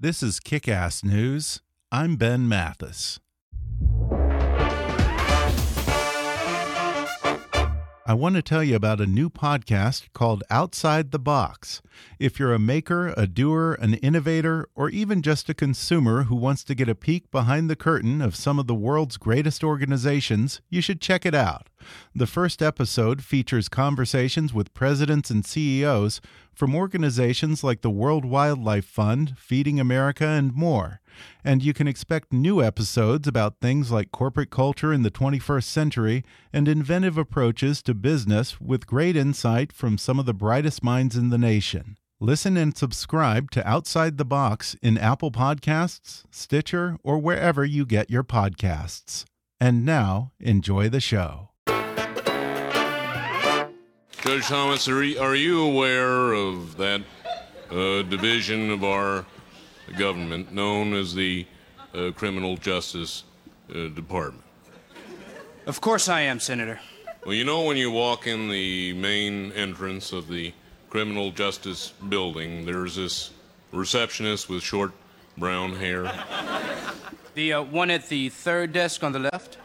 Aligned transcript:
This 0.00 0.22
is 0.22 0.38
Kick-Ass 0.38 1.02
News. 1.02 1.60
I'm 1.90 2.14
Ben 2.14 2.48
Mathis. 2.48 3.18
I 8.06 8.14
want 8.14 8.36
to 8.36 8.42
tell 8.42 8.62
you 8.62 8.76
about 8.76 9.00
a 9.00 9.06
new 9.06 9.28
podcast 9.28 10.12
called 10.12 10.44
Outside 10.50 11.10
the 11.10 11.18
Box. 11.18 11.82
If 12.20 12.38
you're 12.38 12.54
a 12.54 12.60
maker, 12.60 13.12
a 13.16 13.26
doer, 13.26 13.76
an 13.80 13.94
innovator, 13.94 14.68
or 14.76 14.88
even 14.88 15.20
just 15.20 15.48
a 15.48 15.54
consumer 15.54 16.22
who 16.22 16.36
wants 16.36 16.62
to 16.64 16.76
get 16.76 16.88
a 16.88 16.94
peek 16.94 17.28
behind 17.32 17.68
the 17.68 17.74
curtain 17.74 18.22
of 18.22 18.36
some 18.36 18.60
of 18.60 18.68
the 18.68 18.76
world's 18.76 19.16
greatest 19.16 19.64
organizations, 19.64 20.60
you 20.70 20.80
should 20.80 21.00
check 21.00 21.26
it 21.26 21.34
out. 21.34 21.68
The 22.14 22.26
first 22.26 22.62
episode 22.62 23.22
features 23.22 23.68
conversations 23.68 24.52
with 24.52 24.74
presidents 24.74 25.30
and 25.30 25.44
CEOs 25.44 26.20
from 26.52 26.74
organizations 26.74 27.62
like 27.62 27.82
the 27.82 27.90
World 27.90 28.24
Wildlife 28.24 28.84
Fund, 28.84 29.38
Feeding 29.38 29.78
America, 29.78 30.26
and 30.26 30.54
more. 30.54 31.00
And 31.44 31.62
you 31.62 31.72
can 31.72 31.86
expect 31.86 32.32
new 32.32 32.62
episodes 32.62 33.28
about 33.28 33.60
things 33.60 33.90
like 33.90 34.10
corporate 34.10 34.50
culture 34.50 34.92
in 34.92 35.02
the 35.02 35.10
21st 35.10 35.64
century 35.64 36.24
and 36.52 36.66
inventive 36.66 37.16
approaches 37.16 37.82
to 37.82 37.94
business 37.94 38.60
with 38.60 38.86
great 38.86 39.16
insight 39.16 39.72
from 39.72 39.98
some 39.98 40.18
of 40.18 40.26
the 40.26 40.34
brightest 40.34 40.82
minds 40.82 41.16
in 41.16 41.30
the 41.30 41.38
nation. 41.38 41.96
Listen 42.20 42.56
and 42.56 42.76
subscribe 42.76 43.52
to 43.52 43.64
Outside 43.68 44.18
the 44.18 44.24
Box 44.24 44.74
in 44.82 44.98
Apple 44.98 45.30
Podcasts, 45.30 46.24
Stitcher, 46.32 46.98
or 47.04 47.18
wherever 47.18 47.64
you 47.64 47.86
get 47.86 48.10
your 48.10 48.24
podcasts. 48.24 49.24
And 49.60 49.84
now, 49.84 50.32
enjoy 50.40 50.88
the 50.88 51.00
show. 51.00 51.47
Judge 54.22 54.46
Thomas, 54.46 54.88
are 54.88 55.04
you, 55.04 55.20
are 55.20 55.36
you 55.36 55.62
aware 55.62 56.32
of 56.32 56.76
that 56.76 57.02
uh, 57.70 58.02
division 58.02 58.70
of 58.70 58.82
our 58.82 59.24
government 59.96 60.52
known 60.52 60.92
as 60.92 61.14
the 61.14 61.46
uh, 61.94 62.10
Criminal 62.16 62.56
Justice 62.56 63.22
uh, 63.70 63.86
Department? 63.88 64.42
Of 65.66 65.80
course 65.80 66.08
I 66.08 66.22
am, 66.22 66.40
Senator. 66.40 66.80
Well, 67.24 67.34
you 67.34 67.44
know, 67.44 67.62
when 67.62 67.76
you 67.76 67.92
walk 67.92 68.26
in 68.26 68.48
the 68.48 68.92
main 68.94 69.52
entrance 69.52 70.12
of 70.12 70.26
the 70.26 70.52
Criminal 70.90 71.30
Justice 71.30 71.92
Building, 72.08 72.66
there's 72.66 72.96
this 72.96 73.30
receptionist 73.70 74.48
with 74.48 74.64
short 74.64 74.92
brown 75.36 75.76
hair. 75.76 76.12
The 77.34 77.52
uh, 77.52 77.62
one 77.62 77.88
at 77.90 78.08
the 78.08 78.30
third 78.30 78.72
desk 78.72 79.04
on 79.04 79.12
the 79.12 79.20
left? 79.20 79.58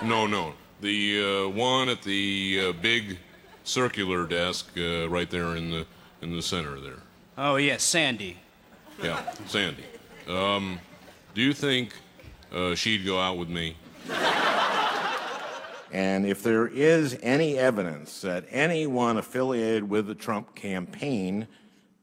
No, 0.00 0.28
no. 0.28 0.54
The 0.80 1.46
uh, 1.46 1.48
one 1.48 1.88
at 1.88 2.02
the 2.02 2.68
uh, 2.68 2.72
big 2.80 3.18
circular 3.66 4.26
desk 4.26 4.70
uh, 4.78 5.08
right 5.08 5.28
there 5.28 5.56
in 5.56 5.70
the 5.70 5.86
in 6.22 6.34
the 6.34 6.42
center 6.42 6.80
there. 6.80 7.02
Oh, 7.36 7.56
yes, 7.56 7.82
Sandy. 7.82 8.38
Yeah, 9.02 9.20
Sandy. 9.46 9.84
Um, 10.26 10.80
do 11.34 11.42
you 11.42 11.52
think 11.52 11.92
uh, 12.50 12.74
she'd 12.74 13.04
go 13.04 13.20
out 13.20 13.36
with 13.36 13.50
me? 13.50 13.76
And 15.92 16.26
if 16.26 16.42
there 16.42 16.66
is 16.66 17.18
any 17.22 17.56
evidence 17.56 18.20
that 18.22 18.44
anyone 18.50 19.18
affiliated 19.18 19.88
with 19.88 20.06
the 20.06 20.14
Trump 20.14 20.54
campaign 20.54 21.46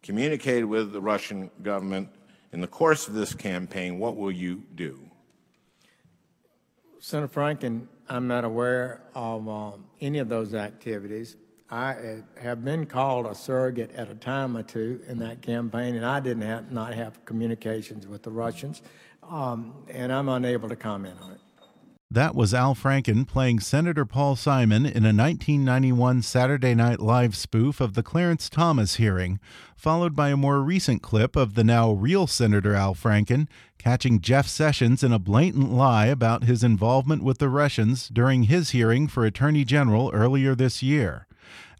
communicated 0.01 0.65
with 0.65 0.93
the 0.93 1.01
Russian 1.01 1.49
government 1.61 2.09
in 2.51 2.61
the 2.61 2.67
course 2.67 3.07
of 3.07 3.13
this 3.13 3.33
campaign, 3.33 3.99
what 3.99 4.15
will 4.15 4.31
you 4.31 4.63
do? 4.75 4.99
Senator 6.99 7.27
Franken, 7.27 7.87
I'm 8.07 8.27
not 8.27 8.45
aware 8.45 9.01
of 9.15 9.47
um, 9.49 9.85
any 9.99 10.19
of 10.19 10.29
those 10.29 10.53
activities. 10.53 11.35
I 11.73 11.93
uh, 11.93 12.39
have 12.39 12.63
been 12.63 12.85
called 12.85 13.25
a 13.25 13.33
surrogate 13.33 13.95
at 13.95 14.07
a 14.07 14.13
time 14.13 14.55
or 14.55 14.61
two 14.61 15.01
in 15.07 15.17
that 15.19 15.41
campaign, 15.41 15.95
and 15.95 16.05
I 16.05 16.19
didn't 16.19 16.43
have, 16.43 16.71
not 16.71 16.93
have 16.93 17.25
communications 17.25 18.05
with 18.07 18.21
the 18.21 18.29
Russians, 18.29 18.83
um, 19.27 19.73
and 19.89 20.13
I'm 20.13 20.29
unable 20.29 20.69
to 20.69 20.75
comment 20.75 21.17
on 21.19 21.31
it. 21.31 21.39
That 22.11 22.35
was 22.35 22.53
Al 22.53 22.75
Franken 22.75 23.27
playing 23.27 23.59
Senator 23.61 24.05
Paul 24.05 24.35
Simon 24.35 24.85
in 24.85 25.03
a 25.03 25.09
1991 25.09 26.21
Saturday 26.21 26.75
Night 26.75 26.99
Live 26.99 27.35
spoof 27.35 27.81
of 27.81 27.95
the 27.95 28.03
Clarence 28.03 28.51
Thomas 28.51 28.97
hearing, 28.97 29.39
followed 29.75 30.15
by 30.15 30.29
a 30.29 30.37
more 30.37 30.61
recent 30.61 31.01
clip 31.01 31.35
of 31.35 31.55
the 31.55 31.63
now 31.63 31.91
real 31.91 32.27
Senator 32.27 32.75
Al 32.75 32.93
Franken 32.93 33.47
catching 33.79 34.21
Jeff 34.21 34.47
Sessions 34.47 35.01
in 35.01 35.11
a 35.11 35.17
blatant 35.17 35.73
lie 35.73 36.05
about 36.05 36.43
his 36.43 36.63
involvement 36.63 37.23
with 37.23 37.39
the 37.39 37.49
Russians 37.49 38.09
during 38.09 38.43
his 38.43 38.69
hearing 38.69 39.07
for 39.07 39.25
Attorney 39.25 39.65
General 39.65 40.11
earlier 40.13 40.53
this 40.53 40.83
year. 40.83 41.25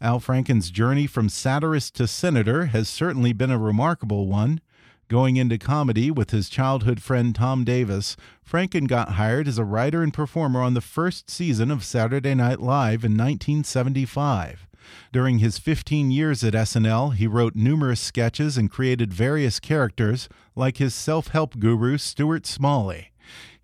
Al 0.00 0.20
Franken's 0.20 0.70
journey 0.70 1.06
from 1.06 1.28
satirist 1.28 1.94
to 1.96 2.06
senator 2.06 2.66
has 2.66 2.88
certainly 2.88 3.32
been 3.32 3.50
a 3.50 3.58
remarkable 3.58 4.26
one. 4.26 4.60
Going 5.08 5.36
into 5.36 5.58
comedy 5.58 6.10
with 6.10 6.30
his 6.30 6.48
childhood 6.48 7.02
friend 7.02 7.34
Tom 7.34 7.64
Davis, 7.64 8.16
Franken 8.48 8.88
got 8.88 9.10
hired 9.10 9.46
as 9.46 9.58
a 9.58 9.64
writer 9.64 10.02
and 10.02 10.12
performer 10.12 10.60
on 10.60 10.74
the 10.74 10.80
first 10.80 11.30
season 11.30 11.70
of 11.70 11.84
Saturday 11.84 12.34
Night 12.34 12.60
Live 12.60 13.04
in 13.04 13.12
1975. 13.12 14.66
During 15.12 15.38
his 15.38 15.58
15 15.58 16.10
years 16.10 16.42
at 16.42 16.54
SNL, 16.54 17.14
he 17.14 17.26
wrote 17.26 17.54
numerous 17.54 18.00
sketches 18.00 18.56
and 18.56 18.70
created 18.70 19.12
various 19.12 19.60
characters, 19.60 20.28
like 20.56 20.78
his 20.78 20.94
self 20.94 21.28
help 21.28 21.58
guru 21.58 21.98
Stuart 21.98 22.46
Smalley. 22.46 23.10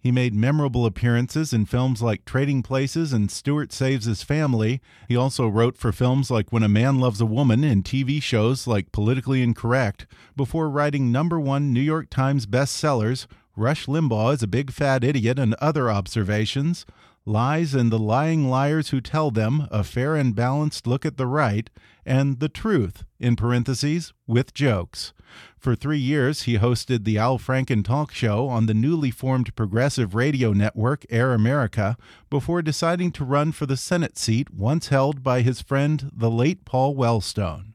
He 0.00 0.10
made 0.10 0.34
memorable 0.34 0.86
appearances 0.86 1.52
in 1.52 1.66
films 1.66 2.00
like 2.00 2.24
Trading 2.24 2.62
Places 2.62 3.12
and 3.12 3.30
Stuart 3.30 3.70
Saves 3.70 4.06
His 4.06 4.22
Family. 4.22 4.80
He 5.08 5.16
also 5.16 5.46
wrote 5.46 5.76
for 5.76 5.92
films 5.92 6.30
like 6.30 6.50
When 6.50 6.62
a 6.62 6.68
Man 6.68 6.98
Loves 6.98 7.20
a 7.20 7.26
Woman 7.26 7.62
and 7.62 7.84
TV 7.84 8.22
shows 8.22 8.66
like 8.66 8.92
Politically 8.92 9.42
Incorrect, 9.42 10.06
before 10.36 10.70
writing 10.70 11.12
number 11.12 11.38
one 11.38 11.72
New 11.72 11.82
York 11.82 12.08
Times 12.08 12.46
bestsellers 12.46 13.26
Rush 13.56 13.86
Limbaugh 13.86 14.32
is 14.32 14.42
a 14.42 14.46
Big 14.46 14.70
Fat 14.70 15.04
Idiot 15.04 15.38
and 15.38 15.54
Other 15.54 15.90
Observations, 15.90 16.86
Lies 17.26 17.74
and 17.74 17.92
the 17.92 17.98
Lying 17.98 18.48
Liars 18.48 18.88
Who 18.88 19.02
Tell 19.02 19.30
Them, 19.30 19.68
A 19.70 19.84
Fair 19.84 20.16
and 20.16 20.34
Balanced 20.34 20.86
Look 20.86 21.04
at 21.04 21.18
the 21.18 21.26
Right, 21.26 21.68
and 22.04 22.40
The 22.40 22.48
Truth, 22.48 23.04
in 23.18 23.36
parentheses, 23.36 24.12
with 24.26 24.54
jokes. 24.54 25.12
For 25.58 25.76
three 25.76 25.98
years, 25.98 26.42
he 26.42 26.58
hosted 26.58 27.04
the 27.04 27.18
Al 27.18 27.38
Franken 27.38 27.84
Talk 27.84 28.12
Show 28.12 28.48
on 28.48 28.66
the 28.66 28.74
newly 28.74 29.10
formed 29.10 29.54
progressive 29.54 30.14
radio 30.14 30.52
network 30.52 31.04
Air 31.10 31.34
America 31.34 31.96
before 32.30 32.62
deciding 32.62 33.12
to 33.12 33.24
run 33.24 33.52
for 33.52 33.66
the 33.66 33.76
Senate 33.76 34.18
seat 34.18 34.52
once 34.52 34.88
held 34.88 35.22
by 35.22 35.42
his 35.42 35.60
friend, 35.60 36.10
the 36.12 36.30
late 36.30 36.64
Paul 36.64 36.96
Wellstone. 36.96 37.74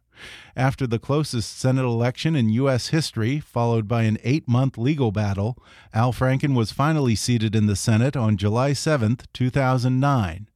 After 0.55 0.87
the 0.87 0.99
closest 0.99 1.57
Senate 1.57 1.83
election 1.83 2.35
in 2.35 2.49
U.S. 2.49 2.87
history, 2.87 3.39
followed 3.39 3.87
by 3.87 4.03
an 4.03 4.17
eight 4.23 4.47
month 4.47 4.77
legal 4.77 5.11
battle, 5.11 5.57
Al 5.93 6.13
Franken 6.13 6.55
was 6.55 6.71
finally 6.71 7.15
seated 7.15 7.55
in 7.55 7.67
the 7.67 7.75
Senate 7.75 8.15
on 8.15 8.37
July 8.37 8.73
7, 8.73 9.17
2009. 9.33 10.47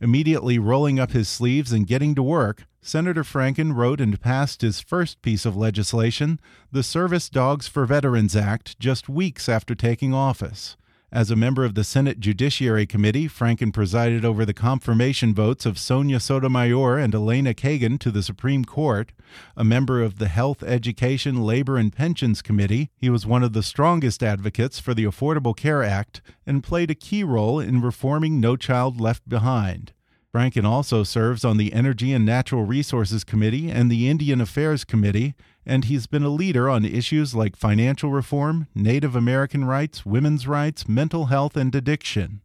Immediately 0.00 0.58
rolling 0.58 0.98
up 0.98 1.12
his 1.12 1.28
sleeves 1.28 1.72
and 1.72 1.86
getting 1.86 2.14
to 2.14 2.22
work, 2.22 2.66
Senator 2.80 3.24
Franken 3.24 3.74
wrote 3.74 4.00
and 4.00 4.20
passed 4.20 4.60
his 4.60 4.80
first 4.80 5.20
piece 5.22 5.44
of 5.44 5.56
legislation, 5.56 6.38
the 6.70 6.82
Service 6.82 7.28
Dogs 7.28 7.66
for 7.66 7.84
Veterans 7.84 8.36
Act, 8.36 8.78
just 8.78 9.08
weeks 9.08 9.48
after 9.48 9.74
taking 9.74 10.14
office. 10.14 10.76
As 11.12 11.30
a 11.30 11.36
member 11.36 11.64
of 11.64 11.76
the 11.76 11.84
Senate 11.84 12.18
Judiciary 12.18 12.84
Committee, 12.84 13.28
Franken 13.28 13.72
presided 13.72 14.24
over 14.24 14.44
the 14.44 14.52
confirmation 14.52 15.32
votes 15.32 15.64
of 15.64 15.78
Sonia 15.78 16.18
Sotomayor 16.18 16.98
and 16.98 17.14
Elena 17.14 17.54
Kagan 17.54 18.00
to 18.00 18.10
the 18.10 18.24
Supreme 18.24 18.64
Court. 18.64 19.12
A 19.56 19.62
member 19.62 20.02
of 20.02 20.18
the 20.18 20.26
Health, 20.26 20.64
Education, 20.64 21.42
Labor, 21.42 21.76
and 21.78 21.92
Pensions 21.92 22.42
Committee, 22.42 22.90
he 22.96 23.08
was 23.08 23.24
one 23.24 23.44
of 23.44 23.52
the 23.52 23.62
strongest 23.62 24.20
advocates 24.20 24.80
for 24.80 24.94
the 24.94 25.04
Affordable 25.04 25.56
Care 25.56 25.84
Act 25.84 26.22
and 26.44 26.64
played 26.64 26.90
a 26.90 26.94
key 26.96 27.22
role 27.22 27.60
in 27.60 27.80
reforming 27.80 28.40
No 28.40 28.56
Child 28.56 29.00
Left 29.00 29.28
Behind. 29.28 29.92
Franken 30.34 30.64
also 30.64 31.04
serves 31.04 31.44
on 31.44 31.56
the 31.56 31.72
Energy 31.72 32.12
and 32.12 32.26
Natural 32.26 32.64
Resources 32.64 33.22
Committee 33.22 33.70
and 33.70 33.90
the 33.90 34.08
Indian 34.10 34.40
Affairs 34.40 34.84
Committee, 34.84 35.34
and 35.66 35.84
he's 35.84 36.06
been 36.06 36.22
a 36.22 36.28
leader 36.28 36.70
on 36.70 36.84
issues 36.84 37.34
like 37.34 37.56
financial 37.56 38.10
reform, 38.10 38.68
Native 38.74 39.16
American 39.16 39.64
rights, 39.64 40.06
women's 40.06 40.46
rights, 40.46 40.88
mental 40.88 41.26
health, 41.26 41.56
and 41.56 41.74
addiction. 41.74 42.40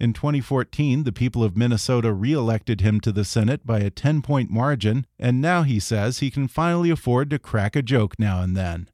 In 0.00 0.12
2014, 0.12 1.04
the 1.04 1.12
people 1.12 1.44
of 1.44 1.56
Minnesota 1.56 2.12
re-elected 2.12 2.80
him 2.80 3.00
to 3.00 3.12
the 3.12 3.24
Senate 3.24 3.66
by 3.66 3.80
a 3.80 3.90
10-point 3.90 4.50
margin, 4.50 5.06
and 5.18 5.40
now 5.40 5.62
he 5.62 5.78
says 5.78 6.18
he 6.18 6.30
can 6.30 6.48
finally 6.48 6.90
afford 6.90 7.30
to 7.30 7.38
crack 7.38 7.76
a 7.76 7.82
joke 7.82 8.18
now 8.18 8.40
and 8.40 8.56
then. 8.56 8.88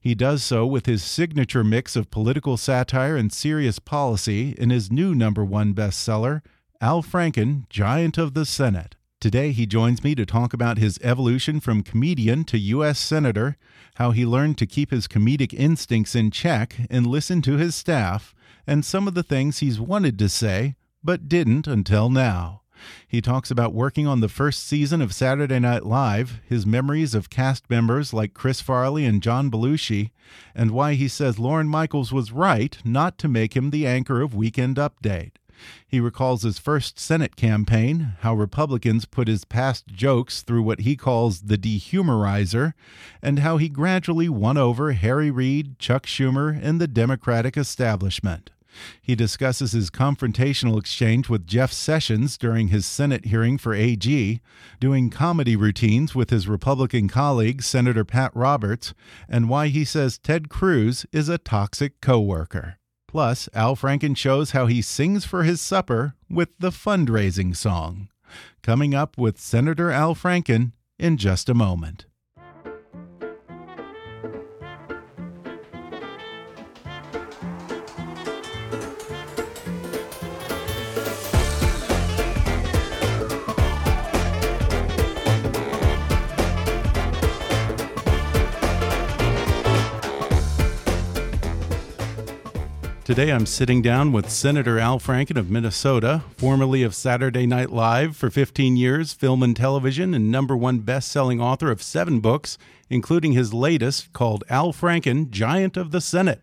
He 0.00 0.14
does 0.14 0.42
so 0.42 0.66
with 0.66 0.86
his 0.86 1.02
signature 1.02 1.62
mix 1.62 1.94
of 1.94 2.10
political 2.10 2.56
satire 2.56 3.16
and 3.16 3.32
serious 3.32 3.78
policy 3.78 4.54
in 4.58 4.70
his 4.70 4.90
new 4.90 5.14
number 5.14 5.44
one 5.44 5.74
bestseller, 5.74 6.42
Al 6.80 7.02
Franken, 7.02 7.68
Giant 7.68 8.18
of 8.18 8.34
the 8.34 8.44
Senate. 8.44 8.96
Today, 9.20 9.52
he 9.52 9.66
joins 9.66 10.02
me 10.02 10.14
to 10.14 10.24
talk 10.24 10.54
about 10.54 10.78
his 10.78 10.98
evolution 11.02 11.60
from 11.60 11.82
comedian 11.82 12.42
to 12.44 12.58
U.S. 12.58 12.98
Senator, 12.98 13.58
how 13.96 14.12
he 14.12 14.24
learned 14.24 14.56
to 14.56 14.66
keep 14.66 14.90
his 14.90 15.06
comedic 15.06 15.52
instincts 15.52 16.14
in 16.14 16.30
check 16.30 16.76
and 16.88 17.06
listen 17.06 17.42
to 17.42 17.58
his 17.58 17.74
staff, 17.74 18.34
and 18.66 18.82
some 18.82 19.06
of 19.06 19.12
the 19.12 19.22
things 19.22 19.58
he's 19.58 19.78
wanted 19.78 20.18
to 20.20 20.28
say, 20.30 20.74
but 21.04 21.28
didn't 21.28 21.66
until 21.66 22.08
now. 22.08 22.62
He 23.06 23.20
talks 23.20 23.50
about 23.50 23.74
working 23.74 24.06
on 24.06 24.20
the 24.20 24.28
first 24.30 24.66
season 24.66 25.02
of 25.02 25.12
Saturday 25.12 25.58
Night 25.58 25.84
Live, 25.84 26.40
his 26.46 26.64
memories 26.64 27.14
of 27.14 27.28
cast 27.28 27.68
members 27.68 28.14
like 28.14 28.32
Chris 28.32 28.62
Farley 28.62 29.04
and 29.04 29.22
John 29.22 29.50
Belushi, 29.50 30.12
and 30.54 30.70
why 30.70 30.94
he 30.94 31.08
says 31.08 31.38
Lorne 31.38 31.68
Michaels 31.68 32.10
was 32.10 32.32
right 32.32 32.78
not 32.86 33.18
to 33.18 33.28
make 33.28 33.54
him 33.54 33.68
the 33.68 33.86
anchor 33.86 34.22
of 34.22 34.34
Weekend 34.34 34.78
Update. 34.78 35.32
He 35.86 36.00
recalls 36.00 36.42
his 36.42 36.58
first 36.58 36.98
Senate 36.98 37.36
campaign, 37.36 38.14
how 38.20 38.34
Republicans 38.34 39.04
put 39.04 39.28
his 39.28 39.44
past 39.44 39.86
jokes 39.88 40.42
through 40.42 40.62
what 40.62 40.80
he 40.80 40.96
calls 40.96 41.42
the 41.42 41.58
dehumorizer, 41.58 42.74
and 43.22 43.40
how 43.40 43.56
he 43.56 43.68
gradually 43.68 44.28
won 44.28 44.56
over 44.56 44.92
Harry 44.92 45.30
Reid, 45.30 45.78
Chuck 45.78 46.06
Schumer, 46.06 46.58
and 46.62 46.80
the 46.80 46.88
Democratic 46.88 47.56
establishment. 47.56 48.50
He 49.00 49.14
discusses 49.14 49.72
his 49.72 49.90
confrontational 49.90 50.78
exchange 50.78 51.28
with 51.28 51.46
Jeff 51.46 51.72
Sessions 51.72 52.38
during 52.38 52.68
his 52.68 52.86
Senate 52.86 53.26
hearing 53.26 53.58
for 53.58 53.74
AG, 53.74 54.40
doing 54.78 55.10
comedy 55.10 55.56
routines 55.56 56.14
with 56.14 56.30
his 56.30 56.48
Republican 56.48 57.08
colleague, 57.08 57.62
Senator 57.62 58.04
Pat 58.04 58.30
Roberts, 58.34 58.94
and 59.28 59.48
why 59.48 59.68
he 59.68 59.84
says 59.84 60.18
Ted 60.18 60.48
Cruz 60.48 61.04
is 61.12 61.28
a 61.28 61.38
toxic 61.38 62.00
coworker. 62.00 62.79
Plus, 63.10 63.48
Al 63.54 63.74
Franken 63.74 64.16
shows 64.16 64.52
how 64.52 64.66
he 64.66 64.80
sings 64.80 65.24
for 65.24 65.42
his 65.42 65.60
supper 65.60 66.14
with 66.30 66.50
the 66.60 66.70
fundraising 66.70 67.56
song. 67.56 68.08
Coming 68.62 68.94
up 68.94 69.18
with 69.18 69.40
Senator 69.40 69.90
Al 69.90 70.14
Franken 70.14 70.70
in 70.96 71.16
just 71.16 71.48
a 71.48 71.54
moment. 71.54 72.06
Today 93.10 93.32
I'm 93.32 93.44
sitting 93.44 93.82
down 93.82 94.12
with 94.12 94.30
Senator 94.30 94.78
Al 94.78 95.00
Franken 95.00 95.36
of 95.36 95.50
Minnesota, 95.50 96.22
formerly 96.36 96.84
of 96.84 96.94
Saturday 96.94 97.44
Night 97.44 97.70
Live 97.70 98.16
for 98.16 98.30
15 98.30 98.76
years, 98.76 99.12
film 99.12 99.42
and 99.42 99.56
television, 99.56 100.14
and 100.14 100.30
number 100.30 100.56
one 100.56 100.78
best 100.78 101.08
selling 101.08 101.40
author 101.40 101.72
of 101.72 101.82
seven 101.82 102.20
books, 102.20 102.56
including 102.88 103.32
his 103.32 103.52
latest 103.52 104.12
called 104.12 104.44
Al 104.48 104.72
Franken, 104.72 105.28
Giant 105.28 105.76
of 105.76 105.90
the 105.90 106.00
Senate. 106.00 106.40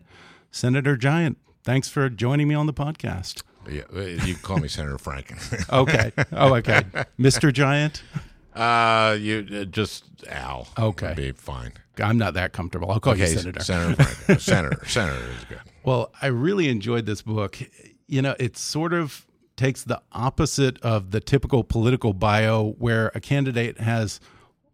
Senator 0.50 0.98
Giant, 0.98 1.38
thanks 1.64 1.88
for 1.88 2.10
joining 2.10 2.48
me 2.48 2.54
on 2.54 2.66
the 2.66 2.74
podcast. 2.74 3.42
Yeah, 3.66 3.84
uh, 3.96 4.00
you 4.00 4.34
call 4.34 4.58
me 4.58 4.68
Senator 4.68 4.98
Franken. 4.98 5.72
okay. 5.72 6.12
Oh, 6.32 6.54
okay. 6.56 6.82
Mr. 7.18 7.50
Giant? 7.50 8.02
Uh, 8.54 9.16
you 9.18 9.46
uh, 9.54 9.64
just 9.64 10.04
Al. 10.28 10.68
Okay. 10.78 11.14
Be 11.14 11.32
fine. 11.32 11.72
I'm 11.98 12.18
not 12.18 12.34
that 12.34 12.52
comfortable. 12.52 12.90
I'll 12.90 13.00
call 13.00 13.14
okay, 13.14 13.30
you 13.30 13.38
Senator. 13.38 13.60
Senator 13.60 14.02
Franken. 14.02 14.40
Senator. 14.42 14.84
Senator 14.86 15.30
is 15.30 15.44
good. 15.44 15.60
Well, 15.88 16.12
I 16.20 16.26
really 16.26 16.68
enjoyed 16.68 17.06
this 17.06 17.22
book. 17.22 17.56
You 18.06 18.20
know, 18.20 18.36
it 18.38 18.58
sort 18.58 18.92
of 18.92 19.24
takes 19.56 19.84
the 19.84 20.02
opposite 20.12 20.78
of 20.82 21.12
the 21.12 21.20
typical 21.20 21.64
political 21.64 22.12
bio 22.12 22.72
where 22.72 23.10
a 23.14 23.20
candidate 23.20 23.80
has 23.80 24.20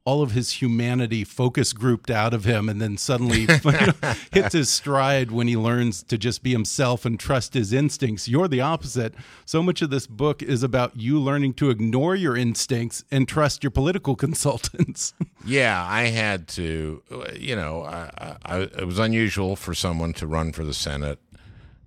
all 0.06 0.20
of 0.22 0.32
his 0.32 0.60
humanity 0.60 1.24
focus 1.24 1.72
grouped 1.72 2.10
out 2.10 2.34
of 2.34 2.44
him 2.44 2.68
and 2.68 2.78
then 2.80 2.94
suddenly 2.98 3.46
hits 4.32 4.52
his 4.52 4.68
stride 4.68 5.30
when 5.30 5.48
he 5.48 5.56
learns 5.56 6.02
to 6.02 6.18
just 6.18 6.42
be 6.42 6.50
himself 6.52 7.06
and 7.06 7.18
trust 7.18 7.54
his 7.54 7.72
instincts. 7.72 8.28
You're 8.28 8.46
the 8.48 8.60
opposite. 8.60 9.14
So 9.46 9.62
much 9.62 9.80
of 9.80 9.88
this 9.88 10.06
book 10.06 10.42
is 10.42 10.62
about 10.62 10.94
you 10.96 11.18
learning 11.18 11.54
to 11.54 11.70
ignore 11.70 12.14
your 12.14 12.36
instincts 12.36 13.02
and 13.10 13.26
trust 13.26 13.64
your 13.64 13.70
political 13.70 14.14
consultants. 14.24 15.14
yeah, 15.46 15.82
I 15.88 16.02
had 16.08 16.48
to, 16.48 17.02
you 17.34 17.56
know, 17.56 17.84
I, 17.84 18.36
I, 18.44 18.58
it 18.60 18.86
was 18.86 18.98
unusual 18.98 19.56
for 19.56 19.72
someone 19.74 20.12
to 20.14 20.26
run 20.26 20.52
for 20.52 20.64
the 20.64 20.74
Senate 20.74 21.18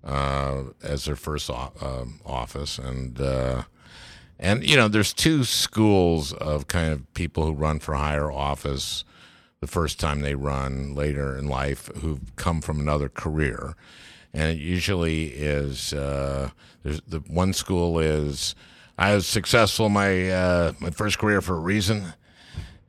uh, 0.03 0.63
as 0.81 1.05
their 1.05 1.15
first 1.15 1.51
o- 1.51 1.71
um, 1.81 2.19
office. 2.25 2.79
And, 2.79 3.21
uh, 3.21 3.63
and, 4.39 4.67
you 4.67 4.75
know, 4.75 4.87
there's 4.87 5.13
two 5.13 5.43
schools 5.43 6.33
of 6.33 6.67
kind 6.67 6.93
of 6.93 7.13
people 7.13 7.45
who 7.45 7.53
run 7.53 7.79
for 7.79 7.95
higher 7.95 8.31
office 8.31 9.03
the 9.59 9.67
first 9.67 9.99
time 9.99 10.21
they 10.21 10.35
run 10.35 10.93
later 10.93 11.35
in 11.35 11.47
life 11.47 11.89
who've 11.97 12.35
come 12.35 12.61
from 12.61 12.79
another 12.79 13.09
career. 13.09 13.75
And 14.33 14.51
it 14.51 14.59
usually 14.59 15.29
is 15.29 15.93
uh, 15.93 16.51
there's 16.83 17.01
the 17.07 17.19
one 17.19 17.53
school 17.53 17.97
is 17.99 18.53
I 18.97 19.15
was 19.15 19.25
successful 19.25 19.87
in 19.87 19.93
my 19.93 20.29
uh, 20.29 20.73
my 20.79 20.91
first 20.91 21.17
career 21.17 21.41
for 21.41 21.55
a 21.55 21.59
reason. 21.59 22.13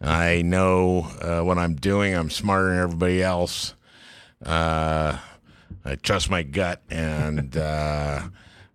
I 0.00 0.42
know 0.42 1.08
uh, 1.20 1.42
what 1.42 1.58
I'm 1.58 1.74
doing. 1.74 2.14
I'm 2.14 2.31
smarter 2.31 2.70
than 2.70 2.78
everybody 2.78 3.22
else. 3.22 3.74
Uh, 4.44 5.19
I 5.84 5.94
trust 5.96 6.31
my 6.31 6.43
gut, 6.43 6.82
and 6.90 7.56
uh, 7.56 8.28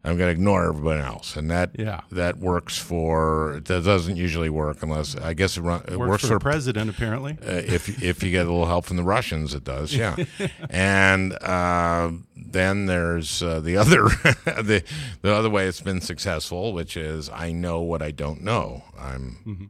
I'm 0.05 0.17
going 0.17 0.27
to 0.27 0.33
ignore 0.33 0.67
everybody 0.67 1.01
else, 1.01 1.37
and 1.37 1.49
that 1.49 1.71
yeah. 1.79 2.01
that 2.11 2.37
works 2.37 2.77
for. 2.77 3.61
That 3.63 3.85
doesn't 3.85 4.17
usually 4.17 4.49
work 4.49 4.83
unless 4.83 5.15
I 5.15 5.33
guess 5.33 5.55
it, 5.55 5.61
run, 5.61 5.81
it 5.87 5.97
works, 5.97 6.09
works, 6.09 6.27
for, 6.27 6.33
the 6.33 6.39
president 6.39 6.89
apparently. 6.89 7.37
Uh, 7.53 7.61
if 7.65 8.01
if 8.01 8.23
you 8.23 8.31
get 8.31 8.45
a 8.45 8.49
little 8.49 8.65
help 8.65 8.85
from 8.85 8.97
the 8.97 9.03
Russians, 9.03 9.53
it 9.53 9.63
does. 9.63 9.93
Yeah, 9.93 10.15
and 10.69 11.33
uh, 11.41 12.11
then 12.35 12.85
there's 12.85 13.43
uh, 13.43 13.59
the 13.59 13.77
other 13.77 14.03
the 14.45 14.83
the 15.21 15.33
other 15.33 15.49
way 15.49 15.67
it's 15.67 15.81
been 15.81 16.01
successful, 16.01 16.73
which 16.73 16.95
is 16.97 17.29
I 17.29 17.51
know 17.51 17.81
what 17.81 18.01
I 18.01 18.11
don't 18.11 18.41
know. 18.41 18.83
I'm. 18.99 19.37
Mm-hmm. 19.45 19.65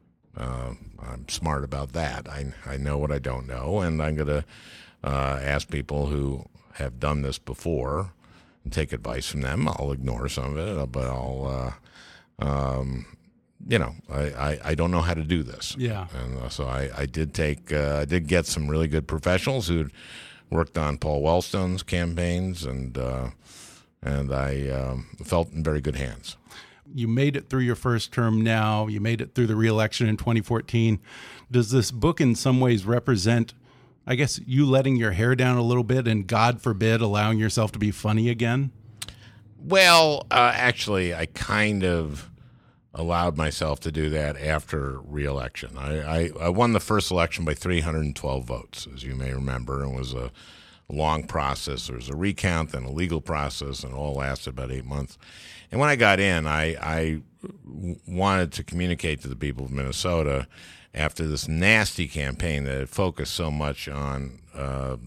I'm 1.06 1.30
smart 1.30 1.64
about 1.64 1.94
that. 1.94 2.28
I 2.28 2.54
I 2.66 2.78
know 2.78 2.98
what 2.98 3.12
I 3.12 3.20
don't 3.20 3.46
know, 3.46 3.82
and 3.82 4.02
I'm 4.02 4.16
going 4.16 4.28
to 4.28 4.46
uh, 5.04 5.40
ask 5.42 5.70
people 5.70 6.08
who 6.08 6.46
have 6.74 7.00
done 7.00 7.22
this 7.22 7.38
before 7.38 8.14
and 8.64 8.72
take 8.74 8.94
advice 8.94 9.28
from 9.28 9.42
them. 9.42 9.68
I'll 9.68 9.92
ignore 9.92 10.28
some 10.30 10.58
of 10.58 10.58
it, 10.58 10.92
but 10.92 11.06
I'll, 11.06 11.76
uh, 12.40 12.46
um, 12.46 13.06
you 13.68 13.80
know, 13.80 13.96
I, 14.10 14.22
I, 14.22 14.60
I, 14.66 14.76
don't 14.76 14.92
know 14.92 15.02
how 15.02 15.14
to 15.14 15.24
do 15.24 15.44
this. 15.44 15.76
Yeah. 15.78 16.08
And 16.14 16.38
uh, 16.40 16.50
so 16.50 16.66
I, 16.66 16.90
I 16.96 17.06
did 17.06 17.34
take, 17.34 17.72
uh, 17.72 18.00
I 18.02 18.06
did 18.06 18.28
get 18.28 18.46
some 18.46 18.70
really 18.70 18.88
good 18.88 19.08
professionals 19.08 19.68
who 19.68 19.90
worked 20.54 20.78
on 20.78 20.98
Paul 20.98 21.22
Wellstone's 21.22 21.84
campaigns, 21.84 22.64
and 22.64 22.98
uh, 22.98 23.30
and 24.02 24.34
I 24.34 24.70
um, 24.70 25.08
felt 25.24 25.52
in 25.52 25.64
very 25.64 25.82
good 25.82 25.96
hands. 25.96 26.38
You 26.94 27.08
made 27.08 27.36
it 27.36 27.50
through 27.50 27.62
your 27.62 27.76
first 27.76 28.12
term 28.12 28.42
now. 28.42 28.88
You 28.88 29.02
made 29.02 29.22
it 29.22 29.34
through 29.34 29.48
the 29.48 29.56
reelection 29.56 30.08
in 30.08 30.18
2014. 30.18 31.00
Does 31.50 31.72
this 31.72 31.92
book 31.92 32.22
in 32.22 32.36
some 32.36 32.60
ways 32.60 32.86
represent 32.86 33.54
I 34.06 34.16
guess 34.16 34.40
you 34.46 34.66
letting 34.66 34.96
your 34.98 35.12
hair 35.12 35.36
down 35.36 35.58
a 35.58 35.62
little 35.62 35.84
bit 35.84 36.08
and 36.08 36.28
God 36.28 36.62
forbid 36.62 37.02
allowing 37.02 37.40
yourself 37.40 37.72
to 37.74 37.80
be 37.80 37.92
funny 37.92 38.30
again? 38.30 38.72
Well, 39.58 40.28
uh, 40.30 40.52
actually, 40.54 41.16
I 41.16 41.28
kind 41.28 41.86
of 41.86 42.30
allowed 42.94 43.38
myself 43.38 43.80
to 43.82 43.92
do 43.92 44.10
that 44.10 44.38
after 44.38 45.00
reelection. 45.02 45.78
I, 45.78 46.02
I, 46.02 46.30
I 46.42 46.50
won 46.50 46.74
the 46.74 46.80
first 46.80 47.12
election 47.12 47.46
by 47.46 47.54
312 47.54 48.46
votes, 48.46 48.88
as 48.94 49.04
you 49.04 49.16
may 49.16 49.34
remember, 49.34 49.84
and 49.84 49.96
was 49.96 50.14
a 50.14 50.32
long 50.90 51.26
process. 51.26 51.88
There 51.88 51.96
was 51.96 52.10
a 52.10 52.16
recount, 52.16 52.72
then 52.72 52.84
a 52.84 52.92
legal 52.92 53.22
process, 53.22 53.84
and 53.84 53.94
it 53.94 53.96
all 53.96 54.16
lasted 54.16 54.52
about 54.52 54.72
eight 54.72 54.86
months. 54.86 55.18
And 55.72 55.80
when 55.80 55.90
I 55.90 55.96
got 55.96 56.20
in, 56.20 56.46
I, 56.46 56.76
I 56.76 57.22
wanted 58.08 58.52
to 58.54 58.64
communicate 58.64 59.22
to 59.22 59.28
the 59.28 59.36
people 59.36 59.66
of 59.66 59.72
Minnesota 59.72 60.48
after 60.94 61.26
this 61.26 61.48
nasty 61.48 62.08
campaign 62.08 62.66
that 62.66 62.90
focused 62.90 63.34
so 63.34 63.50
much 63.50 63.88
on. 63.88 64.40
Uh, 64.56 64.98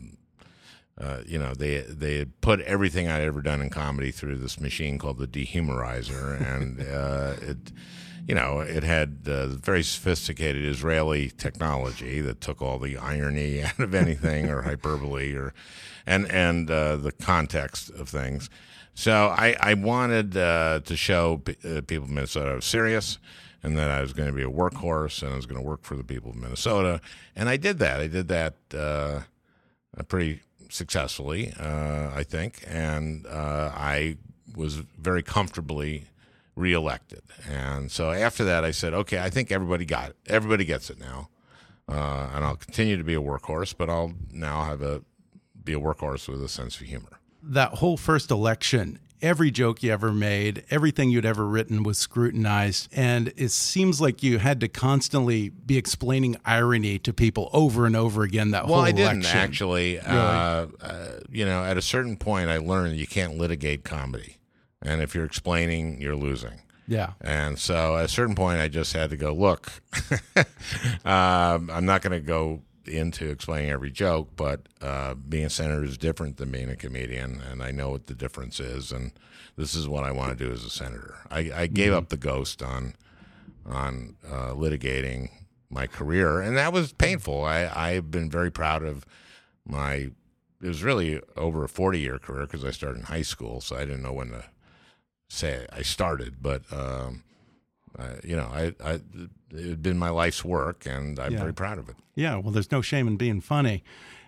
uh, 0.99 1.21
you 1.27 1.39
know, 1.39 1.53
they 1.53 1.83
they 1.83 2.17
had 2.17 2.41
put 2.41 2.61
everything 2.63 3.07
I'd 3.07 3.23
ever 3.23 3.43
done 3.43 3.61
in 3.61 3.69
comedy 3.69 4.11
through 4.11 4.37
this 4.37 4.59
machine 4.59 4.99
called 4.99 5.19
the 5.19 5.27
dehumorizer, 5.27 6.41
and 6.55 6.81
uh, 6.81 7.35
it, 7.43 7.73
you 8.27 8.35
know, 8.35 8.61
it 8.61 8.83
had 8.83 9.19
uh, 9.27 9.49
very 9.49 9.83
sophisticated 9.83 10.65
Israeli 10.65 11.31
technology 11.31 12.21
that 12.23 12.41
took 12.41 12.63
all 12.63 12.79
the 12.79 12.97
irony 12.97 13.63
out 13.65 13.79
of 13.79 13.95
anything 13.95 14.49
or 14.49 14.63
hyperbole 14.63 15.35
or, 15.35 15.53
and 16.07 16.31
and 16.33 16.71
uh, 16.71 16.97
the 16.97 17.13
context 17.13 17.91
of 17.91 18.09
things. 18.09 18.49
So 18.95 19.27
I 19.37 19.55
I 19.61 19.75
wanted 19.75 20.35
uh, 20.35 20.81
to 20.83 20.97
show 20.97 21.39
p- 21.45 21.83
people 21.83 22.05
of 22.05 22.11
Minnesota 22.11 22.53
I 22.53 22.55
was 22.55 22.65
serious 22.65 23.19
and 23.63 23.77
that 23.77 23.91
I 23.91 24.01
was 24.01 24.13
going 24.13 24.29
to 24.29 24.35
be 24.35 24.43
a 24.43 24.51
workhorse 24.51 25.23
and 25.23 25.33
I 25.33 25.37
was 25.37 25.47
going 25.47 25.61
to 25.61 25.67
work 25.67 25.83
for 25.83 25.97
the 25.97 26.05
people 26.05 26.31
of 26.31 26.37
Minnesota. 26.37 27.01
And 27.35 27.49
I 27.49 27.57
did 27.57 27.79
that. 27.79 28.01
I 28.01 28.07
did 28.07 28.29
that 28.29 28.55
uh, 28.77 29.21
pretty 30.09 30.41
successfully, 30.69 31.53
uh, 31.59 32.11
I 32.15 32.23
think, 32.23 32.65
and 32.67 33.27
uh, 33.27 33.73
I 33.75 34.17
was 34.55 34.77
very 34.77 35.23
comfortably 35.23 36.07
reelected. 36.55 37.23
And 37.49 37.91
so 37.91 38.11
after 38.11 38.45
that, 38.45 38.65
I 38.65 38.71
said, 38.71 38.95
okay, 38.95 39.19
I 39.19 39.31
think 39.31 39.53
everybody 39.53 39.85
got 39.85 40.11
it. 40.11 40.17
Everybody 40.27 40.65
gets 40.65 40.91
it 40.91 40.99
now, 40.99 41.29
uh, 41.89 42.31
and 42.35 42.45
I'll 42.45 42.57
continue 42.57 42.97
to 42.97 43.05
be 43.05 43.15
a 43.15 43.21
workhorse, 43.21 43.75
but 43.77 43.91
I'll 43.91 44.15
now 44.33 44.65
have 44.65 44.83
a 44.83 45.03
be 45.63 45.75
a 45.75 45.81
workhorse 45.81 46.29
with 46.29 46.43
a 46.43 46.49
sense 46.49 46.81
of 46.81 46.87
humor. 46.87 47.19
That 47.43 47.75
whole 47.75 47.97
first 47.97 48.31
election, 48.31 49.01
every 49.23 49.51
joke 49.51 49.83
you 49.83 49.93
ever 49.93 50.13
made, 50.13 50.65
everything 50.71 51.11
you'd 51.11 51.27
ever 51.27 51.47
written 51.47 51.83
was 51.83 51.99
scrutinized. 51.99 52.89
And 52.93 53.33
it 53.37 53.51
seems 53.51 54.01
like 54.01 54.23
you 54.23 54.39
had 54.39 54.61
to 54.61 54.69
constantly 54.69 55.49
be 55.49 55.77
explaining 55.77 56.37
irony 56.45 56.99
to 57.01 57.13
people 57.13 57.51
over 57.53 57.87
and 57.87 57.97
over 57.97 58.23
again 58.23 58.51
that 58.53 58.67
well, 58.67 58.75
whole 58.75 58.85
I 58.85 58.93
didn't 58.93 59.27
actually. 59.27 59.97
Really? 59.97 60.01
Uh, 60.07 60.67
uh, 60.81 61.09
you 61.31 61.45
know, 61.45 61.65
at 61.65 61.77
a 61.77 61.83
certain 61.83 62.17
point, 62.17 62.51
I 62.51 62.59
learned 62.59 62.97
you 62.97 63.07
can't 63.07 63.37
litigate 63.37 63.85
comedy. 63.85 64.37
And 64.83 65.01
if 65.01 65.15
you're 65.15 65.25
explaining, 65.25 66.01
you're 66.01 66.17
losing. 66.17 66.61
Yeah. 66.89 67.13
And 67.21 67.59
so 67.59 67.97
at 67.97 68.05
a 68.05 68.09
certain 68.09 68.35
point, 68.35 68.61
I 68.61 68.69
just 68.69 68.93
had 68.93 69.11
to 69.11 69.17
go, 69.17 69.33
look, 69.33 69.71
um, 71.05 71.71
I'm 71.71 71.85
not 71.85 72.03
going 72.03 72.13
to 72.13 72.21
go 72.21 72.63
into 72.89 73.29
explaining 73.29 73.71
every 73.71 73.91
joke, 73.91 74.31
but 74.37 74.63
uh, 74.81 75.15
being 75.15 75.47
a 75.47 75.51
senator 75.51 75.85
is 75.85 75.99
different 75.99 76.37
than 76.37 76.51
being 76.51 76.69
a 76.71 76.77
comedian, 76.77 77.41
and 77.51 77.63
I 77.63 77.71
know 77.71 77.91
what 77.91 78.07
the 78.07 78.15
difference 78.15 78.61
is, 78.61 78.93
and 78.93 79.13
this 79.57 79.75
is 79.75 79.89
what 79.89 80.05
I 80.05 80.13
want 80.13 80.37
to 80.37 80.45
do 80.45 80.53
as 80.53 80.65
a 80.65 80.71
senator. 80.71 81.17
I, 81.31 81.51
I 81.55 81.67
gave 81.67 81.93
Mhm. 81.93 81.97
up 81.97 82.09
the 82.09 82.17
ghost 82.17 82.63
on 82.63 82.95
on 83.65 84.15
uh, 84.31 84.51
litigating 84.55 85.29
my 85.71 85.87
career, 85.89 86.41
and 86.41 86.57
that 86.57 86.73
was 86.73 86.93
painful. 86.93 87.45
I 87.45 87.67
I've 87.75 88.11
been 88.11 88.31
very 88.31 88.51
proud 88.51 88.83
of 88.85 89.05
my. 89.67 90.11
It 90.63 90.69
was 90.69 90.83
really 90.83 91.21
over 91.37 91.65
a 91.65 91.69
forty 91.69 91.99
year 92.01 92.19
career 92.19 92.43
because 92.47 92.65
I 92.65 92.71
started 92.71 92.99
in 93.01 93.07
high 93.07 93.23
school, 93.23 93.61
so 93.61 93.77
I 93.77 93.81
didn't 93.85 94.03
know 94.03 94.13
when 94.13 94.31
to 94.31 94.45
say 95.29 95.67
I 95.73 95.83
started, 95.83 96.37
but. 96.41 96.63
Um, 96.73 97.23
uh, 97.99 98.17
you 98.25 98.37
know, 98.37 98.49
I, 98.53 98.75
I 98.85 99.01
it 99.53 99.69
had 99.69 99.83
been 99.83 99.99
my 99.99 100.11
life's 100.11 100.45
work, 100.45 100.87
and 100.87 101.19
I'm 101.19 101.33
Yeah. 101.33 101.39
very 101.41 101.55
proud 101.55 101.79
of 101.79 101.89
it. 101.89 101.97
Yeah, 102.15 102.37
well, 102.37 102.51
there's 102.53 102.71
no 102.73 102.83
shame 102.83 103.07
in 103.09 103.17
being 103.17 103.41
funny. 103.41 103.83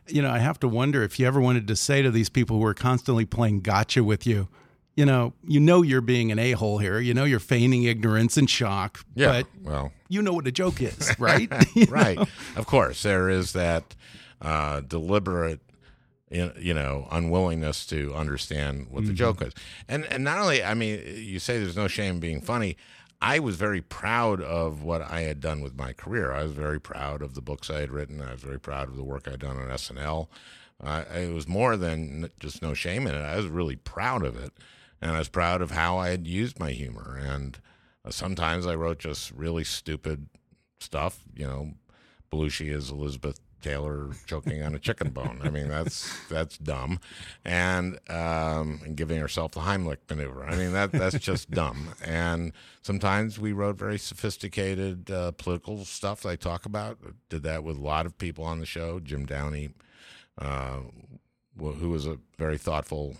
You 0.09 0.23
know, 0.23 0.31
I 0.31 0.39
have 0.39 0.59
to 0.61 0.69
wonder 0.69 1.03
if 1.03 1.19
you 1.19 1.27
ever 1.27 1.41
wanted 1.41 1.67
to 1.69 1.77
say 1.77 2.01
to 2.03 2.11
these 2.11 2.29
people 2.31 2.59
who 2.59 2.65
are 2.65 2.75
constantly 2.75 3.25
playing 3.27 3.61
gotcha 3.61 4.03
with 4.05 4.27
you, 4.27 4.49
you 4.97 5.05
know, 5.05 5.33
you 5.47 5.61
know 5.61 5.83
you're 5.83 6.01
being 6.01 6.33
an 6.33 6.39
a 6.39 6.53
hole 6.53 6.79
here. 6.79 6.99
You 6.99 7.15
know 7.15 7.25
you're 7.25 7.39
feigning 7.41 7.85
ignorance 7.85 8.37
and 8.37 8.49
shock. 8.49 9.05
Yeah, 9.15 9.29
But 9.29 9.47
well, 9.63 9.93
you 10.09 10.23
know 10.23 10.33
what 10.33 10.47
a 10.47 10.53
joke 10.53 10.81
is, 10.81 11.15
right? 11.19 11.51
Right. 11.89 12.19
know? 12.19 12.27
Of 12.57 12.67
course, 12.67 13.03
there 13.03 13.29
is 13.29 13.53
that 13.53 13.95
uh, 14.41 14.81
deliberate, 14.81 15.61
you 16.31 16.75
know, 16.75 17.07
unwillingness 17.11 17.87
to 17.87 18.15
understand 18.15 18.87
what 18.91 19.05
the 19.07 19.13
Mhm. 19.13 19.17
joke 19.17 19.43
is, 19.43 19.53
and 19.89 20.05
and 20.07 20.25
not 20.25 20.39
only, 20.39 20.63
I 20.63 20.75
mean, 20.75 21.01
you 21.17 21.39
say 21.39 21.59
there's 21.59 21.77
no 21.77 21.89
shame 21.89 22.15
in 22.15 22.21
being 22.21 22.41
funny. 22.41 22.77
I 23.21 23.41
was 23.41 23.57
very 23.57 23.81
proud 23.81 24.41
of 24.41 24.83
what 24.83 25.03
I 25.03 25.23
had 25.23 25.41
done 25.41 25.61
with 25.61 25.77
my 25.77 25.93
career. 25.93 26.33
I 26.33 26.45
was 26.45 26.53
very 26.53 26.81
proud 26.81 27.21
of 27.21 27.35
the 27.35 27.41
books 27.43 27.69
I 27.69 27.81
had 27.81 27.91
written. 27.91 28.21
I 28.21 28.33
was 28.33 28.43
very 28.43 28.61
proud 28.61 28.89
of 28.89 28.97
the 28.97 29.05
work 29.05 29.27
I'd 29.27 29.41
done 29.41 29.57
on 29.57 29.69
SNL. 29.69 30.29
Uh, 30.83 31.05
it 31.13 31.35
was 31.35 31.49
more 31.49 31.77
than 31.77 32.31
just 32.39 32.63
no 32.63 32.75
shame 32.75 33.07
in 33.07 33.15
it. 33.15 33.21
I 33.21 33.37
was 33.37 33.49
really 33.49 33.75
proud 33.75 34.25
of 34.25 34.37
it, 34.37 34.53
and 35.03 35.11
I 35.11 35.19
was 35.19 35.29
proud 35.29 35.61
of 35.61 35.73
how 35.73 35.99
I 35.99 36.11
had 36.11 36.29
used 36.29 36.61
my 36.61 36.71
humor. 36.71 37.21
And 37.21 37.59
uh, 38.05 38.11
sometimes 38.11 38.67
I 38.67 38.77
wrote 38.77 39.01
just 39.01 39.33
really 39.33 39.65
stupid 39.65 40.29
stuff. 40.79 41.25
You 41.35 41.47
know, 41.49 41.73
Belushi 42.31 42.73
is 42.73 42.91
Elizabeth 42.91 43.41
Taylor 43.63 44.11
choking 44.27 44.63
on 44.63 44.75
a 44.75 44.79
chicken 44.79 45.11
bone. 45.11 45.41
I 45.43 45.51
mean, 45.51 45.69
that's 45.69 46.27
that's 46.29 46.59
dumb, 46.59 47.01
and 47.45 47.99
um, 48.09 48.81
and 48.85 48.97
giving 48.97 49.19
herself 49.19 49.53
the 49.53 49.61
Heimlich 49.61 49.99
maneuver. 50.09 50.45
I 50.45 50.57
mean, 50.57 50.73
that 50.73 50.93
that's 50.93 51.19
just 51.19 51.51
dumb. 51.53 51.95
And 52.05 52.53
sometimes 52.83 53.39
we 53.39 53.53
wrote 53.53 53.77
very 53.77 53.99
sophisticated 53.99 55.11
uh, 55.11 55.33
political 55.33 55.85
stuff. 55.85 56.23
that 56.23 56.31
I 56.31 56.37
talk 56.37 56.67
about. 56.67 56.99
Did 57.29 57.43
that 57.43 57.65
with 57.65 57.77
a 57.77 57.83
lot 57.83 58.07
of 58.07 58.17
people 58.19 58.45
on 58.45 58.61
the 58.61 58.67
show. 58.67 59.01
Jim 59.01 59.27
Downey, 59.27 59.71
uh, 60.39 60.81
who 61.59 61.91
was 61.91 62.07
a 62.07 62.19
very 62.39 62.59
thoughtful, 62.59 63.17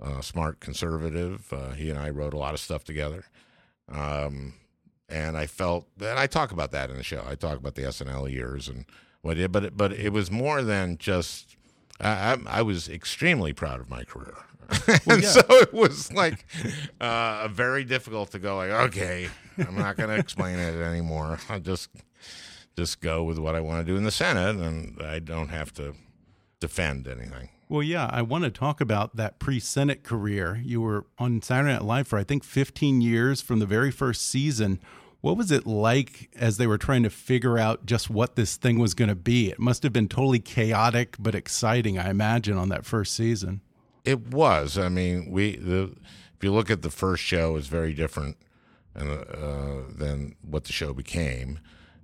uh, 0.00 0.20
smart 0.20 0.60
conservative. 0.60 1.52
Uh, 1.52 1.70
he 1.70 1.90
and 1.90 1.98
I 1.98 2.10
wrote 2.10 2.34
a 2.34 2.38
lot 2.38 2.54
of 2.54 2.60
stuff 2.60 2.84
together. 2.84 3.24
Um, 3.88 4.54
and 5.08 5.36
I 5.36 5.46
felt, 5.46 5.86
and 6.00 6.18
I 6.18 6.26
talk 6.26 6.50
about 6.50 6.70
that 6.72 6.90
in 6.90 6.96
the 6.96 7.02
show. 7.02 7.22
I 7.28 7.34
talk 7.34 7.58
about 7.58 7.74
the 7.74 7.82
SNL 7.82 8.32
years 8.32 8.68
and 8.68 8.86
what 9.24 9.38
it, 9.38 9.50
but 9.50 9.64
it, 9.64 9.76
but 9.76 9.92
it 9.92 10.12
was 10.12 10.30
more 10.30 10.62
than 10.62 10.98
just. 10.98 11.56
I, 12.00 12.08
I, 12.08 12.38
I 12.58 12.62
was 12.62 12.88
extremely 12.88 13.52
proud 13.52 13.80
of 13.80 13.88
my 13.88 14.04
career, 14.04 14.34
and 15.08 15.22
yeah. 15.22 15.28
so 15.28 15.42
it 15.48 15.72
was 15.72 16.12
like 16.12 16.44
uh, 17.00 17.48
very 17.48 17.84
difficult 17.84 18.32
to 18.32 18.38
go 18.38 18.56
like, 18.56 18.70
okay, 18.70 19.28
I'm 19.58 19.76
not 19.76 19.96
going 19.96 20.10
to 20.10 20.16
explain 20.16 20.58
it 20.58 20.74
anymore. 20.74 21.38
I'll 21.48 21.60
just 21.60 21.88
just 22.76 23.00
go 23.00 23.22
with 23.22 23.38
what 23.38 23.54
I 23.54 23.60
want 23.60 23.86
to 23.86 23.90
do 23.90 23.96
in 23.96 24.04
the 24.04 24.10
Senate, 24.10 24.56
and 24.56 25.00
I 25.00 25.20
don't 25.20 25.48
have 25.48 25.72
to 25.74 25.94
defend 26.60 27.08
anything. 27.08 27.48
Well, 27.68 27.82
yeah, 27.82 28.10
I 28.12 28.22
want 28.22 28.44
to 28.44 28.50
talk 28.50 28.80
about 28.80 29.16
that 29.16 29.38
pre 29.38 29.58
Senate 29.58 30.02
career. 30.02 30.60
You 30.62 30.80
were 30.80 31.06
on 31.18 31.40
Saturday 31.40 31.72
Night 31.72 31.82
Live 31.82 32.08
for, 32.08 32.18
I 32.18 32.24
think, 32.24 32.44
15 32.44 33.00
years 33.00 33.40
from 33.40 33.58
the 33.58 33.66
very 33.66 33.90
first 33.90 34.22
season. 34.28 34.80
What 35.24 35.38
was 35.38 35.50
it 35.50 35.66
like 35.66 36.28
as 36.36 36.58
they 36.58 36.66
were 36.66 36.76
trying 36.76 37.02
to 37.04 37.08
figure 37.08 37.58
out 37.58 37.86
just 37.86 38.10
what 38.10 38.36
this 38.36 38.58
thing 38.58 38.78
was 38.78 38.92
going 38.92 39.08
to 39.08 39.14
be? 39.14 39.48
It 39.48 39.58
must 39.58 39.82
have 39.82 39.90
been 39.90 40.06
totally 40.06 40.38
chaotic 40.38 41.16
but 41.18 41.34
exciting, 41.34 41.98
I 41.98 42.10
imagine, 42.10 42.58
on 42.58 42.68
that 42.68 42.84
first 42.84 43.14
season. 43.14 43.62
It 44.04 44.26
was. 44.26 44.76
I 44.76 44.90
mean, 44.90 45.30
we 45.30 45.56
the 45.56 45.96
if 46.36 46.42
you 46.44 46.52
look 46.52 46.70
at 46.70 46.82
the 46.82 46.90
first 46.90 47.22
show, 47.22 47.56
it's 47.56 47.68
very 47.68 47.94
different 47.94 48.36
and, 48.94 49.10
uh, 49.10 49.90
than 49.96 50.36
what 50.42 50.64
the 50.64 50.74
show 50.74 50.92
became, 50.92 51.58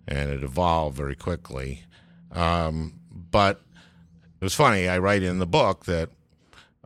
and 0.08 0.30
it 0.30 0.42
evolved 0.42 0.96
very 0.96 1.14
quickly. 1.14 1.84
Um, 2.32 3.00
but 3.12 3.60
it 4.40 4.44
was 4.44 4.54
funny. 4.54 4.88
I 4.88 4.96
write 4.98 5.22
in 5.22 5.40
the 5.40 5.46
book 5.46 5.84
that 5.84 6.08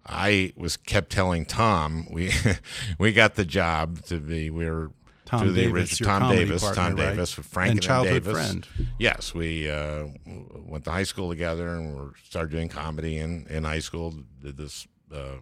I 0.04 0.52
was 0.56 0.76
kept 0.76 1.12
telling 1.12 1.46
Tom 1.46 2.08
we 2.10 2.32
we 2.98 3.12
got 3.12 3.36
the 3.36 3.44
job 3.44 4.04
to 4.06 4.18
be 4.18 4.50
we 4.50 4.68
were 4.68 4.90
Tom 5.24 5.46
to 5.46 5.52
the 5.52 5.62
Davis, 5.62 5.92
original 5.92 6.20
Tom 6.20 6.36
Davis, 6.36 6.62
Tom 6.62 6.76
right? 6.76 6.96
Davis, 6.96 7.32
Frank 7.32 7.70
And 7.70 7.78
and, 7.78 7.82
childhood 7.82 8.24
Davis. 8.24 8.46
friend. 8.46 8.68
Yes, 8.98 9.34
we 9.34 9.70
uh, 9.70 10.06
went 10.26 10.84
to 10.84 10.90
high 10.90 11.04
school 11.04 11.30
together 11.30 11.68
and 11.68 11.96
we 11.98 12.10
started 12.24 12.50
doing 12.50 12.68
comedy 12.68 13.18
in, 13.18 13.46
in 13.48 13.64
high 13.64 13.78
school. 13.78 14.14
Did 14.42 14.56
this 14.56 14.86
uh, 15.12 15.36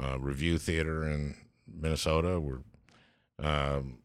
uh, 0.00 0.18
revue 0.18 0.58
theater 0.58 1.04
in 1.04 1.36
Minnesota. 1.66 2.40
We're 2.40 2.58
um, 3.38 3.98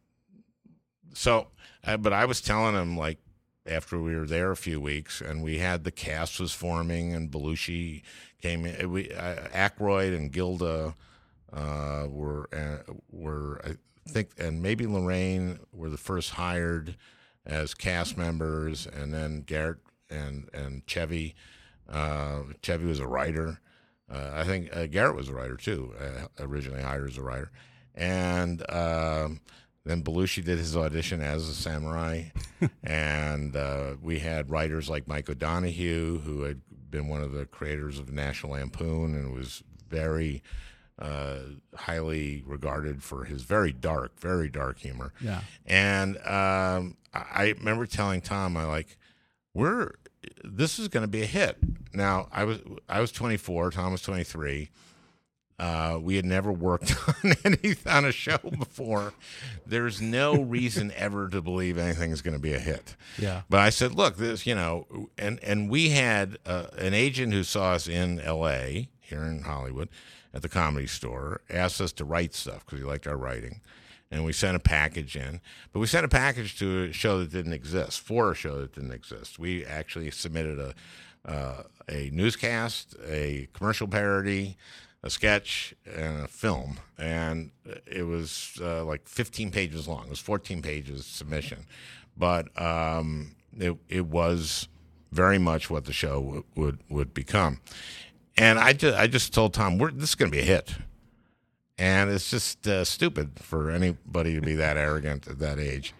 so, 1.13 1.47
uh, 1.83 1.97
but 1.97 2.13
I 2.13 2.25
was 2.25 2.41
telling 2.41 2.75
him 2.75 2.97
like 2.97 3.19
after 3.65 3.99
we 3.99 4.15
were 4.15 4.25
there 4.27 4.51
a 4.51 4.57
few 4.57 4.79
weeks 4.79 5.21
and 5.21 5.43
we 5.43 5.57
had 5.57 5.83
the 5.83 5.91
cast 5.91 6.39
was 6.39 6.53
forming 6.53 7.13
and 7.13 7.31
Belushi 7.31 8.03
came 8.41 8.65
in. 8.65 8.91
We 8.91 9.11
uh, 9.11 9.47
Aykroyd 9.53 10.15
and 10.15 10.31
Gilda 10.31 10.95
uh, 11.51 12.05
were 12.09 12.49
uh, 12.53 12.91
were 13.11 13.61
I 13.65 13.75
think 14.09 14.31
and 14.37 14.61
maybe 14.61 14.85
Laraine 14.85 15.59
were 15.71 15.89
the 15.89 15.97
first 15.97 16.31
hired 16.31 16.95
as 17.45 17.73
cast 17.73 18.17
members, 18.17 18.87
and 18.87 19.13
then 19.13 19.41
Garrett 19.41 19.77
and 20.09 20.49
and 20.53 20.85
Chevy. 20.87 21.35
Uh, 21.89 22.41
Chevy 22.61 22.85
was 22.85 22.99
a 22.99 23.07
writer. 23.07 23.59
Uh, 24.11 24.31
I 24.33 24.43
think 24.43 24.75
uh, 24.75 24.87
Garrett 24.87 25.15
was 25.15 25.29
a 25.29 25.33
writer 25.33 25.57
too. 25.57 25.93
Uh, 25.99 26.27
originally 26.39 26.81
hired 26.81 27.09
as 27.09 27.17
a 27.17 27.23
writer, 27.23 27.51
and 27.93 28.61
um, 28.71 29.41
then 29.83 30.03
Belushi 30.03 30.43
did 30.43 30.57
his 30.57 30.75
audition 30.75 31.21
as 31.21 31.47
a 31.47 31.53
samurai, 31.53 32.25
and 32.83 33.55
uh, 33.55 33.95
we 34.01 34.19
had 34.19 34.49
writers 34.49 34.89
like 34.89 35.07
Mike 35.07 35.29
O'Donoghue 35.29 36.19
who 36.19 36.41
had 36.41 36.61
been 36.89 37.07
one 37.07 37.21
of 37.21 37.31
the 37.31 37.45
creators 37.45 37.99
of 37.99 38.11
National 38.11 38.53
Lampoon 38.53 39.15
and 39.15 39.33
was 39.33 39.63
very 39.89 40.41
uh, 40.99 41.39
highly 41.75 42.43
regarded 42.45 43.03
for 43.03 43.25
his 43.25 43.43
very 43.43 43.71
dark, 43.71 44.19
very 44.19 44.49
dark 44.49 44.79
humor. 44.79 45.13
Yeah. 45.19 45.41
And 45.65 46.17
um, 46.25 46.97
I 47.13 47.53
remember 47.57 47.85
telling 47.85 48.21
Tom, 48.21 48.55
I 48.57 48.65
like, 48.65 48.97
we're 49.53 49.93
this 50.43 50.79
is 50.79 50.87
going 50.87 51.03
to 51.03 51.07
be 51.07 51.21
a 51.21 51.27
hit. 51.27 51.57
Now 51.93 52.27
I 52.31 52.43
was 52.45 52.59
I 52.89 53.01
was 53.01 53.11
24, 53.11 53.71
Tom 53.71 53.91
was 53.91 54.01
23. 54.01 54.69
Uh, 55.57 55.97
we 56.01 56.17
had 56.17 56.25
never 56.25 56.51
worked 56.51 56.93
on 57.23 57.33
any 57.45 57.75
on 57.85 58.03
a 58.03 58.11
show 58.11 58.37
before. 58.37 59.13
There's 59.65 60.01
no 60.01 60.41
reason 60.41 60.91
ever 60.97 61.29
to 61.29 61.41
believe 61.41 61.77
anything 61.77 62.11
is 62.11 62.21
going 62.21 62.35
to 62.35 62.41
be 62.41 62.53
a 62.53 62.59
hit. 62.59 62.95
Yeah. 63.17 63.43
But 63.49 63.61
I 63.61 63.69
said, 63.69 63.93
look, 63.93 64.17
this, 64.17 64.45
you 64.45 64.55
know, 64.55 65.09
and 65.17 65.39
and 65.41 65.69
we 65.69 65.89
had 65.89 66.37
uh, 66.45 66.67
an 66.77 66.93
agent 66.93 67.31
who 67.31 67.43
saw 67.43 67.71
us 67.71 67.87
in 67.87 68.19
L.A. 68.19 68.89
here 68.99 69.23
in 69.23 69.43
Hollywood 69.43 69.87
at 70.35 70.41
the 70.41 70.49
Comedy 70.49 70.85
Store 70.85 71.41
asked 71.49 71.79
us 71.79 71.93
to 71.93 72.05
write 72.05 72.35
stuff 72.35 72.65
because 72.65 72.79
he 72.79 72.85
liked 72.85 73.07
our 73.07 73.15
writing, 73.15 73.61
and 74.11 74.25
we 74.25 74.33
sent 74.33 74.57
a 74.57 74.59
package 74.59 75.15
in. 75.15 75.39
But 75.71 75.79
we 75.79 75.87
sent 75.87 76.05
a 76.05 76.09
package 76.09 76.59
to 76.59 76.83
a 76.83 76.91
show 76.91 77.19
that 77.19 77.31
didn't 77.31 77.53
exist 77.53 78.01
for 78.01 78.31
a 78.31 78.35
show 78.35 78.59
that 78.59 78.75
didn't 78.75 78.91
exist. 78.91 79.39
We 79.39 79.65
actually 79.65 80.11
submitted 80.11 80.59
a 80.59 80.75
uh, 81.25 81.63
a 81.89 82.11
newscast, 82.13 82.95
a 83.07 83.47
commercial 83.53 83.87
parody, 83.87 84.57
a 85.01 85.09
sketch, 85.09 85.73
and 85.85 86.25
a 86.25 86.27
film, 86.27 86.79
and 86.99 87.51
it 87.87 88.03
was 88.03 88.59
uh, 88.61 88.83
like 88.85 89.07
15 89.07 89.51
pages 89.51 89.87
long. 89.87 90.05
It 90.05 90.09
was 90.11 90.19
14 90.19 90.61
pages 90.61 91.05
submission, 91.05 91.65
but 92.17 92.49
um, 92.61 93.35
it 93.57 93.75
it 93.87 94.05
was 94.05 94.67
very 95.11 95.37
much 95.37 95.69
what 95.69 95.85
the 95.85 95.93
show 95.93 96.21
w- 96.21 96.43
would 96.55 96.79
would 96.89 97.13
become. 97.13 97.61
And 98.37 98.59
I 98.59 98.73
just 98.73 98.97
I 98.97 99.07
just 99.07 99.33
told 99.33 99.53
Tom, 99.53 99.77
We're, 99.77 99.91
this 99.91 100.09
is 100.09 100.15
going 100.15 100.29
to 100.31 100.35
be 100.35 100.41
a 100.41 100.45
hit, 100.45 100.75
and 101.77 102.09
it's 102.09 102.29
just 102.29 102.67
uh, 102.67 102.83
stupid 102.83 103.39
for 103.39 103.71
anybody 103.71 104.35
to 104.35 104.41
be 104.41 104.55
that 104.55 104.77
arrogant 104.77 105.27
at 105.27 105.39
that 105.39 105.59
age. 105.59 105.93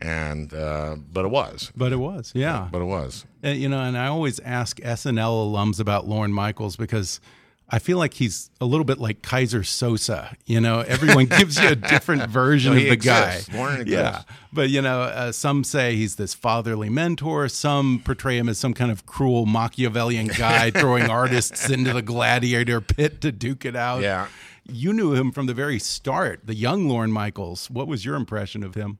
And 0.00 0.52
uh, 0.52 0.96
but 1.12 1.24
it 1.24 1.28
was, 1.28 1.72
But 1.76 1.92
it 1.92 1.96
was, 1.96 2.32
yeah. 2.34 2.68
but 2.70 2.80
it 2.82 2.86
was. 2.86 3.26
Uh, 3.44 3.48
you 3.48 3.68
know, 3.68 3.80
and 3.80 3.96
I 3.96 4.06
always 4.08 4.40
ask 4.40 4.80
SNL 4.80 5.52
alums 5.52 5.78
about 5.78 6.08
Lorne 6.08 6.32
Michaels 6.32 6.76
because 6.76 7.20
I 7.68 7.78
feel 7.78 7.96
like 7.98 8.14
he's 8.14 8.50
a 8.60 8.66
little 8.66 8.84
bit 8.84 8.98
like 8.98 9.22
Keyser 9.22 9.60
Söze. 9.60 10.34
You 10.44 10.60
know, 10.60 10.80
everyone 10.80 11.26
gives 11.38 11.58
you 11.58 11.68
a 11.70 11.74
different 11.74 12.28
version 12.28 12.72
of 12.72 12.78
the 12.78 12.90
exists. 12.90 13.48
guy. 13.48 13.56
Lorne 13.58 13.86
yeah, 13.86 14.22
but 14.52 14.68
you 14.70 14.82
know, 14.82 15.02
uh, 15.02 15.32
some 15.32 15.64
say 15.64 15.96
he's 15.96 16.16
this 16.16 16.34
fatherly 16.34 16.90
mentor. 16.90 17.48
Some 17.48 18.02
portray 18.04 18.38
him 18.38 18.48
as 18.48 18.58
some 18.58 18.74
kind 18.74 18.90
of 18.90 19.06
cruel 19.06 19.46
Machiavellian 19.46 20.28
guy 20.28 20.70
throwing 20.72 21.08
artists 21.08 21.70
into 21.70 21.92
the 21.92 22.02
gladiator 22.02 22.80
pit 22.80 23.20
to 23.22 23.32
duke 23.32 23.64
it 23.64 23.76
out. 23.76 24.02
Yeah. 24.02 24.28
You 24.66 24.92
knew 24.92 25.12
him 25.14 25.30
from 25.32 25.46
the 25.46 25.54
very 25.54 25.78
start, 25.78 26.40
the 26.44 26.54
young 26.54 26.88
Lorne 26.88 27.12
Michaels. 27.12 27.70
What 27.70 27.86
was 27.86 28.04
your 28.04 28.14
impression 28.14 28.62
of 28.62 28.74
him? 28.74 28.98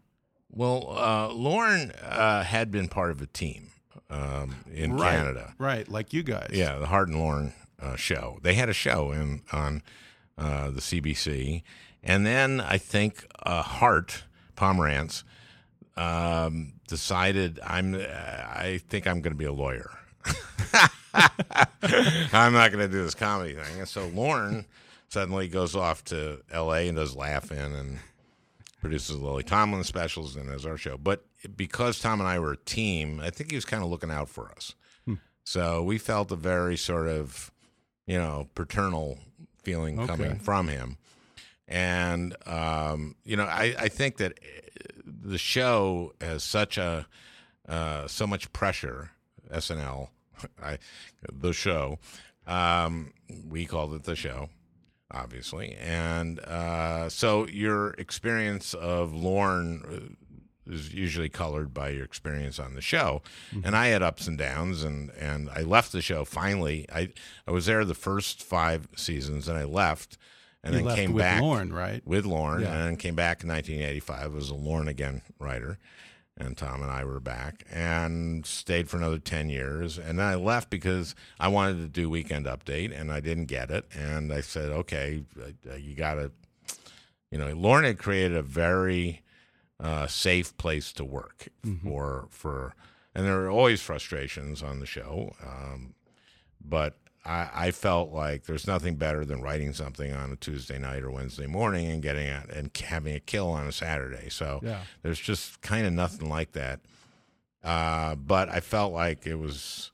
Well, 0.50 0.94
uh, 0.96 1.32
Lorne 1.32 1.90
uh, 2.02 2.44
had 2.44 2.70
been 2.70 2.88
part 2.88 3.10
of 3.10 3.20
a 3.20 3.26
team 3.26 3.70
um, 4.10 4.56
in 4.72 4.94
right, 4.94 5.16
Canada. 5.16 5.54
right? 5.58 5.88
Like 5.88 6.12
you 6.12 6.22
guys. 6.22 6.50
Yeah, 6.52 6.78
the 6.78 6.86
Hart 6.86 7.08
and 7.08 7.18
Lorne 7.18 7.52
uh, 7.84 7.96
show. 7.96 8.38
They 8.42 8.54
had 8.54 8.68
a 8.68 8.72
show 8.72 9.12
in 9.12 9.42
on 9.52 9.82
uh, 10.38 10.70
the 10.70 10.80
CBC, 10.80 11.62
and 12.02 12.24
then 12.26 12.60
I 12.60 12.78
think 12.78 13.26
uh, 13.42 13.62
Hart 13.62 14.24
Pomerantz 14.56 15.22
um, 15.96 16.74
decided 16.88 17.60
I'm. 17.64 17.94
I 17.94 18.80
think 18.88 19.06
I'm 19.06 19.20
going 19.20 19.32
to 19.32 19.38
be 19.38 19.44
a 19.44 19.52
lawyer. 19.52 19.90
I'm 22.32 22.52
not 22.52 22.72
going 22.72 22.84
to 22.84 22.88
do 22.88 23.02
this 23.04 23.14
comedy 23.14 23.54
thing, 23.54 23.80
and 23.80 23.88
so 23.88 24.06
Lorne 24.08 24.66
suddenly 25.08 25.48
goes 25.48 25.76
off 25.76 26.02
to 26.06 26.40
L.A. 26.50 26.88
and 26.88 26.96
does 26.96 27.14
Laugh-In 27.14 27.72
and 27.72 27.98
produces 28.80 29.16
Lily 29.16 29.44
Tomlin 29.44 29.84
specials 29.84 30.34
and 30.34 30.50
as 30.50 30.66
our 30.66 30.76
show. 30.76 30.98
But 30.98 31.24
because 31.56 32.00
Tom 32.00 32.20
and 32.20 32.28
I 32.28 32.38
were 32.40 32.52
a 32.52 32.56
team, 32.56 33.20
I 33.22 33.30
think 33.30 33.50
he 33.50 33.56
was 33.56 33.64
kind 33.64 33.82
of 33.84 33.90
looking 33.90 34.10
out 34.10 34.28
for 34.28 34.50
us. 34.50 34.74
So 35.44 35.82
we 35.82 35.98
felt 35.98 36.32
a 36.32 36.36
very 36.36 36.76
sort 36.76 37.06
of, 37.06 37.52
you 38.06 38.18
know, 38.18 38.48
paternal 38.54 39.18
feeling 39.62 39.98
Okay. 39.98 40.06
coming 40.06 40.38
from 40.38 40.68
him. 40.68 40.96
And, 41.66 42.36
um, 42.46 43.16
you 43.24 43.36
know, 43.36 43.44
I, 43.44 43.74
I 43.78 43.88
think 43.88 44.18
that 44.18 44.32
uh, 44.32 45.00
the 45.06 45.38
show 45.38 46.12
has 46.20 46.44
such 46.44 46.76
a, 46.76 47.06
uh, 47.68 48.06
so 48.06 48.26
much 48.26 48.52
pressure, 48.52 49.10
SNL, 49.50 50.08
I, 50.62 50.78
the 51.32 51.52
show. 51.52 51.98
Um, 52.46 53.12
we 53.48 53.64
called 53.64 53.94
it 53.94 54.04
the 54.04 54.16
show 54.16 54.50
obviously. 55.10 55.76
And 55.80 56.40
uh, 56.40 57.08
so 57.08 57.46
your 57.46 57.90
experience 57.92 58.74
of 58.74 59.14
Lorne 59.14 59.82
uh, 59.86 60.14
is 60.66 60.92
usually 60.94 61.28
colored 61.28 61.72
by 61.74 61.90
your 61.90 62.04
experience 62.04 62.58
on 62.58 62.74
the 62.74 62.80
show. 62.80 63.22
Mm-hmm. 63.52 63.66
And 63.66 63.76
I 63.76 63.88
had 63.88 64.02
ups 64.02 64.26
and 64.26 64.38
downs, 64.38 64.82
and, 64.84 65.10
and 65.18 65.48
I 65.50 65.62
left 65.62 65.92
the 65.92 66.02
show 66.02 66.24
finally. 66.24 66.86
I, 66.92 67.10
I 67.46 67.50
was 67.50 67.66
there 67.66 67.84
the 67.84 67.94
first 67.94 68.42
five 68.42 68.88
seasons, 68.96 69.48
and 69.48 69.58
I 69.58 69.64
left. 69.64 70.16
And 70.62 70.72
You 70.72 70.78
then 70.78 70.86
left 70.86 70.98
came 70.98 71.12
with 71.12 71.22
back 71.22 71.42
Lorne, 71.42 71.72
right? 71.72 72.06
With 72.06 72.24
Lorne, 72.24 72.62
Yeah. 72.62 72.72
and 72.74 72.82
then 72.86 72.96
came 72.96 73.14
back 73.14 73.42
in 73.42 73.50
1985. 73.50 74.34
as 74.36 74.48
a 74.48 74.54
Lorne 74.54 74.88
again 74.88 75.20
writer, 75.38 75.78
and 76.38 76.56
Tom 76.56 76.80
and 76.82 76.90
I 76.90 77.04
were 77.04 77.20
back, 77.20 77.64
and 77.70 78.46
stayed 78.46 78.88
for 78.88 78.96
another 78.96 79.18
10 79.18 79.50
years. 79.50 79.98
And 79.98 80.18
then 80.18 80.26
I 80.26 80.36
left 80.36 80.70
because 80.70 81.14
I 81.38 81.48
wanted 81.48 81.82
to 81.82 81.88
do 81.88 82.08
Weekend 82.08 82.46
Update, 82.46 82.98
and 82.98 83.12
I 83.12 83.20
didn't 83.20 83.44
get 83.46 83.70
it. 83.70 83.84
And 83.94 84.32
I 84.32 84.40
said, 84.40 84.70
okay, 84.70 85.24
you 85.78 85.94
got 85.94 86.14
to, 86.14 86.32
you 87.30 87.36
know, 87.36 87.52
Lorne 87.52 87.84
had 87.84 87.98
created 87.98 88.36
a 88.36 88.42
very 88.42 89.20
uh, 89.80 90.06
safe 90.06 90.56
place 90.56 90.92
to 90.94 91.04
work 91.04 91.48
for 91.82 92.26
for, 92.30 92.74
and 93.14 93.26
there 93.26 93.40
are 93.44 93.50
always 93.50 93.80
frustrations 93.82 94.62
on 94.62 94.80
the 94.80 94.86
show, 94.86 95.34
um, 95.44 95.94
but 96.64 96.96
I, 97.24 97.48
I 97.54 97.70
felt 97.70 98.12
like 98.12 98.44
there's 98.44 98.66
nothing 98.66 98.96
better 98.96 99.24
than 99.24 99.40
writing 99.42 99.72
something 99.72 100.12
on 100.12 100.30
a 100.30 100.36
Tuesday 100.36 100.78
night 100.78 101.02
or 101.02 101.10
Wednesday 101.10 101.46
morning 101.46 101.86
and 101.90 102.02
getting 102.02 102.26
it 102.26 102.50
and 102.50 102.70
having 102.76 103.14
a 103.14 103.20
kill 103.20 103.48
on 103.50 103.66
a 103.66 103.72
Saturday. 103.72 104.28
So 104.28 104.60
Yeah. 104.62 104.82
there's 105.02 105.18
just 105.18 105.60
kind 105.62 105.86
of 105.86 105.92
nothing 105.94 106.28
like 106.28 106.52
that. 106.52 106.80
Uh, 107.62 108.14
but 108.14 108.50
I 108.50 108.60
felt 108.60 108.92
like 108.92 109.26
it 109.26 109.36
was 109.36 109.90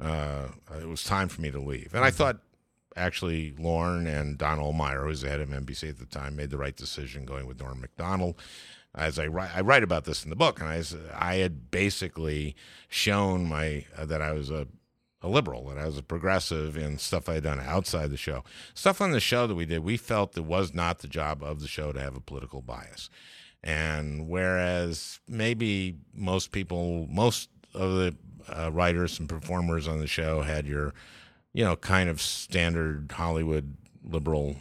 uh, 0.00 0.48
it 0.80 0.86
was 0.88 1.02
time 1.04 1.28
for 1.28 1.40
me 1.40 1.50
to 1.50 1.60
leave, 1.60 1.94
and 1.94 2.04
I 2.04 2.10
thought 2.10 2.38
actually 2.96 3.54
Lorne 3.58 4.06
and 4.06 4.36
Don 4.38 4.58
Ohlmeyer, 4.58 5.00
who 5.02 5.06
was 5.08 5.22
the 5.22 5.28
head 5.30 5.40
of 5.40 5.48
NBC 5.48 5.88
at 5.88 5.98
the 5.98 6.06
time, 6.06 6.36
made 6.36 6.50
the 6.50 6.58
right 6.58 6.76
decision 6.76 7.24
going 7.24 7.46
with 7.46 7.58
Norm 7.60 7.80
Macdonald. 7.80 8.36
As 8.94 9.18
I 9.18 9.26
write, 9.26 9.50
I 9.54 9.62
write 9.62 9.82
about 9.82 10.04
this 10.04 10.22
in 10.22 10.30
the 10.30 10.36
book, 10.36 10.60
and 10.60 10.68
I, 10.68 10.82
I 11.14 11.36
had 11.36 11.70
basically 11.70 12.54
shown 12.88 13.46
my 13.46 13.86
uh, 13.96 14.04
that 14.04 14.20
I 14.20 14.32
was 14.32 14.50
a, 14.50 14.66
a 15.22 15.28
liberal, 15.28 15.68
that 15.68 15.78
I 15.78 15.86
was 15.86 15.96
a 15.96 16.02
progressive 16.02 16.76
in 16.76 16.98
stuff 16.98 17.28
I 17.28 17.34
had 17.34 17.44
done 17.44 17.60
outside 17.60 18.10
the 18.10 18.18
show. 18.18 18.44
Stuff 18.74 19.00
on 19.00 19.12
the 19.12 19.20
show 19.20 19.46
that 19.46 19.54
we 19.54 19.64
did, 19.64 19.82
we 19.82 19.96
felt 19.96 20.36
it 20.36 20.44
was 20.44 20.74
not 20.74 20.98
the 20.98 21.08
job 21.08 21.42
of 21.42 21.60
the 21.60 21.68
show 21.68 21.92
to 21.92 22.00
have 22.00 22.16
a 22.16 22.20
political 22.20 22.60
bias. 22.60 23.08
And 23.64 24.28
whereas 24.28 25.20
maybe 25.26 25.96
most 26.12 26.52
people, 26.52 27.06
most 27.08 27.48
of 27.72 27.92
the 27.92 28.16
uh, 28.48 28.70
writers 28.72 29.18
and 29.18 29.28
performers 29.28 29.88
on 29.88 30.00
the 30.00 30.06
show 30.06 30.42
had 30.42 30.66
your, 30.66 30.92
you 31.54 31.64
know, 31.64 31.76
kind 31.76 32.10
of 32.10 32.20
standard 32.20 33.10
Hollywood 33.12 33.76
liberal 34.04 34.56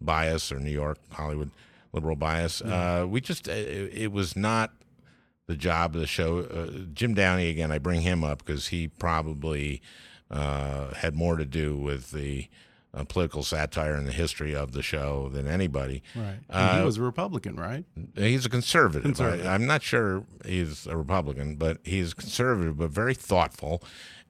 bias 0.00 0.50
or 0.50 0.58
New 0.58 0.70
York 0.70 0.98
Hollywood 1.12 1.50
liberal 1.92 2.16
bias. 2.16 2.62
Uh, 2.62 3.06
we 3.08 3.20
just, 3.20 3.48
it, 3.48 3.92
it 3.92 4.12
was 4.12 4.36
not 4.36 4.72
the 5.46 5.56
job 5.56 5.94
of 5.94 6.00
the 6.00 6.06
show. 6.06 6.40
Uh, 6.40 6.84
Jim 6.92 7.14
Downey, 7.14 7.48
again, 7.48 7.72
I 7.72 7.78
bring 7.78 8.02
him 8.02 8.22
up 8.24 8.44
because 8.44 8.68
he 8.68 8.88
probably 8.88 9.82
uh, 10.30 10.94
had 10.94 11.14
more 11.14 11.36
to 11.36 11.44
do 11.44 11.76
with 11.76 12.12
the 12.12 12.48
uh, 12.92 13.04
political 13.04 13.42
satire 13.42 13.94
and 13.94 14.06
the 14.06 14.12
history 14.12 14.54
of 14.54 14.72
the 14.72 14.82
show 14.82 15.28
than 15.28 15.46
anybody. 15.46 16.02
Right. 16.14 16.38
He 16.48 16.56
Uh, 16.56 16.84
was 16.84 16.98
a 16.98 17.02
Republican, 17.02 17.56
right? 17.56 17.84
He's 18.16 18.46
a 18.46 18.48
conservative. 18.48 19.02
Conservative. 19.02 19.46
I, 19.46 19.54
am 19.54 19.66
not 19.66 19.82
sure 19.82 20.24
he's 20.44 20.86
a 20.86 20.96
Republican, 20.96 21.56
but 21.56 21.78
he's 21.84 22.14
conservative, 22.14 22.78
but 22.78 22.90
very 22.90 23.14
thoughtful. 23.14 23.82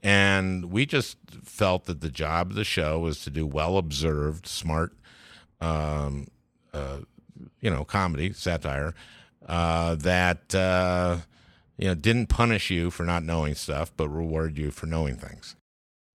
And 0.02 0.66
we 0.70 0.86
just 0.86 1.18
felt 1.44 1.84
that 1.84 2.00
the 2.00 2.10
job 2.10 2.50
of 2.50 2.56
the 2.56 2.64
show 2.64 2.98
was 2.98 3.22
to 3.24 3.30
do 3.30 3.46
well 3.46 3.76
observed, 3.76 4.46
smart, 4.46 4.92
um, 5.60 6.28
uh, 6.72 6.98
you 7.60 7.70
know, 7.70 7.84
comedy, 7.84 8.32
satire 8.32 8.94
uh, 9.46 9.94
that 9.96 10.54
uh, 10.54 11.18
you 11.76 11.88
know 11.88 11.94
didn't 11.94 12.28
punish 12.28 12.70
you 12.70 12.90
for 12.90 13.04
not 13.04 13.22
knowing 13.22 13.54
stuff, 13.54 13.92
but 13.96 14.08
reward 14.08 14.58
you 14.58 14.70
for 14.70 14.86
knowing 14.86 15.16
things. 15.16 15.56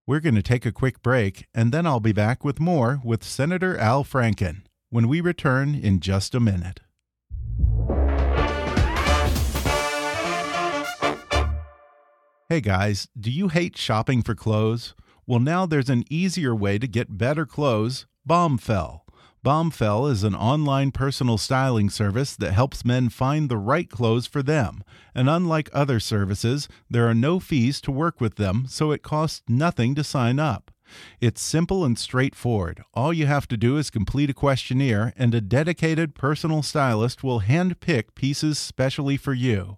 We're 0.07 0.19
going 0.19 0.35
to 0.35 0.43
take 0.43 0.65
a 0.65 0.71
quick 0.71 1.01
break, 1.01 1.47
and 1.53 1.71
then 1.71 1.87
I'll 1.87 1.99
be 1.99 2.13
back 2.13 2.43
with 2.43 2.59
more 2.59 3.01
with 3.03 3.23
Senator 3.23 3.77
Al 3.77 4.03
Franken 4.03 4.61
when 4.89 5.07
we 5.07 5.19
return 5.19 5.73
in 5.73 5.99
just 5.99 6.35
a 6.35 6.39
minute. 6.39 6.81
Hey 12.47 12.61
guys, 12.61 13.07
do 13.19 13.31
you 13.31 13.47
hate 13.47 13.75
shopping 13.75 14.21
for 14.21 14.35
clothes? 14.35 14.93
Well, 15.25 15.39
now 15.39 15.65
there's 15.65 15.89
an 15.89 16.03
easier 16.11 16.53
way 16.53 16.77
to 16.77 16.87
get 16.87 17.17
better 17.17 17.47
clothes 17.47 18.05
Bombfell. 18.29 19.01
Bombfell 19.45 20.09
is 20.09 20.23
an 20.23 20.33
online 20.33 20.89
personal 20.89 21.37
styling 21.37 21.87
service 21.91 22.35
that 22.35 22.53
helps 22.53 22.83
men 22.83 23.09
find 23.09 23.47
the 23.47 23.59
right 23.59 23.87
clothes 23.87 24.25
for 24.25 24.41
them. 24.41 24.83
And 25.13 25.29
unlike 25.29 25.69
other 25.71 25.99
services, 25.99 26.67
there 26.89 27.07
are 27.07 27.13
no 27.13 27.39
fees 27.39 27.79
to 27.81 27.91
work 27.91 28.19
with 28.19 28.37
them, 28.37 28.65
so 28.67 28.89
it 28.89 29.03
costs 29.03 29.43
nothing 29.47 29.93
to 29.93 30.03
sign 30.03 30.39
up. 30.39 30.71
It's 31.21 31.43
simple 31.43 31.85
and 31.85 31.97
straightforward. 31.99 32.81
All 32.95 33.13
you 33.13 33.27
have 33.27 33.47
to 33.49 33.55
do 33.55 33.77
is 33.77 33.91
complete 33.91 34.31
a 34.31 34.33
questionnaire, 34.33 35.13
and 35.15 35.35
a 35.35 35.41
dedicated 35.41 36.15
personal 36.15 36.63
stylist 36.63 37.23
will 37.23 37.41
handpick 37.41 38.15
pieces 38.15 38.57
specially 38.57 39.15
for 39.15 39.35
you. 39.35 39.77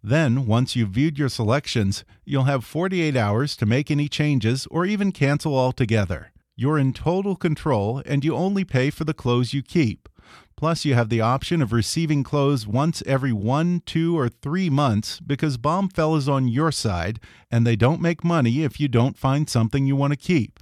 Then, 0.00 0.46
once 0.46 0.76
you've 0.76 0.90
viewed 0.90 1.18
your 1.18 1.28
selections, 1.28 2.04
you'll 2.24 2.44
have 2.44 2.64
48 2.64 3.16
hours 3.16 3.56
to 3.56 3.66
make 3.66 3.90
any 3.90 4.08
changes 4.08 4.68
or 4.70 4.86
even 4.86 5.10
cancel 5.10 5.58
altogether. 5.58 6.30
You're 6.60 6.76
in 6.76 6.92
total 6.92 7.36
control 7.36 8.02
and 8.04 8.24
you 8.24 8.34
only 8.34 8.64
pay 8.64 8.90
for 8.90 9.04
the 9.04 9.14
clothes 9.14 9.54
you 9.54 9.62
keep. 9.62 10.08
Plus, 10.56 10.84
you 10.84 10.94
have 10.94 11.08
the 11.08 11.20
option 11.20 11.62
of 11.62 11.72
receiving 11.72 12.24
clothes 12.24 12.66
once 12.66 13.00
every 13.06 13.32
one, 13.32 13.80
two, 13.86 14.18
or 14.18 14.28
three 14.28 14.68
months 14.68 15.20
because 15.20 15.56
Bombfell 15.56 16.18
is 16.18 16.28
on 16.28 16.48
your 16.48 16.72
side 16.72 17.20
and 17.48 17.64
they 17.64 17.76
don't 17.76 18.00
make 18.00 18.24
money 18.24 18.64
if 18.64 18.80
you 18.80 18.88
don't 18.88 19.16
find 19.16 19.48
something 19.48 19.86
you 19.86 19.94
want 19.94 20.12
to 20.12 20.16
keep. 20.16 20.58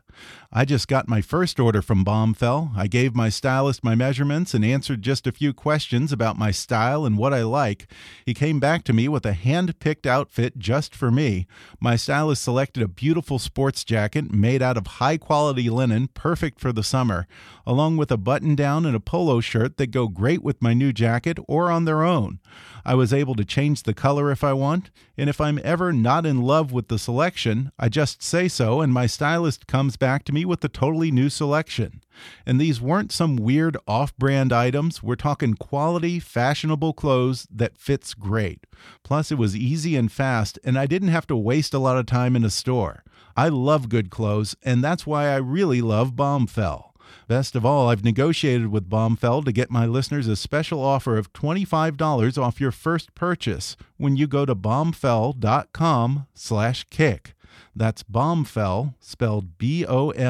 I 0.52 0.64
just 0.64 0.88
got 0.88 1.08
my 1.08 1.20
first 1.20 1.60
order 1.60 1.82
from 1.82 2.04
Bombfell. 2.04 2.76
I 2.76 2.86
gave 2.86 3.14
my 3.14 3.28
stylist 3.28 3.84
my 3.84 3.94
measurements 3.94 4.54
and 4.54 4.64
answered 4.64 5.02
just 5.02 5.26
a 5.26 5.32
few 5.32 5.52
questions 5.52 6.12
about 6.12 6.38
my 6.38 6.50
style 6.50 7.04
and 7.04 7.18
what 7.18 7.34
I 7.34 7.42
like. 7.42 7.86
He 8.24 8.32
came 8.32 8.58
back 8.58 8.82
to 8.84 8.92
me 8.92 9.08
with 9.08 9.26
a 9.26 9.32
hand 9.32 9.78
picked 9.80 10.06
outfit 10.06 10.58
just 10.58 10.94
for 10.94 11.10
me. 11.10 11.46
My 11.80 11.96
stylist 11.96 12.42
selected 12.42 12.82
a 12.82 12.88
beautiful 12.88 13.38
sports 13.38 13.84
jacket 13.84 14.32
made 14.32 14.62
out 14.62 14.76
of 14.76 14.86
high 14.86 15.18
quality 15.18 15.68
linen, 15.68 16.08
perfect 16.08 16.60
for 16.60 16.72
the 16.72 16.82
summer, 16.82 17.26
along 17.66 17.96
with 17.96 18.10
a 18.10 18.16
button 18.16 18.54
down 18.54 18.86
and 18.86 18.96
a 18.96 19.00
polo 19.00 19.40
shirt 19.40 19.76
that 19.76 19.90
go 19.90 20.08
great 20.08 20.42
with 20.42 20.62
my 20.62 20.72
new 20.72 20.92
jacket 20.92 21.38
or 21.46 21.70
on 21.70 21.84
their 21.84 22.02
own. 22.02 22.38
I 22.84 22.94
was 22.94 23.12
able 23.12 23.34
to 23.34 23.44
change 23.44 23.82
the 23.82 23.94
color 23.94 24.30
if 24.30 24.44
I 24.44 24.52
want, 24.52 24.90
and 25.18 25.28
if 25.28 25.40
I'm 25.40 25.58
ever 25.64 25.92
not 25.92 26.24
in 26.24 26.42
love 26.42 26.70
with 26.70 26.86
the 26.86 27.00
selection, 27.00 27.72
I 27.80 27.88
just 27.88 28.22
say 28.22 28.46
so, 28.46 28.80
and 28.80 28.92
my 28.92 29.06
stylist 29.06 29.66
comes 29.66 29.96
back 29.96 30.05
to 30.06 30.32
me 30.32 30.44
with 30.44 30.64
a 30.64 30.68
totally 30.68 31.10
new 31.10 31.28
selection. 31.28 32.00
And 32.46 32.60
these 32.60 32.80
weren't 32.80 33.12
some 33.12 33.36
weird 33.36 33.76
off 33.86 34.16
brand 34.16 34.52
items. 34.52 35.02
We're 35.02 35.16
talking 35.16 35.54
quality, 35.54 36.20
fashionable 36.20 36.92
clothes 36.92 37.46
that 37.50 37.76
fits 37.76 38.14
great. 38.14 38.66
Plus, 39.02 39.32
it 39.32 39.38
was 39.38 39.56
easy 39.56 39.96
and 39.96 40.10
fast, 40.10 40.58
and 40.64 40.78
I 40.78 40.86
didn't 40.86 41.08
have 41.08 41.26
to 41.26 41.36
waste 41.36 41.74
a 41.74 41.78
lot 41.78 41.98
of 41.98 42.06
time 42.06 42.36
in 42.36 42.44
a 42.44 42.50
store. 42.50 43.02
I 43.36 43.48
love 43.48 43.88
good 43.88 44.10
clothes, 44.10 44.56
and 44.62 44.82
that's 44.82 45.06
why 45.06 45.26
I 45.26 45.36
really 45.36 45.82
love 45.82 46.12
Bombfell. 46.12 46.92
Best 47.28 47.56
of 47.56 47.66
all, 47.66 47.88
I've 47.88 48.04
negotiated 48.04 48.68
with 48.68 48.88
Bombfell 48.88 49.44
to 49.44 49.52
get 49.52 49.70
my 49.70 49.84
listeners 49.84 50.28
a 50.28 50.36
special 50.36 50.82
offer 50.82 51.18
of 51.18 51.32
$25 51.32 52.40
off 52.40 52.60
your 52.60 52.70
first 52.70 53.14
purchase 53.14 53.76
when 53.96 54.16
you 54.16 54.26
go 54.26 54.46
to 54.46 54.54
bombfell.com 54.54 56.26
slash 56.34 56.84
kick. 56.84 57.34
That's 57.76 58.02
Bombfell, 58.02 58.94
spelled 59.00 59.58
B-O-M-B-F-E-L-L 59.58 60.22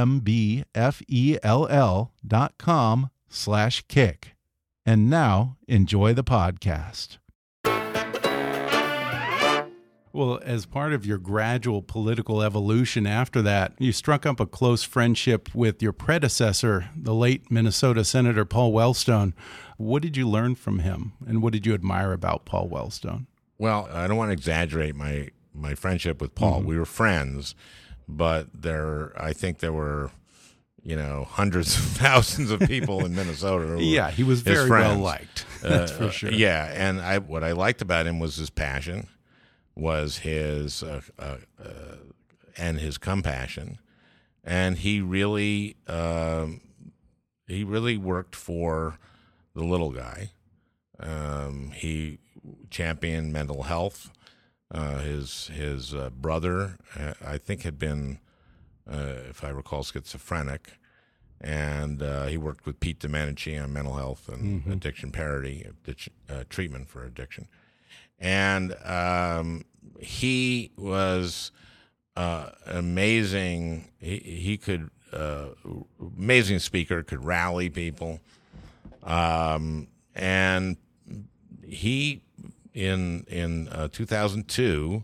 dot 2.26 2.58
com 2.58 3.10
slash 3.28 3.84
kick. 3.86 4.34
And 4.84 5.08
now, 5.08 5.56
enjoy 5.68 6.12
the 6.12 6.24
podcast. 6.24 7.18
Well, 10.12 10.40
as 10.42 10.66
part 10.66 10.92
of 10.92 11.06
your 11.06 11.18
gradual 11.18 11.82
political 11.82 12.42
evolution 12.42 13.06
after 13.06 13.42
that, 13.42 13.74
you 13.78 13.92
struck 13.92 14.26
up 14.26 14.40
a 14.40 14.46
close 14.46 14.82
friendship 14.82 15.54
with 15.54 15.80
your 15.82 15.92
predecessor, 15.92 16.88
the 16.96 17.14
late 17.14 17.50
Minnesota 17.50 18.02
Senator 18.02 18.44
Paul 18.44 18.72
Wellstone. 18.72 19.34
What 19.76 20.02
did 20.02 20.16
you 20.16 20.28
learn 20.28 20.54
from 20.54 20.78
him, 20.78 21.12
and 21.26 21.42
what 21.42 21.52
did 21.52 21.66
you 21.66 21.74
admire 21.74 22.12
about 22.12 22.44
Paul 22.44 22.68
Wellstone? 22.70 23.26
Well, 23.58 23.88
I 23.92 24.06
don't 24.06 24.16
want 24.16 24.30
to 24.30 24.32
exaggerate 24.32 24.96
my 24.96 25.28
my 25.56 25.74
friendship 25.74 26.20
with 26.20 26.34
Paul. 26.34 26.62
Mhm. 26.62 26.64
We 26.66 26.78
were 26.78 26.84
friends, 26.84 27.54
but 28.08 28.48
there, 28.54 29.12
I 29.20 29.32
think 29.32 29.58
there 29.58 29.72
were, 29.72 30.10
you 30.82 30.96
know, 30.96 31.24
hundreds 31.28 31.76
of 31.76 31.82
thousands 32.02 32.50
of 32.50 32.60
people 32.60 33.04
in 33.04 33.14
Minnesota. 33.14 33.66
who 33.66 33.78
Yeah, 33.80 34.10
he 34.10 34.22
was 34.22 34.42
very 34.42 34.68
well 34.70 34.96
liked. 34.98 35.44
That's 35.62 35.90
for 35.92 36.10
sure. 36.10 36.30
Yeah, 36.30 36.70
and 36.74 37.00
I 37.00 37.18
what 37.18 37.42
I 37.42 37.52
liked 37.52 37.82
about 37.82 38.06
him 38.06 38.18
was 38.20 38.36
his 38.36 38.50
passion, 38.50 39.08
was 39.74 40.18
his 40.18 40.82
uh, 40.82 41.00
uh, 41.18 41.36
uh, 41.62 41.96
and 42.56 42.78
his 42.78 42.98
compassion, 42.98 43.78
and 44.44 44.78
he 44.78 45.00
really 45.00 45.76
um, 45.88 46.60
he 47.48 47.64
really 47.64 47.96
worked 47.96 48.36
for 48.36 48.98
the 49.54 49.64
little 49.64 49.90
guy. 49.92 50.30
Um, 51.00 51.72
he 51.74 52.18
championed 52.70 53.32
mental 53.32 53.64
health. 53.64 54.10
Uh, 54.72 54.98
his 54.98 55.46
his 55.54 55.94
uh, 55.94 56.10
brother, 56.10 56.76
uh, 56.98 57.14
I 57.24 57.38
think, 57.38 57.62
had 57.62 57.78
been, 57.78 58.18
uh, 58.90 59.20
if 59.30 59.44
I 59.44 59.48
recall, 59.50 59.84
schizophrenic, 59.84 60.72
and 61.40 62.02
uh, 62.02 62.26
he 62.26 62.36
worked 62.36 62.66
with 62.66 62.80
Pete 62.80 62.98
Domenici 62.98 63.62
on 63.62 63.72
mental 63.72 63.94
health 63.94 64.28
and 64.28 64.64
Mhm. 64.64 64.72
addiction 64.72 65.12
parity, 65.12 65.68
uh, 66.28 66.42
treatment 66.48 66.88
for 66.88 67.04
addiction, 67.04 67.46
and 68.18 68.74
um, 68.84 69.64
he 70.00 70.72
was 70.76 71.52
uh, 72.16 72.50
amazing. 72.66 73.92
He 74.00 74.18
he 74.18 74.56
could 74.58 74.90
uh, 75.12 75.50
amazing 76.00 76.58
speaker, 76.58 77.04
could 77.04 77.24
rally 77.24 77.70
people, 77.70 78.20
um, 79.04 79.86
and 80.16 80.76
he 81.64 82.22
in 82.76 83.24
in 83.28 83.68
uh, 83.68 83.88
2002, 83.90 85.02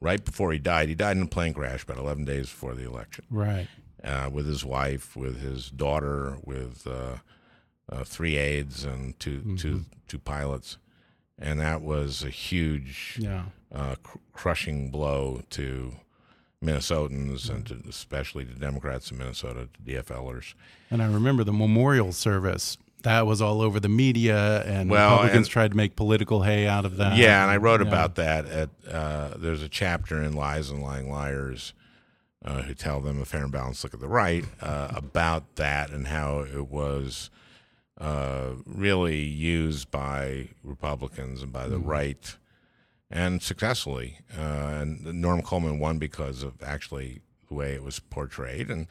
right 0.00 0.22
before 0.24 0.52
he 0.52 0.58
died, 0.58 0.88
he 0.88 0.94
died 0.94 1.16
in 1.16 1.22
a 1.22 1.26
plane 1.26 1.54
crash 1.54 1.84
about 1.84 1.96
11 1.98 2.24
days 2.24 2.50
before 2.50 2.74
the 2.74 2.84
election. 2.86 3.24
Right. 3.30 3.68
Uh, 4.02 4.28
with 4.30 4.46
his 4.46 4.64
wife, 4.64 5.16
with 5.16 5.40
his 5.40 5.70
daughter, 5.70 6.36
with 6.44 6.86
uh, 6.86 7.18
uh, 7.90 8.04
three 8.04 8.36
aides 8.36 8.84
and 8.84 9.18
2 9.20 9.56
two 9.56 9.84
two 10.08 10.18
pilots, 10.18 10.76
and 11.38 11.58
that 11.60 11.80
was 11.80 12.22
a 12.22 12.28
huge, 12.30 13.16
Yeah. 13.20 13.44
uh, 13.72 13.94
cr- 14.02 14.18
crushing 14.32 14.90
blow 14.90 15.42
to 15.50 15.94
Minnesotans 16.62 17.48
and 17.50 17.66
to, 17.66 17.82
especially 17.88 18.44
to 18.44 18.52
Democrats 18.54 19.10
in 19.10 19.18
Minnesota, 19.18 19.68
to 19.72 19.80
DFLers. 19.92 20.54
And 20.90 21.02
I 21.02 21.06
remember 21.06 21.44
the 21.44 21.52
memorial 21.52 22.12
service. 22.12 22.76
That 23.04 23.26
was 23.26 23.40
all 23.42 23.60
over 23.62 23.78
the 23.80 23.88
media, 23.88 24.62
and 24.64 24.90
Well, 24.90 25.10
Republicans 25.12 25.46
and- 25.46 25.52
tried 25.52 25.70
to 25.72 25.76
make 25.76 25.94
political 25.94 26.42
hay 26.42 26.66
out 26.66 26.84
of 26.84 26.96
that. 26.96 27.16
Yeah, 27.16 27.42
and 27.42 27.50
I 27.50 27.56
wrote 27.58 27.80
Yeah. 27.80 27.88
about 27.88 28.14
that. 28.16 28.46
At 28.46 28.70
uh, 28.90 29.34
there's 29.36 29.62
a 29.62 29.68
chapter 29.68 30.22
in 30.22 30.32
Lies 30.32 30.70
and 30.70 30.82
Lying 30.82 31.10
Liars 31.10 31.72
uh, 32.44 32.62
who 32.62 32.74
tell 32.74 33.00
them 33.00 33.20
a 33.20 33.24
fair 33.24 33.42
and 33.44 33.52
balanced 33.52 33.84
look 33.84 33.94
at 33.94 34.00
the 34.00 34.08
right 34.08 34.44
uh, 34.60 34.88
about 34.94 35.56
that 35.56 35.90
and 35.90 36.08
how 36.08 36.40
it 36.40 36.68
was 36.68 37.30
uh, 38.00 38.50
really 38.66 39.22
used 39.22 39.90
by 39.90 40.48
Republicans 40.62 41.42
and 41.42 41.52
by 41.52 41.68
the 41.68 41.78
Mhm. 41.78 41.86
right, 41.86 42.36
and 43.10 43.42
successfully. 43.42 44.18
Uh, 44.36 44.40
and 44.80 45.04
Norm 45.20 45.42
Coleman 45.42 45.78
won 45.78 45.98
because 45.98 46.42
of 46.42 46.54
actually 46.62 47.20
the 47.48 47.54
way 47.54 47.74
it 47.74 47.82
was 47.82 48.00
portrayed 48.00 48.70
and. 48.70 48.86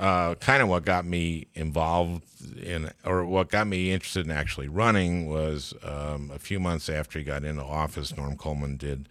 Uh, 0.00 0.34
kind 0.36 0.62
of 0.62 0.68
what 0.68 0.82
got 0.82 1.04
me 1.04 1.46
involved 1.52 2.24
in, 2.56 2.90
or 3.04 3.22
what 3.22 3.50
got 3.50 3.66
me 3.66 3.92
interested 3.92 4.24
in 4.24 4.32
actually 4.32 4.66
running 4.66 5.28
was 5.28 5.74
um, 5.84 6.30
a 6.34 6.38
few 6.38 6.58
months 6.58 6.88
after 6.88 7.18
he 7.18 7.24
got 7.24 7.44
into 7.44 7.62
office, 7.62 8.16
Norm 8.16 8.34
Coleman 8.34 8.78
did 8.78 9.10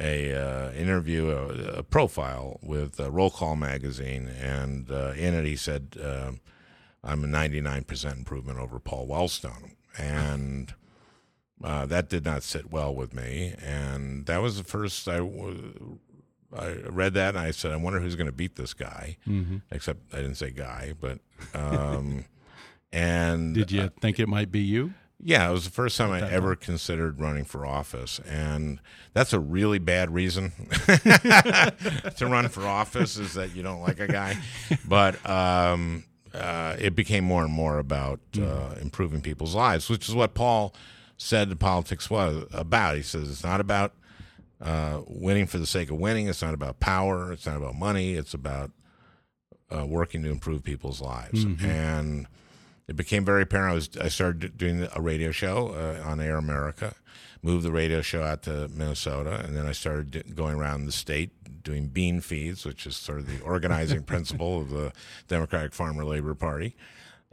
a 0.00 0.32
uh, 0.34 0.72
interview, 0.72 1.28
a, 1.28 1.78
a 1.78 1.82
profile 1.82 2.58
with 2.62 2.98
uh, 2.98 3.10
Roll 3.10 3.28
Call 3.30 3.54
magazine, 3.54 4.28
and 4.40 4.90
uh, 4.90 5.12
in 5.14 5.34
it 5.34 5.44
he 5.44 5.56
said, 5.56 5.96
um 6.02 6.40
"I'm 7.04 7.22
a 7.22 7.26
99% 7.26 8.16
improvement 8.16 8.58
over 8.58 8.78
Paul 8.78 9.06
Wellstone," 9.06 9.72
and 9.98 10.72
uh, 11.62 11.84
that 11.84 12.08
did 12.08 12.24
not 12.24 12.42
sit 12.42 12.70
well 12.72 12.94
with 12.94 13.12
me, 13.12 13.54
and 13.62 14.24
that 14.24 14.38
was 14.40 14.56
the 14.56 14.64
first 14.64 15.06
I 15.06 15.18
w- 15.18 15.98
I 16.56 16.74
read 16.88 17.14
that 17.14 17.30
and 17.36 17.38
I 17.38 17.50
said, 17.50 17.72
I 17.72 17.76
wonder 17.76 18.00
who's 18.00 18.16
going 18.16 18.26
to 18.26 18.32
beat 18.32 18.56
this 18.56 18.74
guy. 18.74 19.16
Mhm. 19.26 19.62
Except 19.70 20.00
I 20.12 20.16
didn't 20.18 20.36
say 20.36 20.50
guy, 20.50 20.94
but 21.00 21.18
um, 21.54 22.24
and 22.92 23.54
Did 23.54 23.72
you 23.72 23.90
think 24.00 24.18
it 24.20 24.28
might 24.28 24.50
be 24.52 24.60
you? 24.60 24.94
yeah, 25.26 25.48
it 25.48 25.52
was 25.52 25.64
the 25.64 25.70
first 25.70 25.96
time 25.96 26.10
I 26.10 26.20
ever 26.30 26.54
considered 26.54 27.18
running 27.18 27.44
for 27.44 27.64
office, 27.64 28.20
and 28.28 28.78
that's 29.14 29.32
a 29.32 29.38
really 29.40 29.78
bad 29.78 30.12
reason 30.12 30.50
to 30.86 32.26
run 32.28 32.48
for 32.48 32.66
office 32.66 33.16
is 33.16 33.34
that 33.34 33.54
you 33.54 33.62
don't 33.62 33.80
like 33.80 34.00
a 34.00 34.08
guy. 34.08 34.36
But 34.88 35.24
um, 35.28 36.04
uh, 36.34 36.76
it 36.78 36.94
became 36.94 37.24
more 37.24 37.42
and 37.44 37.52
more 37.52 37.78
about 37.78 38.20
uh, 38.38 38.74
improving 38.82 39.22
people's 39.22 39.54
lives, 39.54 39.88
which 39.88 40.08
is 40.08 40.14
what 40.14 40.34
Paul 40.34 40.74
said 41.16 41.48
the 41.48 41.56
politics 41.56 42.10
was 42.10 42.44
about. 42.52 42.96
He 42.96 43.02
says 43.02 43.30
it's 43.30 43.44
not 43.44 43.60
about 43.60 43.94
uh, 44.60 45.00
winning 45.06 45.46
for 45.46 45.58
the 45.58 45.66
sake 45.66 45.90
of 45.90 45.98
winning. 45.98 46.28
It's 46.28 46.42
not 46.42 46.54
about 46.54 46.80
power. 46.80 47.32
It's 47.32 47.46
not 47.46 47.56
about 47.56 47.74
money. 47.76 48.14
It's 48.14 48.34
about 48.34 48.70
uh, 49.74 49.86
working 49.86 50.22
to 50.22 50.30
improve 50.30 50.62
people's 50.62 51.00
lives, 51.00 51.44
Mhm. 51.44 51.64
and 51.64 52.26
it 52.86 52.96
became 52.96 53.24
very 53.24 53.42
apparent. 53.42 53.72
I 53.72 53.74
was 53.74 53.90
I 54.00 54.08
started 54.08 54.56
doing 54.58 54.86
a 54.94 55.00
radio 55.00 55.30
show 55.32 55.68
uh, 55.68 56.06
on 56.08 56.20
Air 56.20 56.36
America, 56.36 56.94
moved 57.42 57.64
the 57.64 57.72
radio 57.72 58.00
show 58.02 58.22
out 58.22 58.42
to 58.44 58.68
Minnesota, 58.68 59.40
and 59.44 59.56
then 59.56 59.66
I 59.66 59.72
started 59.72 60.10
d- 60.10 60.22
going 60.34 60.54
around 60.56 60.84
the 60.84 60.92
state 60.92 61.30
doing 61.62 61.88
bean 61.88 62.20
feeds, 62.20 62.64
which 62.66 62.86
is 62.86 62.94
sort 62.94 63.18
of 63.20 63.26
the 63.26 63.40
organizing 63.40 64.02
principle 64.12 64.60
of 64.60 64.68
the 64.70 64.92
Democratic 65.28 65.72
Farmer 65.72 66.04
Labor 66.04 66.34
Party, 66.34 66.76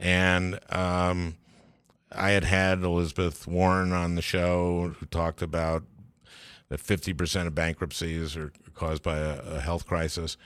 and. 0.00 0.58
Um, 0.70 1.36
I 2.14 2.32
had 2.32 2.44
had 2.44 2.82
Elizabeth 2.82 3.46
Warren 3.46 3.90
on 3.92 4.16
the 4.16 4.20
show 4.20 4.94
who 4.98 5.06
talked 5.06 5.40
about 5.40 5.82
that 6.72 6.80
50% 6.80 7.46
of 7.46 7.54
bankruptcies 7.54 8.34
are 8.34 8.50
caused 8.74 9.02
by 9.02 9.18
a, 9.18 9.40
a 9.42 9.60
health 9.60 9.86
crisis. 9.86 10.38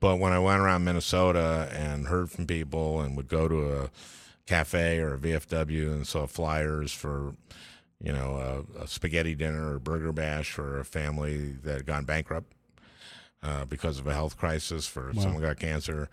But 0.00 0.16
when 0.16 0.32
I 0.32 0.38
went 0.38 0.60
around 0.60 0.84
Minnesota 0.84 1.68
and 1.72 2.06
heard 2.06 2.30
from 2.30 2.46
people 2.46 3.02
and 3.02 3.14
would 3.16 3.28
go 3.28 3.48
to 3.48 3.82
a 3.82 3.90
cafe 4.46 4.98
or 4.98 5.14
a 5.14 5.18
VFW 5.18 5.92
and 5.92 6.06
saw 6.06 6.26
flyers 6.26 6.90
for, 6.90 7.34
you 8.02 8.12
know, 8.12 8.64
a, 8.78 8.84
a 8.84 8.88
spaghetti 8.88 9.34
dinner 9.34 9.74
or 9.74 9.78
burger 9.78 10.10
bash 10.10 10.50
for 10.52 10.80
a 10.80 10.84
family 10.86 11.52
that 11.64 11.74
had 11.76 11.86
gone 11.86 12.04
bankrupt 12.06 12.50
uh, 13.42 13.66
because 13.66 13.98
of 13.98 14.06
a 14.06 14.14
health 14.14 14.38
crisis, 14.38 14.86
for 14.86 15.12
Wow. 15.12 15.22
someone 15.22 15.42
got 15.42 15.58
cancer. 15.58 16.08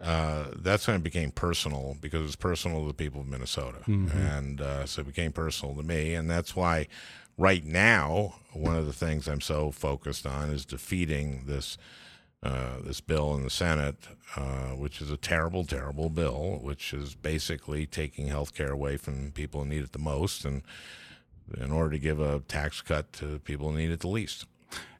Uh, 0.00 0.46
that's 0.56 0.86
when 0.86 0.96
it 0.96 1.02
became 1.02 1.30
personal 1.32 1.96
because 2.00 2.20
it 2.20 2.24
was 2.24 2.36
personal 2.36 2.80
to 2.82 2.86
the 2.88 2.94
people 2.94 3.20
of 3.20 3.26
Minnesota, 3.28 3.78
Mhm. 3.86 4.14
and 4.16 4.60
uh, 4.60 4.86
so 4.86 5.02
it 5.02 5.06
became 5.06 5.32
personal 5.32 5.74
to 5.76 5.82
me, 5.82 6.14
and 6.14 6.30
that's 6.30 6.56
why 6.56 6.88
right 7.36 7.64
now 7.64 8.34
one 8.52 8.76
of 8.76 8.86
the 8.86 8.92
things 8.92 9.28
I'm 9.28 9.40
so 9.40 9.70
focused 9.70 10.26
on 10.26 10.50
is 10.50 10.64
defeating 10.64 11.44
this 11.46 11.78
uh, 12.42 12.80
this 12.84 13.00
bill 13.00 13.36
in 13.36 13.44
the 13.44 13.50
Senate, 13.50 13.94
uh, 14.34 14.70
which 14.70 15.00
is 15.00 15.12
a 15.12 15.16
terrible, 15.16 15.64
terrible 15.64 16.10
bill, 16.10 16.58
which 16.60 16.92
is 16.92 17.14
basically 17.14 17.86
taking 17.86 18.26
health 18.26 18.52
care 18.52 18.72
away 18.72 18.96
from 18.96 19.30
people 19.30 19.62
who 19.62 19.68
need 19.68 19.84
it 19.84 19.92
the 19.92 19.98
most, 20.00 20.44
and 20.44 20.62
in 21.56 21.70
order 21.70 21.90
to 21.90 21.98
give 22.00 22.18
a 22.18 22.40
tax 22.40 22.80
cut 22.80 23.12
to 23.12 23.38
people 23.44 23.70
who 23.70 23.78
need 23.78 23.90
it 23.90 24.00
the 24.00 24.08
least. 24.08 24.46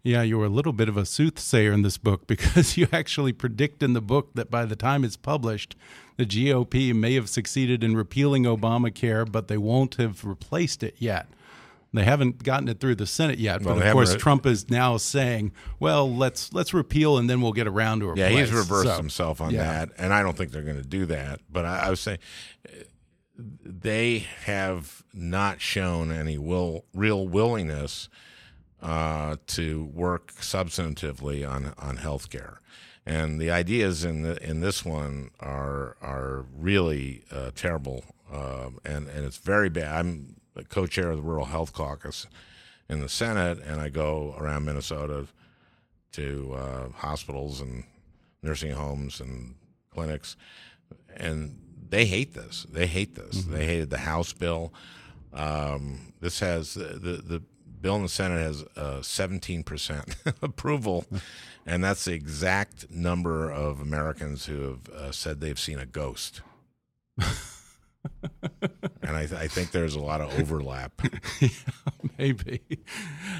Yeah, 0.04 0.22
you 0.22 0.38
were 0.38 0.46
a 0.46 0.50
little 0.50 0.72
bit 0.72 0.88
of 0.88 0.96
a 0.96 1.04
soothsayer 1.04 1.72
in 1.72 1.82
this 1.82 1.98
book 1.98 2.26
because 2.28 2.76
you 2.76 2.86
actually 2.92 3.32
predict 3.32 3.82
in 3.82 3.92
the 3.92 4.00
book 4.00 4.30
that 4.34 4.48
by 4.48 4.64
the 4.64 4.76
time 4.76 5.02
it's 5.02 5.16
published, 5.16 5.74
the 6.16 6.26
GOP 6.26 6.94
may 6.94 7.14
have 7.14 7.28
succeeded 7.28 7.82
in 7.82 7.96
repealing 7.96 8.44
Obamacare, 8.44 9.30
but 9.30 9.48
they 9.48 9.58
won't 9.58 9.96
have 9.96 10.24
replaced 10.24 10.84
it 10.84 10.94
yet. 10.98 11.26
They 11.94 12.04
haven't 12.04 12.42
gotten 12.42 12.68
it 12.68 12.80
through 12.80 12.94
the 12.94 13.06
Senate 13.06 13.38
yet, 13.38 13.60
Well, 13.62 13.74
but 13.74 13.86
of 13.86 13.92
course 13.92 14.08
haven't- 14.08 14.20
Trump 14.22 14.46
is 14.46 14.70
now 14.70 14.96
saying, 14.96 15.52
"Well, 15.78 16.14
let's 16.14 16.52
let's 16.52 16.72
repeal 16.72 17.18
and 17.18 17.28
then 17.28 17.42
we'll 17.42 17.52
get 17.52 17.66
around 17.66 18.00
to 18.00 18.10
it." 18.10 18.16
Yeah, 18.16 18.28
he's 18.30 18.50
reversed 18.50 18.88
So, 18.88 18.96
himself 18.96 19.40
on 19.42 19.50
yeah. 19.50 19.64
that, 19.64 19.90
and 19.98 20.12
I 20.14 20.22
don't 20.22 20.36
think 20.36 20.52
they're 20.52 20.62
going 20.62 20.80
to 20.80 20.88
do 20.88 21.04
that. 21.06 21.40
But 21.50 21.66
I, 21.66 21.86
I 21.86 21.90
was 21.90 22.00
saying 22.00 22.18
uh, 22.66 22.72
they 23.38 24.20
have 24.44 25.02
not 25.12 25.60
shown 25.60 26.10
any 26.10 26.38
will, 26.38 26.84
real 26.94 27.26
willingness 27.28 28.08
uh, 28.80 29.36
to 29.48 29.84
work 29.84 30.32
substantively 30.36 31.48
on 31.48 31.74
on 31.78 31.98
healthcare. 31.98 32.56
And 33.04 33.40
the 33.40 33.50
ideas 33.50 34.04
in 34.04 34.22
the, 34.22 34.40
in 34.42 34.60
this 34.60 34.84
one 34.84 35.30
are 35.40 35.96
are 36.00 36.46
really 36.56 37.24
uh, 37.30 37.50
terrible, 37.54 38.04
um, 38.32 38.78
and 38.84 39.08
and 39.08 39.24
it's 39.26 39.38
very 39.38 39.68
bad. 39.68 39.94
I'm 40.06 40.36
the 40.54 40.64
co-chair 40.64 41.10
of 41.10 41.16
the 41.16 41.22
Rural 41.22 41.46
Health 41.46 41.72
Caucus 41.72 42.26
in 42.88 43.00
the 43.00 43.08
Senate, 43.08 43.58
and 43.64 43.80
I 43.80 43.88
go 43.88 44.34
around 44.38 44.64
Minnesota 44.64 45.26
to 46.12 46.54
uh, 46.54 46.88
hospitals 46.90 47.60
and 47.60 47.84
nursing 48.42 48.72
homes 48.72 49.20
and 49.20 49.54
clinics, 49.90 50.36
and 51.16 51.58
they 51.88 52.06
hate 52.06 52.34
this. 52.34 52.66
They 52.70 52.86
hate 52.86 53.14
this. 53.14 53.44
They 53.44 53.66
hated 53.66 53.90
the 53.90 53.98
House 53.98 54.32
bill. 54.32 54.72
Um, 55.32 56.12
this 56.20 56.40
has 56.40 56.74
the, 56.74 56.84
the 56.84 57.22
the 57.22 57.42
bill 57.80 57.96
in 57.96 58.02
the 58.02 58.08
Senate 58.08 58.40
has 58.40 59.06
seventeen 59.06 59.62
percent 59.62 60.16
approval, 60.42 61.06
and 61.66 61.82
that's 61.82 62.04
the 62.04 62.12
exact 62.12 62.90
number 62.90 63.50
of 63.50 63.80
Americans 63.80 64.46
who 64.46 64.60
have 64.62 64.88
uh, 64.88 65.12
said 65.12 65.40
they've 65.40 65.58
seen 65.58 65.78
a 65.78 65.86
ghost. 65.86 66.42
and 69.02 69.16
I, 69.16 69.26
th- 69.26 69.40
I 69.40 69.46
think 69.48 69.70
there's 69.72 69.94
a 69.94 70.00
lot 70.00 70.20
of 70.20 70.38
overlap. 70.38 71.00
Maybe. 72.18 72.60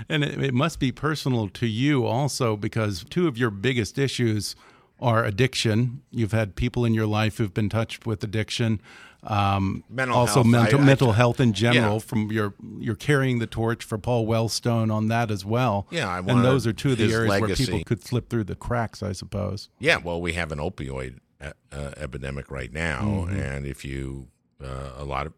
And 0.09 0.25
it, 0.25 0.43
it 0.43 0.55
must 0.55 0.79
be 0.79 0.93
personal 0.93 1.49
to 1.51 1.67
you 1.67 2.07
also 2.07 2.57
because 2.57 3.05
two 3.11 3.27
of 3.29 3.37
your 3.39 3.51
biggest 3.51 3.99
issues 3.99 4.55
are 5.01 5.25
addiction. 5.25 6.03
You've 6.11 6.33
had 6.33 6.55
people 6.55 6.85
in 6.85 6.95
your 6.95 7.07
life 7.07 7.39
who've 7.39 7.53
been 7.55 7.69
touched 7.69 8.07
with 8.07 8.23
addiction. 8.23 8.81
Um, 9.25 9.85
Mental 9.89 10.17
also 10.17 10.35
health. 10.43 10.47
mental 10.47 10.79
I- 10.81 10.83
I- 10.83 10.87
mental 10.87 11.13
health 11.13 11.41
in 11.41 11.53
general. 11.53 11.95
Yeah. 11.95 11.99
From 12.01 12.33
your 12.33 12.55
you're 12.79 12.97
carrying 12.97 13.39
the 13.39 13.47
torch 13.47 13.85
for 13.85 13.97
Paul 13.99 14.27
Wellstone 14.27 14.93
on 14.93 15.07
that 15.09 15.31
as 15.31 15.45
well. 15.45 15.87
Yeah, 15.91 16.09
I 16.09 16.19
and 16.19 16.45
those 16.45 16.67
are 16.67 16.73
two 16.73 16.93
of 16.93 16.99
the 16.99 17.13
areas 17.13 17.41
where 17.41 17.55
people 17.55 17.85
could 17.85 18.03
slip 18.05 18.29
through 18.29 18.45
the 18.45 18.57
cracks, 18.57 19.01
I 19.03 19.13
suppose. 19.13 19.69
Yeah, 19.79 19.99
well, 19.99 20.21
we 20.21 20.33
have 20.33 20.51
an 20.51 20.59
opioid 20.59 21.19
uh, 21.41 21.53
uh, 21.71 21.93
epidemic 21.99 22.51
right 22.51 22.73
now, 22.73 23.27
Mhm. 23.29 23.41
and 23.57 23.67
if 23.67 23.85
you, 23.85 24.27
uh, 24.65 24.93
a 24.97 25.05
lot 25.05 25.27
of 25.27 25.33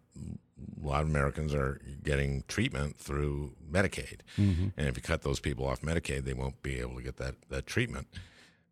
a 0.82 0.86
lot 0.86 1.02
of 1.02 1.08
Americans 1.08 1.52
are 1.54 1.80
getting 2.02 2.44
treatment 2.48 2.96
through 2.98 3.52
Medicaid, 3.70 4.20
Mhm. 4.38 4.72
and 4.76 4.86
if 4.86 4.96
you 4.96 5.02
cut 5.02 5.22
those 5.22 5.40
people 5.40 5.66
off 5.66 5.80
Medicaid, 5.82 6.24
they 6.24 6.34
won't 6.34 6.62
be 6.62 6.78
able 6.80 6.96
to 6.96 7.02
get 7.02 7.16
that 7.16 7.34
that 7.48 7.66
treatment. 7.66 8.06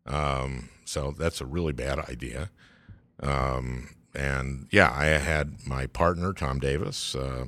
Um, 0.05 0.69
so 0.85 1.11
that's 1.17 1.39
a 1.41 1.45
really 1.45 1.73
bad 1.73 1.99
idea. 1.99 2.49
Um, 3.21 3.89
and 4.13 4.67
yeah, 4.71 4.91
I 4.93 5.05
had 5.05 5.65
my 5.65 5.87
partner 5.87 6.33
Tom 6.33 6.59
Davis, 6.59 7.15
uh, 7.15 7.45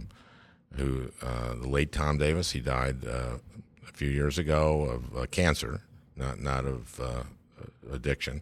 who 0.76 1.12
uh, 1.22 1.56
the 1.56 1.68
late 1.68 1.92
Tom 1.92 2.18
Davis. 2.18 2.52
He 2.52 2.60
died 2.60 3.06
uh, 3.06 3.38
a 3.88 3.92
few 3.94 4.10
years 4.10 4.38
ago 4.38 4.84
of 4.84 5.18
uh, 5.18 5.26
cancer, 5.28 5.82
not 6.16 6.40
not 6.40 6.66
of 6.66 7.00
uh, 7.00 7.24
addiction. 7.92 8.42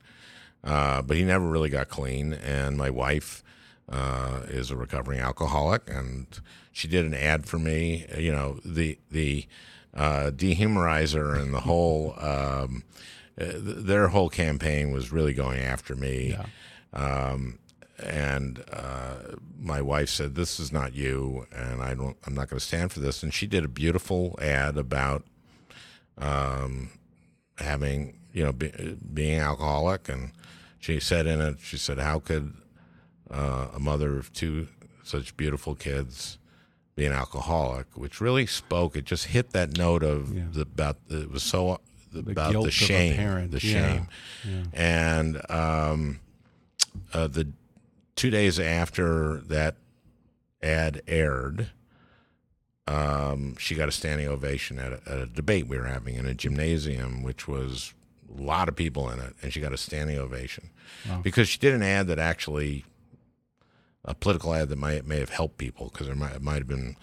Uh, 0.63 1.01
but 1.01 1.17
he 1.17 1.23
never 1.23 1.45
really 1.45 1.69
got 1.69 1.89
clean. 1.89 2.31
And 2.33 2.77
my 2.77 2.89
wife 2.89 3.43
uh, 3.89 4.41
is 4.47 4.71
a 4.71 4.77
recovering 4.77 5.19
alcoholic, 5.19 5.89
and 5.89 6.27
she 6.71 6.87
did 6.87 7.05
an 7.05 7.13
ad 7.13 7.45
for 7.45 7.59
me. 7.59 8.05
You 8.17 8.31
know, 8.31 8.59
the 8.63 8.97
the 9.11 9.45
uh, 9.93 10.31
dehumorizer 10.33 11.39
and 11.39 11.53
the 11.53 11.61
whole 11.61 12.15
um, 12.19 12.83
th- 13.37 13.55
their 13.57 14.09
whole 14.09 14.29
campaign 14.29 14.91
was 14.91 15.11
really 15.11 15.33
going 15.33 15.59
after 15.59 15.95
me. 15.95 16.35
Um, 16.93 17.59
and 17.99 18.63
uh, 18.71 19.35
my 19.59 19.81
wife 19.81 20.09
said, 20.09 20.35
"This 20.35 20.59
is 20.59 20.71
not 20.71 20.93
you," 20.93 21.45
and 21.51 21.81
I 21.81 21.93
don't. 21.93 22.17
I'm 22.25 22.33
not 22.33 22.49
going 22.49 22.59
to 22.59 22.65
stand 22.65 22.91
for 22.91 22.99
this. 22.99 23.23
And 23.23 23.33
she 23.33 23.47
did 23.47 23.63
a 23.63 23.69
beautiful 23.69 24.37
ad 24.41 24.77
about 24.77 25.23
um, 26.17 26.89
having 27.57 28.19
you 28.33 28.43
know 28.43 28.51
be, 28.51 28.97
being 29.13 29.39
alcoholic, 29.39 30.09
and 30.09 30.31
she 30.79 30.99
said 30.99 31.27
in 31.27 31.39
it, 31.39 31.57
she 31.61 31.77
said, 31.77 31.99
"How 31.99 32.19
could 32.19 32.53
uh, 33.33 33.67
a 33.75 33.79
mother 33.79 34.17
of 34.17 34.31
two 34.33 34.67
such 35.03 35.35
beautiful 35.35 35.75
kids 35.75 36.37
be 36.95 37.05
an 37.05 37.11
alcoholic?" 37.11 37.87
Which 37.95 38.21
really 38.21 38.45
spoke. 38.45 38.95
It 38.95 39.05
just 39.05 39.25
hit 39.27 39.51
that 39.51 39.77
note 39.77 40.03
of 40.03 40.53
the, 40.53 40.61
about 40.61 40.97
it 41.09 41.31
was 41.31 41.43
so 41.43 41.79
about 42.15 42.51
guilt 42.51 42.63
the 42.65 42.67
of 42.67 42.67
a 42.67 42.71
shame, 42.71 43.49
the 43.49 43.59
yeah, 43.65 43.93
shame, 43.93 44.07
yeah. 44.45 44.63
and 44.73 45.51
um, 45.51 46.19
uh, 47.13 47.27
the 47.27 47.47
two 48.15 48.29
days 48.29 48.59
after 48.59 49.37
that 49.47 49.75
ad 50.61 51.01
aired, 51.07 51.69
um, 52.87 53.55
she 53.57 53.75
got 53.75 53.87
a 53.87 53.91
standing 53.91 54.27
ovation 54.27 54.77
at 54.79 54.91
a, 54.93 55.01
at 55.07 55.19
a 55.19 55.25
debate 55.25 55.67
we 55.67 55.77
were 55.77 55.85
having 55.85 56.15
in 56.15 56.25
a 56.25 56.33
gymnasium, 56.33 57.23
which 57.23 57.47
was 57.47 57.93
a 58.37 58.41
lot 58.41 58.67
of 58.69 58.75
people 58.75 59.09
in 59.09 59.19
it, 59.19 59.33
and 59.41 59.53
she 59.53 59.59
got 59.59 59.73
a 59.73 59.77
standing 59.77 60.17
ovation 60.17 60.69
Wow. 61.09 61.19
because 61.21 61.49
she 61.49 61.57
did 61.59 61.73
an 61.73 61.81
ad 61.83 62.07
that 62.07 62.19
actually 62.19 62.85
a 64.05 64.13
political 64.13 64.53
ad 64.53 64.69
that 64.69 64.77
might 64.77 65.05
may 65.07 65.19
have 65.19 65.29
helped 65.29 65.57
people 65.57 65.89
because 65.91 66.07
there 66.07 66.15
might, 66.15 66.41
might 66.41 66.57
have 66.59 66.67
been 66.67 66.95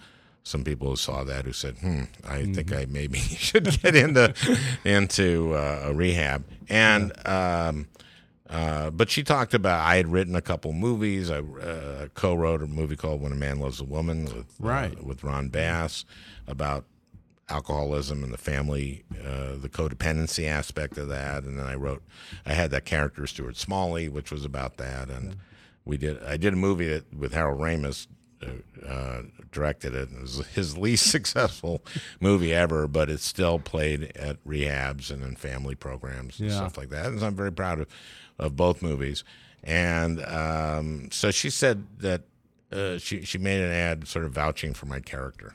some 0.43 0.63
people 0.63 0.89
who 0.89 0.95
saw 0.95 1.23
that 1.23 1.45
who 1.45 1.53
said, 1.53 1.75
"Hmm, 1.79 2.03
I 2.27 2.45
think 2.45 2.73
I 2.73 2.85
maybe 2.89 3.19
should 3.47 3.65
get 3.81 3.95
into 3.95 4.33
into 4.85 5.53
uh, 5.55 5.81
a 5.85 5.93
rehab." 5.93 6.43
And 6.69 7.11
um, 7.27 7.87
uh, 8.49 8.89
but 8.89 9.09
she 9.09 9.23
talked 9.23 9.53
about 9.53 9.85
I 9.85 9.95
had 9.97 10.11
written 10.11 10.35
a 10.35 10.41
couple 10.41 10.73
movies. 10.73 11.29
I 11.31 11.39
uh, 11.39 12.07
co-wrote 12.13 12.61
a 12.63 12.67
movie 12.67 12.95
called 12.95 13.21
"When 13.21 13.31
a 13.31 13.35
Man 13.35 13.59
Loves 13.59 13.79
a 13.81 13.85
Woman" 13.85 14.25
with 14.25 14.33
uh, 14.37 14.43
Right. 14.59 15.03
with 15.03 15.23
Ron 15.23 15.49
Bass 15.49 16.05
about 16.47 16.85
alcoholism 17.49 18.23
and 18.23 18.31
the 18.33 18.37
family, 18.37 19.03
uh, 19.25 19.55
the 19.57 19.67
codependency 19.69 20.47
aspect 20.47 20.97
of 20.97 21.09
that. 21.09 21.43
And 21.43 21.59
then 21.59 21.65
I 21.67 21.75
wrote, 21.75 22.01
I 22.45 22.53
had 22.53 22.71
that 22.71 22.85
character 22.85 23.27
Stuart 23.27 23.57
Smalley, 23.57 24.07
which 24.07 24.31
was 24.31 24.45
about 24.45 24.77
that. 24.77 25.09
And 25.09 25.35
we 25.85 25.97
did, 25.97 26.21
I 26.23 26.37
did 26.37 26.53
a 26.53 26.57
movie 26.57 26.87
that, 26.87 27.13
with 27.13 27.33
Harold 27.33 27.59
Ramis 27.59 28.07
uh, 28.87 29.21
directed 29.51 29.93
it. 29.93 30.09
It 30.11 30.21
was 30.21 30.45
his 30.47 30.77
least 30.77 31.09
successful 31.11 31.83
movie 32.19 32.53
ever, 32.53 32.87
but 32.87 33.09
it 33.09 33.19
still 33.19 33.59
played 33.59 34.15
at 34.15 34.43
rehabs 34.45 35.11
and 35.11 35.23
in 35.23 35.35
family 35.35 35.75
programs 35.75 36.39
and 36.39 36.49
Yeah. 36.49 36.55
stuff 36.57 36.77
like 36.77 36.89
that. 36.89 37.07
And 37.07 37.21
I'm 37.23 37.35
very 37.35 37.51
proud 37.51 37.81
of, 37.81 37.87
of 38.39 38.55
both 38.55 38.81
movies. 38.81 39.23
And 39.63 40.23
um, 40.25 41.09
so 41.11 41.29
she 41.29 41.49
said 41.51 41.85
that 41.99 42.23
uh, 42.71 42.97
she 42.97 43.21
she 43.23 43.37
made 43.37 43.61
an 43.61 43.69
ad 43.71 44.07
sort 44.07 44.25
of 44.25 44.31
vouching 44.31 44.73
for 44.73 44.85
my 44.87 44.99
character. 45.01 45.53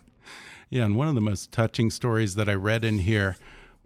Yeah, 0.70 0.84
and 0.84 0.94
one 0.96 1.08
of 1.08 1.14
the 1.14 1.20
most 1.20 1.50
touching 1.50 1.90
stories 1.90 2.34
that 2.36 2.48
I 2.48 2.54
read 2.54 2.84
in 2.84 2.98
here 3.00 3.36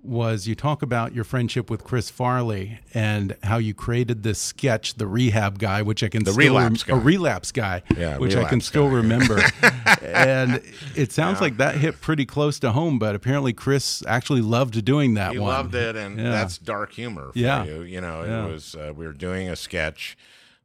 was 0.02 0.46
you 0.48 0.54
talk 0.54 0.82
about 0.82 1.14
your 1.14 1.24
friendship 1.24 1.68
with 1.70 1.84
Chris 1.84 2.08
Farley 2.10 2.78
and 2.94 3.36
how 3.42 3.58
you 3.58 3.74
created 3.74 4.22
this 4.22 4.38
sketch, 4.38 4.94
the 4.94 5.06
rehab 5.06 5.58
guy, 5.58 5.82
which 5.82 6.02
I 6.02 6.08
can 6.08 6.24
The 6.24 6.32
still 6.32 6.54
relapse 6.54 6.82
guy. 6.82 6.96
a 6.96 6.98
relapse 6.98 7.52
guy, 7.52 7.82
Yeah, 7.96 8.16
which 8.18 8.34
I 8.34 8.44
can 8.44 8.60
still 8.60 8.88
guy. 8.88 8.94
remember. 8.94 9.40
and 10.02 10.62
it 10.96 11.12
sounds 11.12 11.40
like 11.40 11.58
that 11.58 11.76
hit 11.76 12.00
pretty 12.00 12.24
close 12.26 12.58
to 12.60 12.72
home, 12.72 12.98
but 12.98 13.14
apparently 13.14 13.52
Chris 13.52 14.02
actually 14.06 14.40
loved 14.40 14.84
doing 14.84 15.14
that 15.14 15.32
He 15.32 15.38
one. 15.38 15.48
loved 15.48 15.74
it, 15.74 15.96
and 15.96 16.18
Yeah. 16.18 16.30
that's 16.30 16.56
dark 16.58 16.92
humor 16.92 17.32
for 17.32 17.38
Yeah. 17.38 17.64
you. 17.64 17.82
You 17.82 18.00
know, 18.00 18.22
it 18.22 18.52
was 18.52 18.74
uh, 18.74 18.92
we 18.96 19.06
were 19.06 19.12
doing 19.12 19.48
a 19.48 19.56
sketch 19.56 20.16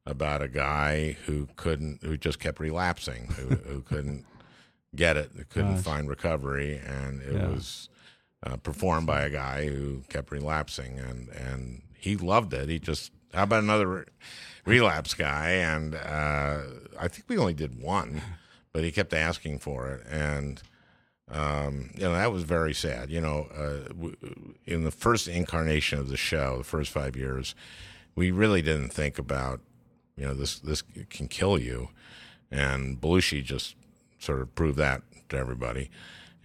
about 0.05 0.41
a 0.41 0.47
guy 0.47 1.17
who 1.25 1.47
couldn't, 1.55 2.03
who 2.03 2.15
just 2.15 2.39
kept 2.39 2.59
relapsing, 2.59 3.33
who, 3.37 3.55
who 3.55 3.81
couldn't 3.81 4.23
get 4.95 5.17
it, 5.17 5.31
who 5.35 5.43
couldn't 5.45 5.75
Gosh. 5.75 5.83
find 5.83 6.07
recovery, 6.09 6.77
and 6.77 7.21
it 7.21 7.33
Yeah. 7.33 7.47
was 7.49 7.89
uh, 8.45 8.57
performed 8.57 9.07
by 9.07 9.23
a 9.23 9.29
guy 9.29 9.67
who 9.67 10.01
kept 10.09 10.31
relapsing, 10.31 10.99
and 10.99 11.29
and 11.29 11.81
he 11.97 12.15
loved 12.15 12.53
it. 12.53 12.69
He 12.69 12.79
just, 12.79 13.11
how 13.33 13.43
about 13.43 13.63
another 13.63 13.87
re- 13.87 14.03
relapse 14.65 15.13
guy? 15.13 15.51
And 15.51 15.95
uh, 15.95 16.59
I 16.99 17.07
think 17.07 17.25
we 17.27 17.37
only 17.37 17.55
did 17.55 17.81
one, 17.81 18.21
but 18.73 18.83
he 18.83 18.91
kept 18.91 19.13
asking 19.13 19.59
for 19.59 19.89
it, 19.89 20.05
and 20.09 20.61
um, 21.31 21.91
you 21.95 22.03
know 22.03 22.13
that 22.13 22.31
was 22.31 22.43
very 22.43 22.73
sad. 22.73 23.09
You 23.09 23.21
know, 23.21 23.47
uh, 23.55 23.87
w- 23.89 24.15
in 24.65 24.83
the 24.83 24.91
first 24.91 25.27
incarnation 25.27 25.99
of 25.99 26.09
the 26.09 26.17
show, 26.17 26.59
the 26.59 26.63
first 26.63 26.91
five 26.91 27.15
years, 27.15 27.55
we 28.15 28.31
really 28.31 28.61
didn't 28.61 28.89
think 28.89 29.17
about, 29.17 29.61
you 30.15 30.25
know, 30.25 30.33
this 30.35 30.59
this 30.59 30.83
can 31.09 31.27
kill 31.27 31.57
you, 31.57 31.89
and 32.51 33.01
Belushi 33.01 33.43
just 33.43 33.75
sort 34.19 34.41
of 34.41 34.53
proved 34.53 34.77
that 34.77 35.01
to 35.29 35.37
everybody. 35.37 35.89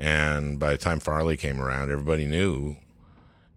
And 0.01 0.59
by 0.59 0.71
the 0.71 0.79
time 0.79 0.99
Farley 0.99 1.37
came 1.37 1.61
around, 1.61 1.91
everybody 1.91 2.25
knew, 2.27 2.77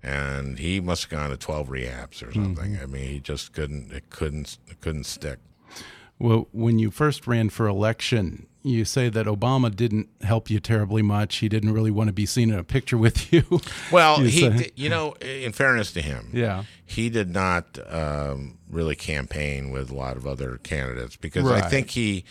and 0.02 0.60
he 0.60 0.82
must 0.82 1.04
have 1.04 1.10
gone 1.12 1.30
to 1.30 1.38
twelve 1.38 1.70
rehabs 1.70 2.22
or 2.28 2.34
something. 2.34 2.78
I 2.82 2.86
mean, 2.86 3.08
he 3.08 3.20
just 3.22 3.54
couldn't. 3.54 3.94
It 3.94 4.10
couldn't. 4.10 4.58
It 4.68 4.82
couldn't 4.82 5.06
stick. 5.06 5.40
Well, 6.20 6.48
when 6.52 6.80
you 6.80 6.92
first 6.92 7.28
ran 7.28 7.50
for 7.50 7.66
election, 7.68 8.46
you 8.62 8.84
say 8.86 9.08
that 9.10 9.26
Obama 9.26 9.74
didn't 9.74 10.10
help 10.22 10.50
you 10.50 10.60
terribly 10.60 11.02
much. 11.02 11.38
He 11.38 11.48
didn't 11.50 11.74
really 11.74 11.92
want 11.92 12.08
to 12.10 12.14
be 12.14 12.26
seen 12.26 12.52
in 12.52 12.60
a 12.60 12.64
picture 12.64 12.98
with 12.98 13.32
you. 13.34 13.44
Well, 13.92 14.22
You 14.22 14.28
he, 14.52 14.72
you 14.76 14.90
know, 14.90 15.14
in 15.14 15.54
fairness 15.54 15.92
to 15.94 16.02
him, 16.02 16.30
Yeah. 16.34 16.64
he 16.86 17.10
did 17.10 17.30
not 17.32 17.80
um, 17.92 18.58
really 18.70 18.96
campaign 18.96 19.72
with 19.72 19.90
a 19.90 19.96
lot 19.96 20.16
of 20.18 20.28
other 20.28 20.58
candidates 20.64 21.16
because 21.16 21.50
I 21.50 21.62
think 21.62 21.90
he 21.90 22.24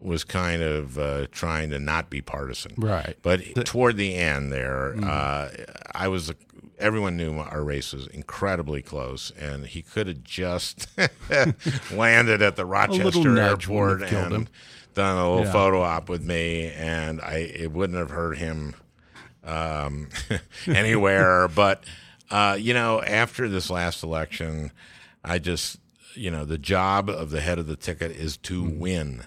was 0.00 0.24
kind 0.24 0.62
of 0.62 0.98
uh, 0.98 1.26
trying 1.32 1.70
to 1.70 1.78
not 1.78 2.10
be 2.10 2.20
partisan. 2.20 2.72
Right. 2.76 3.16
But 3.22 3.42
toward 3.66 3.96
the 3.96 4.14
end, 4.14 4.52
there, 4.52 4.94
Mm-hmm. 4.96 5.04
uh, 5.08 5.48
I 5.94 6.08
was. 6.08 6.32
Everyone 6.78 7.16
knew 7.16 7.38
our 7.38 7.64
race 7.64 7.92
was 7.92 8.06
incredibly 8.06 8.82
close, 8.82 9.32
and 9.32 9.66
he 9.66 9.82
could 9.82 10.06
have 10.06 10.22
just 10.22 10.86
landed 11.92 12.42
at 12.42 12.56
the 12.56 12.64
Rochester 12.64 13.36
airport 13.38 14.02
and 14.02 14.32
him. 14.32 14.48
done 14.94 15.16
a 15.16 15.28
little 15.28 15.44
Yeah. 15.46 15.52
photo 15.52 15.82
op 15.82 16.08
with 16.08 16.22
me, 16.22 16.70
and 16.70 17.20
I 17.20 17.36
it 17.38 17.72
wouldn't 17.72 17.98
have 17.98 18.10
hurt 18.10 18.38
him 18.38 18.74
um, 19.44 20.08
anywhere. 20.66 21.48
but 21.54 21.82
uh, 22.30 22.56
you 22.58 22.74
know, 22.74 23.02
after 23.02 23.48
this 23.48 23.70
last 23.70 24.02
election, 24.04 24.70
I 25.24 25.38
just 25.38 25.78
you 26.14 26.30
know 26.30 26.44
the 26.44 26.58
job 26.58 27.08
of 27.10 27.30
the 27.30 27.40
head 27.40 27.58
of 27.58 27.66
the 27.66 27.76
ticket 27.76 28.12
is 28.12 28.36
to 28.38 28.62
win. 28.62 29.24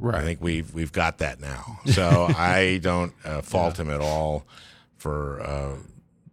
Right. 0.00 0.16
I 0.16 0.22
think 0.24 0.40
we've 0.40 0.72
we've 0.74 0.92
got 0.92 1.18
that 1.18 1.40
now. 1.40 1.78
So 1.86 2.26
I 2.36 2.78
don't 2.82 3.12
uh, 3.24 3.42
fault 3.42 3.78
him 3.78 3.90
at 3.90 4.00
all 4.00 4.44
for 4.98 5.40
uh, 5.40 5.76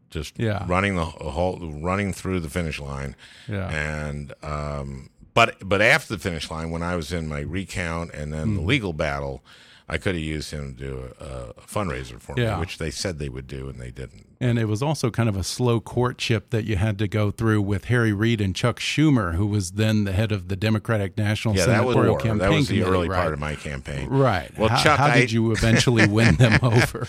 just 0.10 0.39
Yeah. 0.39 0.65
running 0.67 0.95
the 0.95 1.06
whole 1.06 1.60
running 1.82 2.13
through 2.13 2.39
the 2.39 2.49
finish 2.49 2.80
line. 2.80 3.15
Yeah. 3.47 3.67
And 3.69 4.34
um, 4.43 5.10
but 5.34 5.56
but 5.63 5.82
after 5.82 6.15
the 6.15 6.19
finish 6.19 6.49
line, 6.49 6.71
when 6.71 6.82
I 6.84 6.95
was 6.95 7.12
in 7.13 7.27
my 7.27 7.41
recount 7.41 8.13
and 8.13 8.34
then 8.34 8.47
Mm. 8.47 8.56
the 8.56 8.62
legal 8.62 8.93
battle, 8.93 9.43
I 9.89 9.97
could 9.97 10.15
have 10.15 10.23
used 10.23 10.52
him 10.52 10.76
to 10.76 10.84
do 10.84 11.13
a, 11.19 11.23
a 11.23 11.54
fundraiser 11.62 12.19
for 12.21 12.36
Yeah. 12.38 12.56
me, 12.56 12.60
which 12.60 12.78
they 12.78 12.91
said 12.91 13.19
they 13.19 13.30
would 13.30 13.47
do, 13.47 13.69
and 13.69 13.80
they 13.80 13.89
didn't. 13.89 14.26
And 14.41 14.60
it 14.60 14.65
was 14.65 14.84
also 14.84 15.10
kind 15.10 15.30
of 15.30 15.38
a 15.38 15.43
slow 15.45 15.80
courtship 15.80 16.50
that 16.50 16.65
you 16.65 16.76
had 16.76 17.00
to 17.00 17.08
go 17.08 17.32
through 17.32 17.62
with 17.62 17.86
Harry 17.86 18.12
Reid 18.12 18.41
and 18.41 18.54
Chuck 18.54 18.80
Schumer, 18.82 19.36
who 19.36 19.47
was 19.47 19.71
then 19.71 20.04
the 20.04 20.12
head 20.12 20.34
of 20.34 20.50
the 20.50 20.58
Democratic 20.58 21.17
National 21.17 21.56
Yeah, 21.56 21.67
that 21.67 21.86
was 21.86 21.93
Senatorial 21.93 22.13
war. 22.15 22.19
Campaign 22.19 22.38
That 22.50 22.52
was 22.56 22.67
the 22.67 22.84
early 22.84 23.08
right? 23.08 23.21
part 23.21 23.34
of 23.34 23.39
my 23.39 23.56
campaign. 23.56 24.10
Right. 24.10 24.52
Well, 24.58 24.67
how, 24.69 24.84
Chuck, 24.84 25.00
how 25.00 25.06
I- 25.08 25.19
did 25.21 25.32
you 25.32 25.52
eventually 25.54 26.06
win 26.19 26.36
them 26.36 26.60
over? 26.62 27.08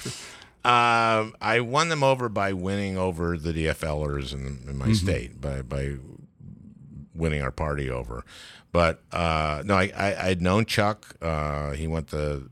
Um, 0.65 1.35
I 1.41 1.61
won 1.61 1.89
them 1.89 2.03
over 2.05 2.29
by 2.29 2.53
winning 2.53 2.97
over 2.97 3.37
the 3.37 3.53
DFLers 3.53 4.33
in, 4.33 4.61
in 4.69 4.77
my 4.79 4.87
Mhm. 4.89 4.97
state 4.97 5.41
by 5.41 5.63
by 5.63 5.95
winning 7.15 7.43
our 7.43 7.51
party 7.51 7.91
over. 7.91 8.25
But 8.73 9.01
uh, 9.13 9.63
no, 9.65 9.75
I, 9.75 9.93
I 9.97 10.27
I'd 10.29 10.43
known 10.43 10.67
Chuck. 10.67 11.17
Uh, 11.23 11.73
he 11.73 11.87
went 11.87 12.09
to 12.09 12.49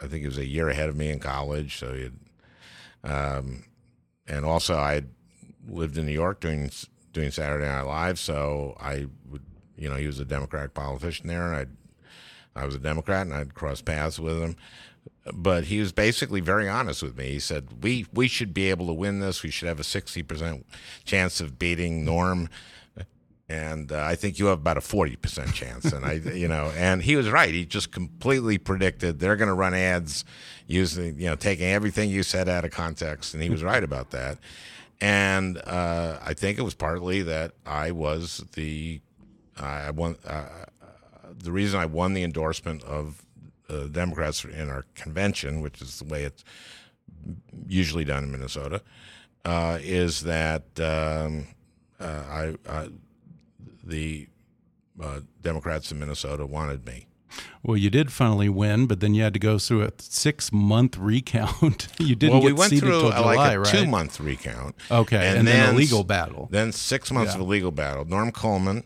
I 0.00 0.06
think 0.06 0.22
he 0.22 0.26
was 0.26 0.38
a 0.38 0.46
year 0.46 0.68
ahead 0.68 0.88
of 0.88 0.96
me 0.96 1.10
in 1.10 1.20
college. 1.20 1.78
So 1.78 1.94
he, 1.94 2.02
had, 2.02 2.14
um, 3.04 3.64
and 4.26 4.44
also 4.44 4.74
I 4.74 5.02
lived 5.68 5.96
in 5.96 6.06
New 6.06 6.12
York 6.12 6.40
doing 6.40 6.70
doing 7.12 7.30
Saturday 7.30 7.66
Night 7.66 7.82
Live. 7.82 8.18
So 8.18 8.76
I 8.80 9.06
would 9.30 9.42
you 9.76 9.88
know 9.88 9.96
he 9.96 10.06
was 10.06 10.18
a 10.18 10.24
Democratic 10.24 10.74
politician 10.74 11.28
there, 11.28 11.54
I 11.54 11.66
I 12.54 12.66
was 12.66 12.74
a 12.74 12.80
Democrat, 12.80 13.26
and 13.26 13.34
I'd 13.34 13.54
cross 13.54 13.80
paths 13.80 14.18
with 14.18 14.40
him 14.40 14.56
but 15.32 15.64
he 15.64 15.80
was 15.80 15.92
basically 15.92 16.40
very 16.40 16.68
honest 16.68 17.02
with 17.02 17.16
me. 17.16 17.30
He 17.30 17.38
said, 17.38 17.82
"We 17.82 18.06
we 18.12 18.28
should 18.28 18.52
be 18.52 18.70
able 18.70 18.86
to 18.86 18.92
win 18.92 19.20
this. 19.20 19.42
We 19.42 19.50
should 19.50 19.68
have 19.68 19.80
a 19.80 19.84
sixty 19.84 20.22
percent 20.22 20.66
chance 21.04 21.40
of 21.40 21.58
beating 21.58 22.04
Norm." 22.04 22.48
And 23.52 23.92
uh, 23.92 24.02
I 24.12 24.14
think 24.14 24.38
you 24.38 24.46
have 24.46 24.60
about 24.60 24.78
a 24.78 24.80
forty 24.80 25.16
percent 25.16 25.52
chance, 25.52 25.92
and 25.92 26.06
I, 26.06 26.12
you 26.12 26.48
know, 26.48 26.72
and 26.74 27.02
he 27.02 27.16
was 27.16 27.28
right. 27.28 27.52
He 27.52 27.66
just 27.66 27.92
completely 27.92 28.56
predicted 28.56 29.18
they're 29.18 29.36
going 29.36 29.48
to 29.48 29.54
run 29.54 29.74
ads 29.74 30.24
using, 30.66 31.18
you 31.18 31.28
know, 31.28 31.36
taking 31.36 31.66
everything 31.66 32.08
you 32.08 32.22
said 32.22 32.48
out 32.48 32.64
of 32.64 32.70
context, 32.70 33.34
and 33.34 33.42
he 33.42 33.50
was 33.50 33.62
right 33.62 33.84
about 33.84 34.10
that. 34.10 34.38
And 35.02 35.58
uh, 35.66 36.18
I 36.24 36.32
think 36.32 36.58
it 36.58 36.62
was 36.62 36.74
partly 36.74 37.22
that 37.22 37.52
I 37.66 37.90
was 37.90 38.44
the, 38.54 39.00
I 39.58 39.90
won, 39.90 40.16
uh, 40.24 40.46
the 41.36 41.52
reason 41.52 41.80
I 41.80 41.86
won 41.86 42.14
the 42.14 42.22
endorsement 42.22 42.84
of 42.84 43.26
uh, 43.68 43.88
Democrats 43.88 44.44
in 44.44 44.70
our 44.70 44.84
convention, 44.94 45.60
which 45.60 45.82
is 45.82 45.98
the 45.98 46.04
way 46.04 46.22
it's 46.22 46.44
usually 47.66 48.04
done 48.04 48.24
in 48.24 48.30
Minnesota, 48.30 48.80
uh, 49.44 49.78
is 49.82 50.22
that 50.22 50.62
um, 50.80 51.48
uh, 52.00 52.22
I 52.40 52.54
uh, 52.66 52.86
the 53.82 54.28
uh, 55.02 55.20
Democrats 55.40 55.90
in 55.92 55.98
Minnesota 55.98 56.46
wanted 56.46 56.86
me. 56.86 57.06
Well, 57.62 57.76
you 57.78 57.88
did 57.88 58.12
finally 58.12 58.48
win, 58.50 58.86
but 58.86 59.00
then 59.00 59.14
you 59.14 59.22
had 59.22 59.32
to 59.32 59.38
go 59.40 59.58
through 59.58 59.84
a 59.84 59.90
six 59.98 60.52
month 60.52 60.98
recount. 60.98 61.88
you 61.98 62.14
didn't 62.14 62.34
well, 62.34 62.42
we 62.44 62.52
went 62.52 62.78
through 62.78 63.06
uh, 63.08 63.16
July, 63.16 63.34
like 63.36 63.54
a 63.54 63.60
right? 63.60 63.68
two 63.74 63.86
month 63.86 64.20
recount. 64.20 64.74
Okay, 64.90 65.16
and 65.38 65.46
then 65.48 65.68
a 65.68 65.72
s- 65.72 65.74
legal 65.76 66.04
battle. 66.04 66.48
Then 66.50 66.72
six 66.72 67.10
months 67.10 67.32
Yeah. 67.32 67.36
of 67.40 67.46
a 67.46 67.50
legal 67.50 67.70
battle. 67.70 68.04
Norm 68.04 68.32
Coleman, 68.32 68.84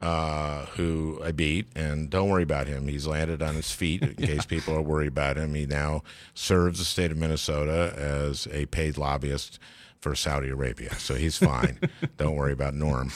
uh, 0.00 0.64
who 0.76 1.20
I 1.22 1.32
beat, 1.32 1.66
and 1.76 2.08
don't 2.08 2.30
worry 2.30 2.42
about 2.42 2.66
him. 2.68 2.88
He's 2.88 3.06
landed 3.06 3.42
on 3.42 3.54
his 3.54 3.70
feet 3.72 4.02
in 4.02 4.14
case 4.26 4.46
people 4.46 4.74
are 4.74 4.82
worried 4.82 5.08
about 5.08 5.36
him. 5.36 5.54
He 5.54 5.66
now 5.66 6.02
serves 6.32 6.78
the 6.78 6.84
state 6.86 7.10
of 7.10 7.18
Minnesota 7.18 7.92
as 7.96 8.48
a 8.50 8.64
paid 8.66 8.96
lobbyist 8.96 9.58
for 10.00 10.14
Saudi 10.14 10.48
Arabia, 10.48 10.94
so 10.94 11.14
he's 11.16 11.36
fine. 11.36 11.78
don't 12.16 12.36
worry 12.36 12.52
about 12.52 12.74
Norm. 12.74 13.10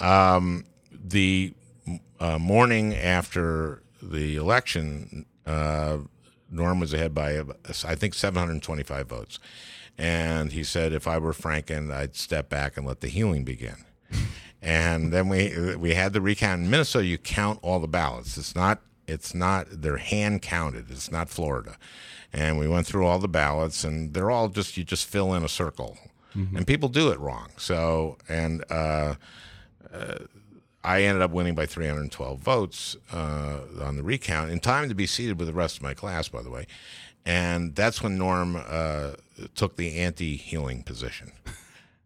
Um, 0.00 0.64
the 0.92 1.54
uh, 2.20 2.38
morning 2.38 2.94
after 2.94 3.82
the 4.02 4.36
election, 4.36 5.26
uh, 5.46 5.98
Norm 6.50 6.80
was 6.80 6.92
ahead 6.92 7.14
by, 7.14 7.40
I 7.84 7.94
think, 7.94 8.14
725 8.14 9.06
votes. 9.08 9.38
And 9.98 10.52
he 10.52 10.62
said, 10.62 10.92
if 10.92 11.06
I 11.08 11.18
were 11.18 11.32
Franken, 11.32 11.92
I'd 11.92 12.16
step 12.16 12.48
back 12.48 12.76
and 12.76 12.86
let 12.86 13.00
the 13.00 13.08
healing 13.08 13.44
begin. 13.44 13.84
and 14.62 15.12
then 15.12 15.28
we 15.28 15.74
we 15.76 15.94
had 15.94 16.12
the 16.12 16.20
recount 16.20 16.62
in 16.62 16.70
Minnesota. 16.70 17.06
You 17.06 17.18
count 17.18 17.58
all 17.62 17.80
the 17.80 17.88
ballots. 17.88 18.36
It's 18.36 18.54
not 18.54 18.80
it's 19.06 19.34
not 19.34 19.66
they're 19.70 19.96
hand 19.96 20.42
counted. 20.42 20.90
It's 20.90 21.10
not 21.10 21.28
Florida. 21.30 21.76
And 22.32 22.58
we 22.58 22.68
went 22.68 22.86
through 22.86 23.06
all 23.06 23.18
the 23.18 23.26
ballots, 23.28 23.84
and 23.84 24.12
they're 24.12 24.30
all 24.30 24.48
just 24.48 24.76
you 24.76 24.84
just 24.84 25.06
fill 25.06 25.32
in 25.34 25.42
a 25.42 25.48
circle, 25.48 25.96
Mhm. 26.36 26.56
and 26.58 26.66
people 26.66 26.88
do 26.90 27.10
it 27.10 27.18
wrong. 27.18 27.48
So 27.56 28.18
and 28.28 28.62
uh, 28.70 29.14
uh, 29.92 30.18
I 30.84 31.02
ended 31.02 31.22
up 31.22 31.32
winning 31.32 31.54
by 31.54 31.66
312 31.66 32.38
votes 32.38 32.96
uh, 33.12 33.60
on 33.82 33.96
the 33.96 34.02
recount 34.02 34.50
in 34.50 34.60
time 34.60 34.88
to 34.88 34.94
be 34.94 35.06
seated 35.06 35.38
with 35.38 35.48
the 35.48 35.54
rest 35.54 35.76
of 35.76 35.82
my 35.82 35.94
class, 35.94 36.28
by 36.28 36.42
the 36.42 36.50
way. 36.50 36.66
And 37.24 37.74
that's 37.74 38.02
when 38.02 38.16
Norm 38.16 38.56
uh, 38.56 39.12
took 39.56 39.76
the 39.76 39.98
anti 39.98 40.36
healing 40.36 40.84
position. 40.84 41.32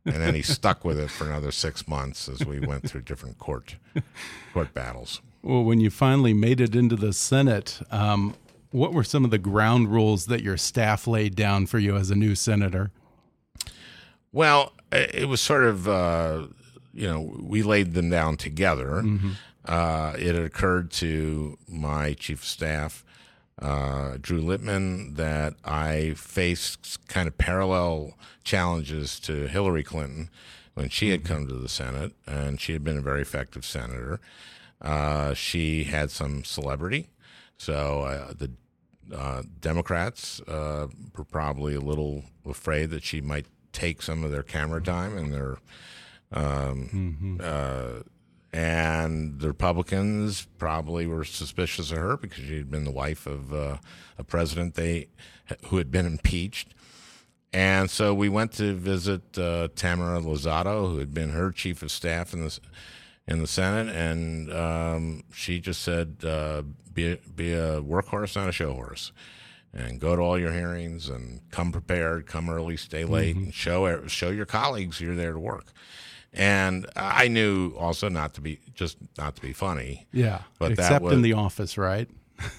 and 0.07 0.15
then 0.15 0.35
he 0.35 0.41
stuck 0.41 0.83
with 0.83 0.99
it 0.99 1.11
for 1.11 1.27
another 1.27 1.51
six 1.51 1.87
months 1.87 2.27
as 2.27 2.45
we 2.47 2.59
went 2.59 2.89
through 2.89 3.03
different 3.03 3.39
court 3.39 3.77
court 4.55 4.73
battles. 4.73 5.21
Well, 5.43 5.63
when 5.63 5.81
you 5.81 5.91
finally 5.91 6.33
made 6.33 6.61
it 6.61 6.75
into 6.75 6.97
the 6.97 7.13
Senate, 7.13 7.81
um, 7.91 8.35
what 8.71 8.93
were 8.93 9.05
some 9.05 9.25
of 9.25 9.31
the 9.31 9.39
ground 9.39 9.89
rules 9.89 10.27
that 10.27 10.43
your 10.43 10.57
staff 10.57 11.07
laid 11.07 11.35
down 11.35 11.67
for 11.67 11.79
you 11.79 11.97
as 11.97 12.11
a 12.11 12.15
new 12.15 12.35
senator? 12.35 12.91
Well, 14.33 14.73
it 14.93 15.29
was 15.29 15.41
sort 15.41 15.65
of, 15.65 15.89
uh, 15.89 16.47
you 16.93 17.07
know, 17.07 17.35
we 17.41 17.63
laid 17.63 17.95
them 17.95 18.11
down 18.11 18.37
together. 18.37 19.03
Mm 19.03 19.19
-hmm. 19.19 19.33
uh, 19.65 20.15
it 20.19 20.37
occurred 20.37 20.91
to 20.91 21.59
my 21.69 22.15
chief 22.15 22.41
of 22.41 22.49
staff, 22.49 23.05
uh, 23.63 24.17
Drew 24.21 24.41
Littman, 24.41 25.15
that 25.17 25.55
I 25.65 26.15
faced 26.17 26.99
kind 27.07 27.29
of 27.29 27.37
parallel 27.37 28.15
challenges 28.43 29.21
to 29.21 29.33
Hillary 29.47 29.85
Clinton 29.85 30.31
when 30.75 30.89
she 30.89 31.11
had 31.11 31.23
mm-hmm. 31.23 31.35
come 31.35 31.47
to 31.49 31.59
the 31.59 31.69
Senate, 31.69 32.13
and 32.27 32.61
she 32.61 32.73
had 32.73 32.83
been 32.83 32.99
a 32.99 33.03
very 33.03 33.23
effective 33.23 33.65
senator. 33.65 34.21
Uh, 34.81 35.35
she 35.35 35.85
had 35.85 36.11
some 36.11 36.43
celebrity, 36.45 37.09
so 37.59 38.03
uh, 38.03 38.33
the 38.33 38.51
uh, 39.15 39.43
Democrats 39.61 40.41
uh, 40.43 40.87
were 41.17 41.25
probably 41.25 41.75
a 41.75 41.81
little 41.81 42.25
afraid 42.49 42.91
that 42.91 43.03
she 43.03 43.21
might 43.21 43.47
take 43.73 44.03
some 44.03 44.25
of 44.25 44.31
their 44.31 44.43
camera 44.43 44.83
time 44.83 45.17
and 45.17 45.33
their 45.33 45.59
um, 46.33 46.89
mm-hmm. 46.93 47.37
uh, 47.43 48.03
and 48.53 49.41
the 49.41 49.49
Republicans 49.49 50.47
probably 50.59 51.07
were 51.07 51.25
suspicious 51.25 51.91
of 51.93 51.99
her 51.99 52.17
because 52.17 52.45
she 52.45 52.57
had 52.57 52.71
been 52.71 52.85
the 52.85 52.91
wife 52.91 53.27
of 53.27 53.53
uh, 53.53 53.77
a 54.19 54.25
president 54.25 54.75
they 54.75 55.09
who 55.67 55.77
had 55.77 55.91
been 55.91 56.07
impeached. 56.07 56.75
And 57.53 57.91
so 57.91 58.15
we 58.15 58.29
went 58.29 58.53
to 58.55 58.75
visit 58.75 59.23
uh, 59.37 59.69
Tamera 59.75 60.23
Luzzatto, 60.23 60.91
who 60.91 60.99
had 60.99 61.13
been 61.13 61.31
her 61.31 61.51
chief 61.51 61.83
of 61.83 61.91
staff 61.91 62.33
in 62.33 62.45
the 62.45 62.61
in 63.27 63.41
the 63.41 63.47
Senate, 63.47 63.95
and 63.95 64.53
um, 64.53 65.25
she 65.33 65.61
just 65.61 65.83
said, 65.83 66.19
uh, 66.25 66.63
"Be 66.93 67.19
be 67.35 67.53
a 67.53 67.81
workhorse, 67.81 68.37
not 68.37 68.49
a 68.49 68.53
show 68.53 68.73
horse." 68.73 69.13
and 69.73 70.01
go 70.01 70.17
to 70.17 70.23
all 70.23 70.39
your 70.39 70.53
hearings 70.53 71.09
and 71.09 71.49
come 71.51 71.71
prepared, 71.71 72.27
come 72.27 72.51
early, 72.51 72.77
stay 72.77 73.05
late, 73.05 73.37
mm-hmm. 73.37 73.45
and 73.45 73.55
show 73.55 74.07
show 74.07 74.31
your 74.31 74.47
colleagues 74.47 75.01
you're 75.01 75.15
there 75.15 75.33
to 75.33 75.39
work. 75.39 75.67
And 76.33 76.87
I 76.95 77.29
knew 77.29 77.75
also 77.77 78.09
not 78.09 78.35
to 78.35 78.41
be 78.41 78.61
just 78.75 78.99
not 79.19 79.35
to 79.37 79.43
be 79.43 79.53
funny. 79.53 80.07
Yeah, 80.13 80.43
but 80.59 80.73
except 80.73 81.05
was, 81.05 81.15
in 81.15 81.23
the 81.23 81.33
office, 81.33 81.77
right? 81.77 82.09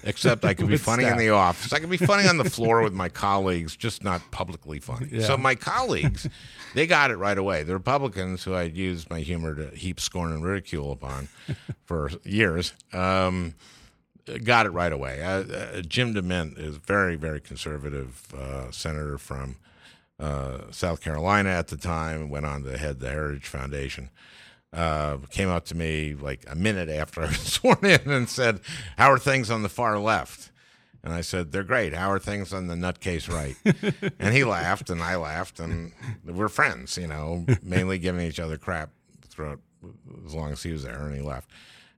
Except 0.04 0.44
I 0.44 0.54
could 0.54 0.68
be 0.68 0.76
funny 0.76 1.04
staff. 1.04 1.12
in 1.12 1.18
the 1.18 1.30
office. 1.30 1.72
I 1.72 1.78
could 1.78 1.90
be 1.90 1.96
funny 1.96 2.28
on 2.28 2.36
the 2.36 2.48
floor 2.48 2.82
with 2.82 2.92
my 2.92 3.08
colleagues, 3.08 3.76
just 3.76 4.04
not 4.04 4.22
publicly 4.30 4.78
funny. 4.78 5.08
Yeah. 5.10 5.26
So 5.26 5.36
my 5.36 5.54
colleagues, 5.54 6.28
they 6.74 6.86
got 6.86 7.10
it 7.10 7.16
right 7.16 7.36
away. 7.36 7.62
The 7.62 7.72
Republicans, 7.72 8.44
who 8.44 8.54
I'd 8.54 8.76
used 8.76 9.10
my 9.10 9.20
humor 9.20 9.54
to 9.54 9.76
heap 9.76 10.00
scorn 10.00 10.32
and 10.32 10.44
ridicule 10.44 10.92
upon 10.92 11.28
for 11.84 12.10
years. 12.24 12.74
Um, 12.92 13.54
got 14.44 14.66
it 14.66 14.70
right 14.70 14.92
away. 14.92 15.22
Uh, 15.22 15.42
uh, 15.42 15.82
Jim 15.82 16.14
DeMint 16.14 16.58
is 16.58 16.76
very, 16.76 17.16
very 17.16 17.40
conservative 17.40 18.22
uh, 18.36 18.70
senator 18.70 19.18
from 19.18 19.56
uh, 20.22 20.70
South 20.70 21.00
Carolina 21.00 21.50
at 21.50 21.68
the 21.68 21.76
time. 21.76 22.30
Went 22.30 22.46
on 22.46 22.62
to 22.62 22.78
head 22.78 23.00
the 23.00 23.10
Heritage 23.10 23.46
Foundation. 23.46 24.08
Uh, 24.72 25.18
came 25.30 25.50
up 25.50 25.66
to 25.66 25.76
me 25.76 26.14
like 26.14 26.44
a 26.48 26.54
minute 26.54 26.88
after 26.88 27.22
I 27.22 27.26
was 27.26 27.38
sworn 27.38 27.84
in 27.84 28.10
and 28.10 28.28
said, 28.28 28.60
"How 28.96 29.10
are 29.10 29.18
things 29.18 29.50
on 29.50 29.62
the 29.62 29.68
far 29.68 29.98
left?" 29.98 30.50
And 31.02 31.12
I 31.12 31.20
said, 31.20 31.50
"They're 31.50 31.64
great. 31.64 31.92
How 31.92 32.10
are 32.10 32.20
things 32.20 32.52
on 32.52 32.68
the 32.68 32.74
nutcase 32.74 33.28
right?" 33.28 33.56
and 34.18 34.34
he 34.34 34.44
laughed, 34.44 34.88
and 34.88 35.02
I 35.02 35.16
laughed, 35.16 35.58
and 35.58 35.92
we're 36.24 36.48
friends. 36.48 36.96
You 36.96 37.08
know, 37.08 37.44
mainly 37.62 37.98
giving 37.98 38.26
each 38.26 38.40
other 38.40 38.56
crap 38.56 38.90
throughout 39.28 39.58
as 40.24 40.34
long 40.34 40.52
as 40.52 40.62
he 40.62 40.72
was 40.72 40.84
there, 40.84 41.04
and 41.04 41.14
he 41.14 41.20
left. 41.22 41.50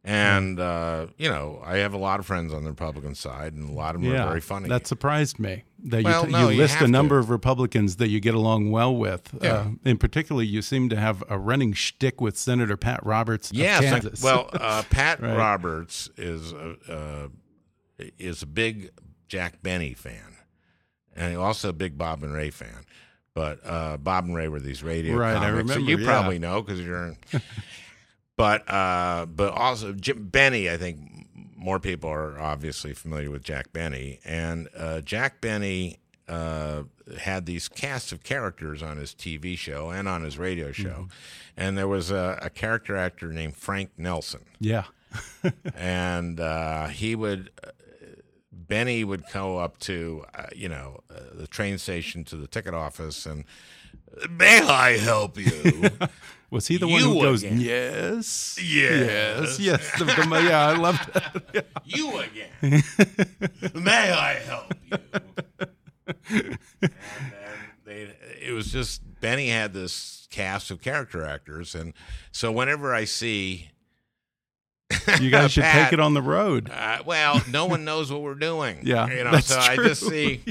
And 0.07 0.61
uh, 0.61 1.07
you 1.16 1.30
know, 1.30 1.62
I 1.64 1.78
have 1.78 1.94
a 1.94 1.98
lot 1.98 2.20
of 2.20 2.26
friends 2.26 2.52
on 2.52 2.62
the 2.62 2.68
Republican 2.68 3.14
side, 3.14 3.55
and 3.55 3.70
a 3.70 3.72
lot 3.72 3.94
of 3.94 4.02
them 4.02 4.12
yeah, 4.12 4.24
are 4.24 4.28
very 4.28 4.42
funny. 4.42 4.68
That 4.68 4.86
surprised 4.86 5.38
me 5.38 5.64
that 5.84 6.05
well, 6.05 6.26
you, 6.26 6.32
no, 6.32 6.48
you 6.50 6.59
list 6.59 6.80
you 6.80 6.84
a 6.84 6.88
number 6.88 7.16
to. 7.16 7.20
of 7.20 7.30
Republicans 7.30 7.96
that 7.96 8.09
you 8.09 8.20
get 8.20 8.34
along 8.34 8.70
well 8.70 8.94
with. 8.94 9.34
Yeah. 9.40 9.55
Uh, 9.55 9.68
in 9.86 9.96
particular, 9.96 10.42
you 10.42 10.61
seem 10.61 10.90
to 10.90 10.96
have 10.96 11.24
a 11.30 11.38
running 11.38 11.72
shtick 11.72 12.20
with 12.20 12.36
Senator 12.36 12.76
Pat 12.76 13.05
Roberts. 13.05 13.50
Yes, 13.50 14.05
like, 14.05 14.12
well, 14.22 14.50
uh, 14.52 14.82
Pat 14.90 15.22
right. 15.22 15.36
Roberts 15.36 16.11
is 16.18 16.52
a, 16.52 16.76
uh, 16.86 17.28
is 18.18 18.42
a 18.42 18.46
big 18.46 18.90
Jack 19.26 19.62
Benny 19.62 19.94
fan, 19.94 20.36
and 21.16 21.34
also 21.38 21.70
a 21.70 21.74
big 21.74 21.96
Bob 21.96 22.22
and 22.22 22.34
Ray 22.34 22.50
fan. 22.50 22.84
But 23.32 23.61
uh, 23.64 23.96
Bob 23.96 24.26
and 24.26 24.36
Ray 24.36 24.48
were 24.48 24.61
these 24.61 24.82
radio 24.82 25.16
right, 25.16 25.32
comics 25.32 25.46
I 25.46 25.48
remember, 25.48 25.74
that 25.74 25.82
you 25.82 25.96
yeah. 25.96 26.07
probably 26.07 26.38
know 26.38 26.61
because 26.61 26.80
you're. 26.80 27.14
But 28.37 28.68
uh, 28.68 29.26
but 29.26 29.53
also 29.53 29.93
Jim 29.93 30.28
Benny, 30.28 30.68
I 30.68 30.76
think 30.76 30.99
more 31.57 31.78
people 31.78 32.11
are 32.11 32.39
obviously 32.39 32.93
familiar 32.93 33.30
with 33.30 33.43
Jack 33.43 33.72
Benny, 33.72 34.20
and 34.24 34.68
uh, 34.76 35.01
Jack 35.03 35.41
Benny 35.41 35.99
uh, 36.28 36.82
had 37.20 37.47
these 37.47 37.68
cast 37.68 38.11
of 38.12 38.22
characters 38.22 38.82
on 38.82 38.97
his 38.97 39.14
TV 39.14 39.57
show 39.57 39.91
and 39.91 40.09
on 40.09 40.22
his 40.22 40.37
radio 40.37 40.72
show, 40.72 40.89
mm-hmm. 40.89 41.05
and 41.57 41.78
there 41.78 41.87
was 41.87 42.11
a, 42.11 42.39
a, 42.43 42.51
character 42.51 42.97
actor 42.97 43.32
named 43.32 43.57
Frank 43.57 43.91
Nelson. 43.97 44.45
Yeah, 44.59 44.85
and 45.74 46.41
uh, 46.41 46.89
he 46.89 47.14
would. 47.14 47.51
Uh, 47.62 47.70
Benny 48.53 49.05
would 49.05 49.24
go 49.30 49.59
up 49.59 49.78
to, 49.80 50.24
uh, 50.35 50.47
you 50.57 50.70
know, 50.70 51.01
the 51.35 51.47
train 51.47 51.76
station 51.76 52.24
to 52.24 52.37
the 52.37 52.47
ticket 52.47 52.72
office 52.72 53.26
and, 53.26 53.45
may 54.30 54.61
I 54.61 54.97
help 54.99 55.38
you? 55.38 55.90
Was 56.51 56.68
he 56.68 56.76
the 56.76 56.86
one 56.86 57.03
who 57.03 57.20
goes, 57.20 57.42
yes, 57.42 58.57
yes, 58.62 59.59
yes, 59.59 59.59
yes? 59.59 59.99
The, 59.99 60.05
the, 60.05 60.42
yeah, 60.49 60.68
I 60.68 60.76
loved 60.76 61.12
that. 61.12 61.42
Yeah. 61.53 61.61
You 61.84 62.18
again. 62.18 62.82
May 63.74 64.12
I 64.12 64.34
help 64.34 64.72
you? 64.84 64.99
and 66.30 66.59
then 66.84 67.38
they, 67.84 68.14
it 68.40 68.53
was 68.53 68.70
just 68.70 69.03
Benny 69.20 69.49
had 69.49 69.72
this 69.72 70.28
cast 70.30 70.70
of 70.70 70.80
character 70.80 71.24
actors, 71.24 71.74
and 71.74 71.92
so 72.30 72.53
whenever 72.53 72.95
I 72.95 73.05
see. 73.05 73.70
you 75.20 75.30
guys 75.30 75.51
should 75.51 75.64
Pat, 75.64 75.86
take 75.86 75.92
it 75.95 76.01
on 76.01 76.14
the 76.14 76.22
road. 76.22 76.70
Uh, 76.70 77.03
well, 77.05 77.42
no 77.51 77.64
one 77.64 77.84
knows 77.84 78.12
what 78.12 78.22
we're 78.22 78.34
doing. 78.34 78.80
Yeah, 78.82 79.09
you 79.09 79.24
know. 79.24 79.40
so 79.40 79.55
true. 79.55 79.64
I 79.64 79.88
just 79.88 80.07
see, 80.07 80.42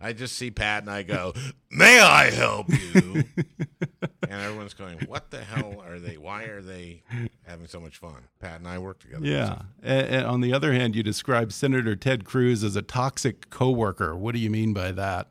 I 0.00 0.12
just 0.12 0.36
see 0.36 0.50
Pat 0.50 0.82
and 0.82 0.90
I 0.90 1.02
go, 1.02 1.34
"May 1.70 2.00
I 2.00 2.30
help 2.30 2.68
you?" 2.68 3.24
and 4.28 4.32
everyone's 4.32 4.74
going, 4.74 4.98
"What 5.06 5.30
the 5.30 5.42
hell 5.42 5.82
are 5.86 5.98
they? 5.98 6.16
Why 6.16 6.44
are 6.44 6.60
they 6.60 7.02
having 7.46 7.66
so 7.66 7.80
much 7.80 7.98
fun?" 7.98 8.28
Pat 8.40 8.58
and 8.58 8.68
I 8.68 8.78
work 8.78 8.98
together. 9.00 9.26
Yeah. 9.26 9.62
And, 9.82 10.06
and 10.08 10.26
on 10.26 10.40
the 10.40 10.52
other 10.52 10.72
hand, 10.72 10.94
you 10.94 11.02
describe 11.02 11.52
Senator 11.52 11.96
Ted 11.96 12.24
Cruz 12.24 12.62
as 12.62 12.76
a 12.76 12.82
toxic 12.82 13.50
coworker. 13.50 14.16
What 14.16 14.34
do 14.34 14.40
you 14.40 14.50
mean 14.50 14.72
by 14.72 14.92
that? 14.92 15.30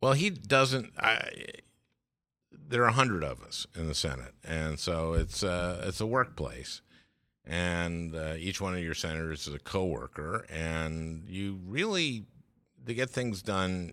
Well, 0.00 0.12
he 0.12 0.30
doesn't. 0.30 0.92
I, 0.98 1.30
there 2.68 2.82
are 2.82 2.88
a 2.88 2.92
hundred 2.92 3.24
of 3.24 3.42
us 3.42 3.66
in 3.74 3.86
the 3.86 3.94
Senate, 3.94 4.34
and 4.44 4.78
so 4.78 5.12
it's 5.14 5.42
uh, 5.42 5.84
it's 5.86 6.00
a 6.00 6.06
workplace, 6.06 6.82
and 7.44 8.14
uh, 8.14 8.34
each 8.38 8.60
one 8.60 8.74
of 8.74 8.80
your 8.80 8.94
senators 8.94 9.46
is 9.46 9.54
a 9.54 9.58
coworker, 9.58 10.46
and 10.50 11.24
you 11.28 11.60
really 11.66 12.24
to 12.86 12.94
get 12.94 13.10
things 13.10 13.42
done 13.42 13.92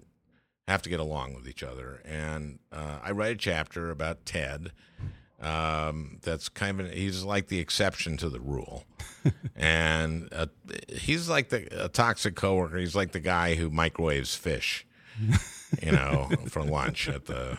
have 0.67 0.81
to 0.83 0.89
get 0.89 0.99
along 0.99 1.33
with 1.33 1.47
each 1.47 1.63
other. 1.63 2.01
And 2.05 2.59
uh, 2.71 2.99
I 3.03 3.11
write 3.11 3.31
a 3.31 3.37
chapter 3.37 3.91
about 3.91 4.25
Ted. 4.25 4.71
Um, 5.41 6.19
that's 6.21 6.47
kind 6.47 6.79
of 6.79 6.91
he's 6.91 7.23
like 7.23 7.47
the 7.47 7.59
exception 7.59 8.15
to 8.17 8.29
the 8.29 8.39
rule, 8.39 8.85
and 9.57 10.29
uh, 10.31 10.45
he's 10.87 11.27
like 11.27 11.49
the 11.49 11.83
a 11.83 11.89
toxic 11.89 12.35
coworker. 12.35 12.77
He's 12.77 12.95
like 12.95 13.11
the 13.11 13.19
guy 13.19 13.55
who 13.55 13.69
microwaves 13.69 14.35
fish, 14.35 14.85
you 15.81 15.91
know, 15.91 16.29
for 16.47 16.63
lunch 16.63 17.09
at 17.09 17.25
the 17.25 17.57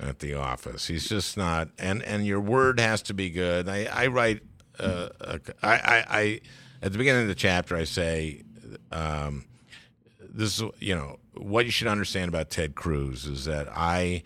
at 0.00 0.18
the 0.18 0.34
office. 0.34 0.86
He's 0.86 1.08
just 1.08 1.38
not, 1.38 1.70
and 1.78 2.02
and 2.02 2.26
your 2.26 2.40
word 2.40 2.78
has 2.78 3.00
to 3.02 3.14
be 3.14 3.30
good. 3.30 3.70
I 3.70 3.86
I 3.86 4.08
write, 4.08 4.42
uh, 4.78 5.08
a, 5.18 5.40
I, 5.62 5.72
I 5.72 6.04
I 6.10 6.40
at 6.82 6.92
the 6.92 6.98
beginning 6.98 7.22
of 7.22 7.28
the 7.28 7.34
chapter 7.34 7.74
I 7.74 7.84
say. 7.84 8.42
Um, 8.92 9.46
this 10.38 10.58
is 10.60 10.64
you 10.78 10.94
know 10.94 11.18
what 11.36 11.64
you 11.66 11.70
should 11.70 11.88
understand 11.88 12.28
about 12.28 12.48
Ted 12.50 12.74
Cruz 12.74 13.26
is 13.26 13.44
that 13.44 13.68
I 13.70 14.22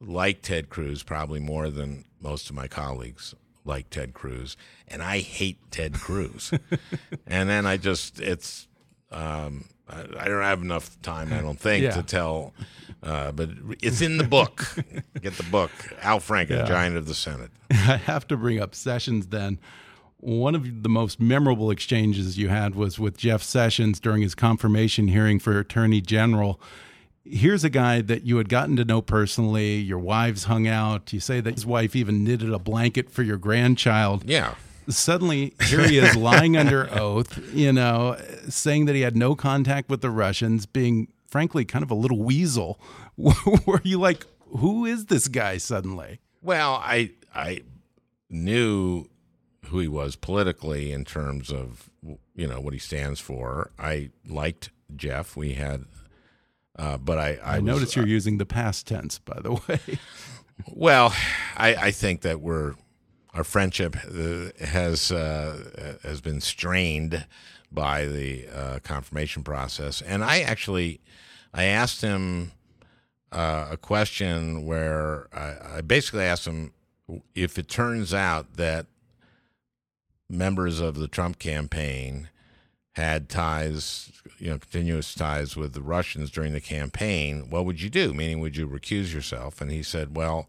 like 0.00 0.42
Ted 0.42 0.68
Cruz 0.68 1.02
probably 1.02 1.40
more 1.40 1.70
than 1.70 2.04
most 2.20 2.50
of 2.50 2.56
my 2.56 2.66
colleagues 2.68 3.34
like 3.64 3.88
Ted 3.90 4.12
Cruz, 4.12 4.56
and 4.88 5.00
I 5.02 5.20
hate 5.20 5.58
Ted 5.70 5.94
Cruz. 5.94 6.52
and 7.26 7.48
then 7.48 7.64
I 7.66 7.76
just 7.76 8.20
it's 8.20 8.66
Um, 9.12 9.66
I, 9.88 10.00
I 10.20 10.28
don't 10.28 10.42
have 10.42 10.62
enough 10.62 11.00
time, 11.02 11.32
I 11.32 11.40
don't 11.40 11.58
think, 11.60 11.84
Yeah. 11.84 11.90
to 11.92 12.02
tell. 12.02 12.52
Uh, 13.02 13.30
but 13.32 13.50
it's 13.82 14.00
in 14.00 14.16
the 14.16 14.24
book. 14.24 14.64
Get 15.20 15.34
the 15.36 15.42
book. 15.50 15.70
Al 16.02 16.18
Franken, 16.18 16.50
Yeah. 16.50 16.64
Giant 16.66 16.96
of 16.96 17.06
the 17.06 17.14
Senate. 17.14 17.50
I 17.70 17.96
have 17.96 18.26
to 18.28 18.36
bring 18.36 18.60
up 18.60 18.74
Sessions 18.74 19.26
then. 19.28 19.58
One 20.22 20.54
of 20.54 20.84
the 20.84 20.88
most 20.88 21.18
memorable 21.18 21.68
exchanges 21.72 22.38
you 22.38 22.48
had 22.48 22.76
was 22.76 22.96
with 22.96 23.16
Jeff 23.16 23.42
Sessions 23.42 23.98
during 23.98 24.22
his 24.22 24.36
confirmation 24.36 25.08
hearing 25.08 25.40
for 25.40 25.58
Attorney 25.58 26.00
General. 26.00 26.60
Here's 27.24 27.64
a 27.64 27.68
guy 27.68 28.02
that 28.02 28.22
you 28.22 28.36
had 28.36 28.48
gotten 28.48 28.76
to 28.76 28.84
know 28.84 29.02
personally. 29.02 29.78
Your 29.78 29.98
wives 29.98 30.44
hung 30.44 30.68
out. 30.68 31.12
You 31.12 31.18
say 31.18 31.40
that 31.40 31.54
his 31.54 31.66
wife 31.66 31.96
even 31.96 32.22
knitted 32.22 32.52
a 32.52 32.60
blanket 32.60 33.10
for 33.10 33.24
your 33.24 33.36
grandchild. 33.36 34.22
Yeah. 34.24 34.54
Suddenly, 34.88 35.54
here 35.64 35.88
he 35.88 35.98
is 35.98 36.14
lying 36.14 36.56
under 36.56 36.88
oath, 36.96 37.40
you 37.52 37.72
know, 37.72 38.16
saying 38.48 38.84
that 38.84 38.94
he 38.94 39.00
had 39.00 39.16
no 39.16 39.34
contact 39.34 39.90
with 39.90 40.02
the 40.02 40.10
Russians, 40.10 40.66
being 40.66 41.08
frankly 41.26 41.64
kind 41.64 41.82
of 41.82 41.90
a 41.90 41.96
little 41.96 42.22
weasel. 42.22 42.78
Were 43.16 43.80
you 43.82 43.98
like, 43.98 44.24
who 44.58 44.84
is 44.84 45.06
this 45.06 45.26
guy 45.26 45.56
suddenly? 45.56 46.20
Well, 46.42 46.74
I 46.74 47.10
I 47.34 47.62
knew 48.30 49.08
who 49.66 49.78
he 49.78 49.88
was 49.88 50.16
politically 50.16 50.92
in 50.92 51.04
terms 51.04 51.50
of 51.50 51.88
you 52.34 52.46
know 52.46 52.60
what 52.60 52.72
he 52.72 52.78
stands 52.78 53.20
for. 53.20 53.70
I 53.78 54.10
liked 54.28 54.70
Jeff. 54.96 55.36
We 55.36 55.54
had, 55.54 55.84
uh, 56.78 56.98
but 56.98 57.18
I 57.18 57.38
I, 57.42 57.54
I, 57.56 57.58
was- 57.58 57.64
notice 57.66 57.96
you're 57.96 58.06
using 58.06 58.38
the 58.38 58.46
past 58.46 58.86
tense, 58.86 59.18
by 59.18 59.40
the 59.40 59.52
way. 59.68 59.98
Well, 60.68 61.14
I, 61.56 61.74
I 61.74 61.90
think 61.90 62.20
that 62.22 62.40
we're 62.40 62.74
our 63.34 63.44
friendship 63.44 63.96
uh, 63.96 64.64
has 64.64 65.10
uh, 65.10 65.98
has 66.02 66.20
been 66.20 66.40
strained 66.40 67.26
by 67.70 68.04
the 68.04 68.46
uh, 68.48 68.78
confirmation 68.82 69.42
process, 69.42 70.02
and 70.02 70.22
I 70.22 70.40
actually 70.40 71.00
I 71.54 71.64
asked 71.64 72.02
him 72.02 72.52
uh, 73.30 73.68
a 73.70 73.76
question 73.78 74.66
where 74.66 75.28
I, 75.32 75.78
I 75.78 75.80
basically 75.80 76.24
asked 76.24 76.46
him 76.46 76.72
if 77.34 77.58
it 77.58 77.68
turns 77.68 78.12
out 78.12 78.54
that 78.58 78.86
members 80.32 80.80
of 80.80 80.94
the 80.96 81.08
Trump 81.08 81.38
campaign 81.38 82.28
had 82.96 83.28
ties, 83.28 84.12
you 84.38 84.50
know, 84.50 84.58
continuous 84.58 85.14
ties 85.14 85.56
with 85.56 85.72
the 85.72 85.80
Russians 85.82 86.30
during 86.30 86.52
the 86.52 86.60
campaign, 86.60 87.48
what 87.48 87.64
would 87.64 87.80
you 87.80 87.88
do? 87.88 88.12
Meaning, 88.12 88.40
would 88.40 88.56
you 88.56 88.66
recuse 88.68 89.14
yourself? 89.14 89.60
And 89.60 89.70
he 89.70 89.82
said, 89.82 90.14
well, 90.16 90.48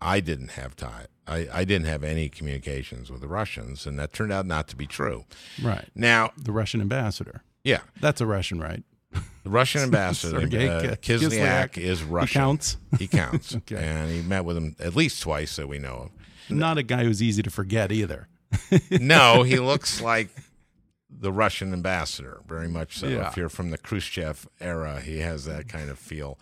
I 0.00 0.20
didn't 0.20 0.52
have 0.52 0.76
tie. 0.76 1.06
I, 1.26 1.48
I 1.52 1.64
didn't 1.64 1.88
have 1.88 2.04
any 2.04 2.28
communications 2.28 3.10
with 3.10 3.20
the 3.20 3.28
Russians, 3.28 3.86
and 3.86 3.98
that 3.98 4.12
turned 4.12 4.32
out 4.32 4.46
not 4.46 4.68
to 4.68 4.76
be 4.76 4.86
true. 4.86 5.24
right. 5.62 5.88
Now, 5.94 6.32
The 6.36 6.52
Russian 6.52 6.80
ambassador. 6.80 7.42
yeah, 7.64 7.80
That's 8.00 8.20
a 8.20 8.26
Russian, 8.26 8.60
right? 8.60 8.82
the 9.42 9.50
Russian 9.50 9.80
ambassador 9.82 10.40
Sergei 10.42 10.68
uh, 10.68 10.80
Kislyak 10.96 11.72
Kislyak. 11.72 11.78
is 11.78 12.00
He 12.00 12.06
Russian. 12.06 12.40
counts? 12.40 12.76
He 12.98 13.06
counts. 13.08 13.54
Okay. 13.56 13.76
And 13.76 14.10
he 14.10 14.22
met 14.22 14.44
with 14.44 14.56
him 14.56 14.76
at 14.78 14.94
least 14.94 15.22
twice 15.22 15.56
that 15.56 15.66
we 15.68 15.78
know 15.78 16.10
of. 16.50 16.56
Not 16.56 16.78
a 16.78 16.82
guy 16.82 17.04
who's 17.04 17.22
easy 17.22 17.42
to 17.42 17.50
forget 17.50 17.90
either. 17.90 18.28
no, 18.90 19.42
he 19.42 19.58
looks 19.58 20.00
like 20.00 20.28
the 21.10 21.32
Russian 21.32 21.72
ambassador, 21.72 22.40
very 22.46 22.68
much 22.68 22.98
so. 22.98 23.08
Yeah. 23.08 23.28
If 23.28 23.36
you're 23.36 23.48
from 23.48 23.70
the 23.70 23.78
Khrushchev 23.78 24.48
era, 24.60 25.00
he 25.00 25.18
has 25.18 25.44
that 25.46 25.68
kind 25.68 25.90
of 25.90 25.98
feel. 25.98 26.38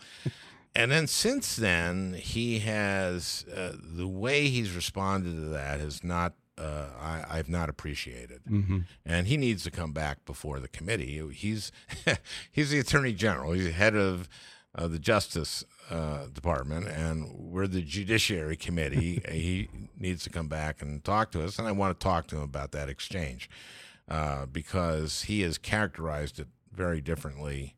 and 0.75 0.91
then 0.91 1.07
since 1.07 1.57
then, 1.57 2.15
he 2.15 2.59
has 2.61 3.45
uh, 3.55 3.73
the 3.81 4.09
way 4.09 4.49
he's 4.49 4.75
responded 4.75 5.31
to 5.35 5.49
that 5.51 5.81
has 5.81 6.03
not. 6.05 6.35
Uh, 6.59 6.87
I, 6.99 7.25
I've 7.29 7.51
not 7.51 7.69
appreciated, 7.69 8.41
Mm-hmm. 8.51 8.79
and 9.05 9.27
he 9.27 9.37
needs 9.37 9.63
to 9.65 9.71
come 9.71 9.93
back 9.93 10.25
before 10.25 10.59
the 10.59 10.69
committee. 10.69 11.23
He's 11.35 11.71
he's 12.51 12.71
the 12.71 12.79
attorney 12.79 13.13
general. 13.13 13.53
He's 13.53 13.67
the 13.67 13.73
head 13.73 13.95
of 13.95 14.27
uh, 14.75 14.89
the 14.89 14.99
Justice 14.99 15.65
uh, 15.91 16.27
Department, 16.33 16.87
and 16.89 17.31
we're 17.33 17.67
the 17.67 17.83
Judiciary 17.83 18.57
Committee. 18.57 19.23
he 19.31 19.69
needs 19.99 20.23
to 20.25 20.31
come 20.31 20.49
back 20.49 20.83
and 20.83 21.03
talk 21.05 21.31
to 21.33 21.45
us, 21.45 21.59
and 21.59 21.67
I 21.69 21.73
want 21.73 21.99
to 21.99 22.05
talk 22.05 22.27
to 22.29 22.37
him 22.37 22.43
about 22.43 22.73
that 22.73 22.89
exchange 22.89 23.49
uh, 24.09 24.47
because 24.47 25.23
he 25.23 25.41
has 25.43 25.59
characterized 25.59 26.39
it 26.41 26.49
very 26.73 27.01
differently 27.01 27.75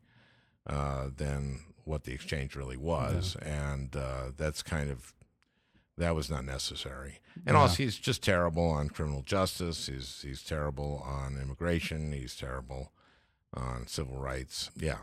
uh, 0.67 1.09
than 1.15 1.61
what 1.85 2.03
the 2.03 2.13
exchange 2.13 2.55
really 2.55 2.77
was, 2.77 3.35
and 3.41 3.95
uh, 3.95 4.31
that's 4.37 4.61
kind 4.61 4.89
of 4.91 5.13
that 5.97 6.15
was 6.15 6.29
not 6.29 6.45
necessary. 6.45 7.19
And 7.45 7.55
Yeah. 7.55 7.61
also, 7.61 7.75
he's 7.83 7.97
just 7.97 8.23
terrible 8.23 8.69
on 8.69 8.89
criminal 8.89 9.21
justice. 9.21 9.87
He's 9.87 10.21
he's 10.21 10.43
terrible 10.43 11.03
on 11.05 11.37
immigration. 11.37 12.11
He's 12.13 12.35
terrible 12.35 12.91
on 13.53 13.87
civil 13.87 14.17
rights. 14.17 14.69
Yeah. 14.75 14.97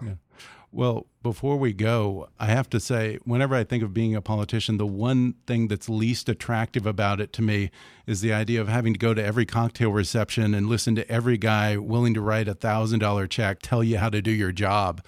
Well, 0.72 1.06
before 1.22 1.56
we 1.56 1.72
go, 1.72 2.28
I 2.38 2.46
have 2.46 2.68
to 2.70 2.80
say, 2.80 3.18
whenever 3.24 3.54
I 3.54 3.64
think 3.64 3.82
of 3.82 3.94
being 3.94 4.14
a 4.14 4.20
politician, 4.20 4.76
the 4.76 4.86
one 4.86 5.34
thing 5.46 5.68
that's 5.68 5.88
least 5.88 6.28
attractive 6.28 6.86
about 6.86 7.20
it 7.20 7.32
to 7.34 7.42
me 7.42 7.70
is 8.06 8.20
the 8.20 8.32
idea 8.32 8.60
of 8.60 8.68
having 8.68 8.92
to 8.92 8.98
go 8.98 9.14
to 9.14 9.24
every 9.24 9.46
cocktail 9.46 9.90
reception 9.90 10.54
and 10.54 10.68
listen 10.68 10.94
to 10.96 11.10
every 11.10 11.38
guy 11.38 11.76
willing 11.76 12.14
to 12.14 12.20
write 12.20 12.48
a 12.48 12.54
thousand 12.54 12.98
dollar 12.98 13.26
check 13.26 13.60
tell 13.62 13.82
you 13.82 13.98
how 13.98 14.10
to 14.10 14.20
do 14.20 14.30
your 14.30 14.52
job. 14.52 15.02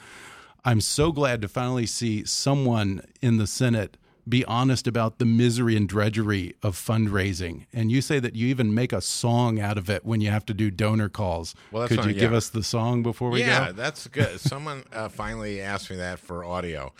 I'm 0.64 0.80
so 0.80 1.12
glad 1.12 1.42
to 1.42 1.48
finally 1.48 1.86
see 1.86 2.24
someone 2.24 3.02
in 3.20 3.36
the 3.36 3.46
Senate 3.46 3.96
be 4.28 4.44
honest 4.44 4.86
about 4.86 5.18
the 5.18 5.24
misery 5.24 5.76
and 5.76 5.88
drudgery 5.88 6.54
of 6.62 6.76
fundraising. 6.76 7.66
And 7.72 7.90
you 7.90 8.00
say 8.00 8.18
that 8.20 8.36
you 8.36 8.48
even 8.48 8.74
make 8.74 8.92
a 8.92 9.00
song 9.00 9.60
out 9.60 9.78
of 9.78 9.88
it 9.88 10.04
when 10.04 10.20
you 10.20 10.30
have 10.30 10.44
to 10.46 10.54
do 10.54 10.70
donor 10.70 11.08
calls. 11.08 11.54
Well, 11.72 11.82
that's 11.82 11.94
Could 11.94 12.04
you 12.04 12.18
give 12.18 12.32
us 12.32 12.48
the 12.48 12.62
song 12.62 13.02
before 13.02 13.30
we 13.30 13.40
yeah, 13.40 13.68
go? 13.68 13.72
that's 13.72 14.06
good. 14.08 14.40
Someone 14.40 14.84
uh, 14.92 15.08
finally 15.08 15.60
asked 15.60 15.90
me 15.90 15.96
that 15.96 16.18
for 16.18 16.44
audio. 16.44 16.92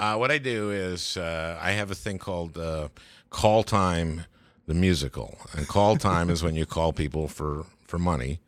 Uh, 0.00 0.16
what 0.16 0.30
I 0.30 0.38
do 0.38 0.70
is 0.70 1.16
uh, 1.16 1.58
I 1.60 1.72
have 1.72 1.90
a 1.90 1.94
thing 1.94 2.18
called 2.18 2.58
uh, 2.58 2.88
call 3.30 3.62
time, 3.62 4.24
the 4.66 4.74
musical, 4.74 5.38
and 5.56 5.68
call 5.68 5.96
time 5.96 6.30
is 6.30 6.42
when 6.42 6.54
you 6.54 6.66
call 6.66 6.92
people 6.92 7.28
for 7.28 7.66
for 7.86 7.98
money, 7.98 8.40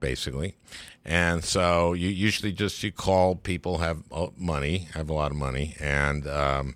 basically. 0.00 0.56
And 1.04 1.44
so 1.44 1.92
you 1.92 2.08
usually 2.08 2.52
just 2.52 2.82
you 2.82 2.90
call 2.90 3.36
people 3.36 3.78
have 3.78 4.02
uh, 4.10 4.28
money, 4.36 4.88
have 4.94 5.08
a 5.08 5.12
lot 5.12 5.30
of 5.30 5.36
money, 5.36 5.76
and 5.78 6.26
um, 6.26 6.74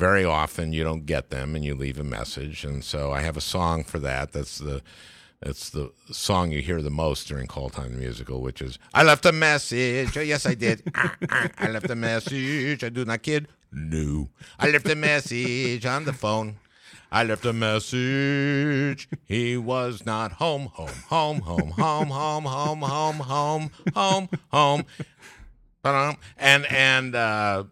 very 0.00 0.24
often 0.24 0.72
you 0.72 0.82
don't 0.82 1.04
get 1.04 1.28
them, 1.28 1.54
and 1.54 1.62
you 1.62 1.74
leave 1.74 2.00
a 2.00 2.04
message. 2.04 2.64
And 2.64 2.82
so 2.82 3.12
I 3.12 3.20
have 3.20 3.36
a 3.36 3.40
song 3.42 3.84
for 3.84 3.98
that. 4.00 4.32
That's 4.32 4.58
the 4.58 4.82
it's 5.42 5.70
the 5.70 5.92
song 6.10 6.50
you 6.52 6.60
hear 6.60 6.82
the 6.82 6.90
most 6.90 7.28
during 7.28 7.46
Call 7.46 7.70
Time 7.70 7.92
the 7.92 7.98
Musical, 7.98 8.40
which 8.40 8.60
is 8.62 8.78
I 8.94 9.02
left 9.02 9.24
a 9.26 9.32
message. 9.32 10.16
Oh, 10.16 10.20
yes, 10.22 10.46
I 10.46 10.54
did. 10.54 10.82
Ah, 10.94 11.16
ah, 11.30 11.48
I 11.58 11.68
left 11.68 11.90
a 11.90 11.94
message. 11.94 12.82
I 12.82 12.88
do 12.88 13.04
not 13.04 13.22
kid. 13.22 13.48
No. 13.72 14.28
I 14.58 14.70
left 14.70 14.88
a 14.88 14.94
message 14.96 15.86
on 15.86 16.04
the 16.04 16.12
phone. 16.12 16.56
I 17.12 17.24
left 17.24 17.44
a 17.44 17.52
message. 17.52 19.08
He 19.24 19.56
was 19.56 20.06
not 20.06 20.32
home, 20.32 20.66
home, 20.74 20.88
home, 21.08 21.40
home, 21.40 21.70
home, 21.70 22.08
home, 22.08 22.44
home, 22.44 22.80
home, 22.82 23.70
home, 23.94 24.28
home, 24.52 24.84
home. 25.82 26.16
And 26.38 26.66
and 26.66 27.14
uh, 27.14 27.64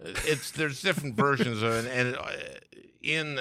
it's 0.00 0.50
there's 0.52 0.80
different 0.82 1.14
versions 1.16 1.62
of 1.62 1.72
it, 1.84 1.90
and 1.90 2.16
uh, 2.16 2.30
in 3.02 3.38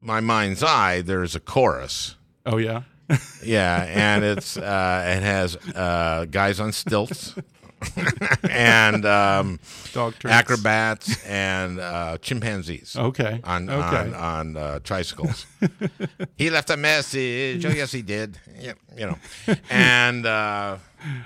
my 0.00 0.20
mind's 0.20 0.62
eye, 0.62 1.00
there's 1.02 1.34
a 1.36 1.40
chorus. 1.40 2.16
Oh, 2.46 2.56
yeah? 2.58 2.82
Yeah, 3.44 3.84
and 3.88 4.22
it's 4.24 4.56
uh, 4.56 5.16
it 5.16 5.22
has 5.22 5.56
uh, 5.74 6.26
guys 6.30 6.60
on 6.60 6.70
stilts 6.72 7.34
and 8.48 9.04
um, 9.04 9.58
acrobats 10.24 11.24
and 11.24 11.80
uh, 11.80 12.18
chimpanzees. 12.18 12.94
Okay. 12.96 13.40
on 13.42 13.68
Okay. 13.68 13.96
on, 13.96 14.14
on 14.14 14.56
uh, 14.56 14.78
tricycles. 14.84 15.46
he 16.36 16.50
left 16.50 16.70
a 16.70 16.76
message. 16.76 17.64
Oh 17.66 17.70
yes, 17.70 17.90
he 17.92 18.02
did. 18.02 18.38
Yeah, 18.60 18.74
you 18.96 19.06
know. 19.06 19.18
And 19.70 20.24
uh, 20.26 20.76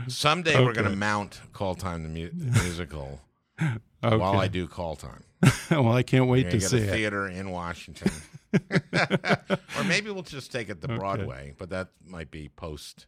someday 0.08 0.64
we're 0.64 0.72
going 0.72 0.88
to 0.90 0.96
mount 0.96 1.40
Call 1.52 1.74
Time 1.74 2.02
the 2.02 2.08
mu- 2.08 2.30
musical 2.62 3.20
Okay. 3.60 4.16
while 4.16 4.38
I 4.38 4.48
do 4.48 4.66
Call 4.66 4.96
Time. 4.96 5.24
well, 5.70 5.92
I 5.92 6.02
can't 6.02 6.26
wait 6.26 6.50
to 6.50 6.60
see 6.60 6.78
a 6.78 6.82
it. 6.82 6.90
theater 6.90 7.28
in 7.28 7.50
Washington. 7.50 8.10
or 8.52 9.84
maybe 9.86 10.10
we'll 10.10 10.22
just 10.22 10.52
take 10.52 10.68
it 10.68 10.80
to 10.82 10.88
Broadway, 10.88 11.54
but 11.58 11.70
that 11.70 11.88
might 12.06 12.30
be 12.30 12.48
post 12.48 13.06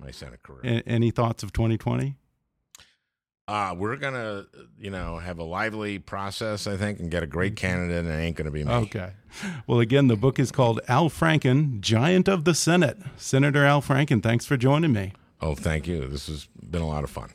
my 0.00 0.10
Senate 0.10 0.42
career. 0.42 0.82
Any 0.86 1.10
thoughts 1.10 1.42
of 1.42 1.52
2020? 1.52 2.16
Uh, 3.48 3.74
we're 3.78 3.96
gonna, 3.96 4.44
you 4.78 4.90
know, 4.90 5.18
have 5.18 5.38
a 5.38 5.42
lively 5.42 5.98
process, 5.98 6.66
I 6.66 6.76
think, 6.76 7.00
and 7.00 7.10
get 7.10 7.22
a 7.22 7.26
great 7.26 7.56
candidate, 7.56 8.04
and 8.04 8.08
it 8.08 8.18
ain't 8.18 8.36
gonna 8.36 8.50
be 8.50 8.62
me. 8.62 8.70
Okay. 8.70 9.12
Well, 9.66 9.80
again, 9.80 10.08
the 10.08 10.16
book 10.16 10.38
is 10.38 10.52
called 10.52 10.80
Al 10.86 11.08
Franken, 11.08 11.80
Giant 11.80 12.28
of 12.28 12.44
the 12.44 12.54
Senate. 12.54 12.98
Senator 13.16 13.64
Al 13.64 13.80
Franken, 13.80 14.22
thanks 14.22 14.44
for 14.44 14.58
joining 14.58 14.92
me. 14.92 15.14
Oh, 15.40 15.54
thank 15.54 15.86
you. 15.86 16.06
This 16.08 16.26
has 16.26 16.46
been 16.70 16.82
a 16.82 16.86
lot 16.86 17.04
of 17.04 17.10
fun. 17.10 17.30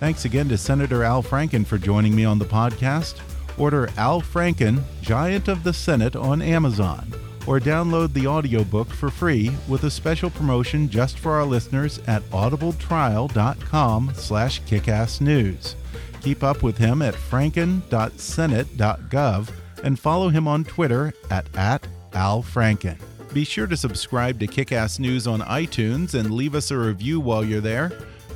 Thanks 0.00 0.24
again 0.24 0.48
to 0.48 0.56
Senator 0.58 1.04
Al 1.04 1.22
Franken 1.22 1.64
for 1.66 1.76
joining 1.78 2.16
me 2.16 2.24
on 2.24 2.38
the 2.38 2.44
podcast. 2.46 3.20
Order 3.58 3.90
Al 3.98 4.22
Franken, 4.22 4.82
Giant 5.02 5.46
of 5.48 5.62
the 5.62 5.72
Senate 5.74 6.16
on 6.16 6.40
Amazon. 6.42 7.12
or 7.46 7.58
download 7.58 8.12
the 8.12 8.26
audiobook 8.26 8.86
for 8.88 9.08
free 9.10 9.50
with 9.66 9.84
a 9.84 9.90
special 9.90 10.28
promotion 10.30 10.88
just 10.90 11.18
for 11.18 11.32
our 11.32 11.44
listeners 11.44 11.98
at 12.06 12.22
audibletrial.com 12.30 14.12
slash 14.14 14.60
kickassnews. 14.62 15.74
Keep 16.20 16.44
up 16.44 16.62
with 16.62 16.76
him 16.76 17.00
at 17.00 17.14
franken.senate.gov 17.14 19.50
and 19.82 19.98
follow 19.98 20.28
him 20.28 20.46
on 20.46 20.64
Twitter 20.64 21.14
at, 21.30 21.46
at 21.56 21.86
alfranken. 22.12 22.98
Be 23.32 23.44
sure 23.44 23.66
to 23.66 23.76
subscribe 23.76 24.38
to 24.40 24.46
Kickass 24.46 24.98
News 24.98 25.26
on 25.26 25.40
iTunes 25.40 26.12
and 26.14 26.34
leave 26.34 26.54
us 26.54 26.70
a 26.70 26.76
review 26.78 27.20
while 27.20 27.42
you're 27.42 27.62
there. 27.62 27.90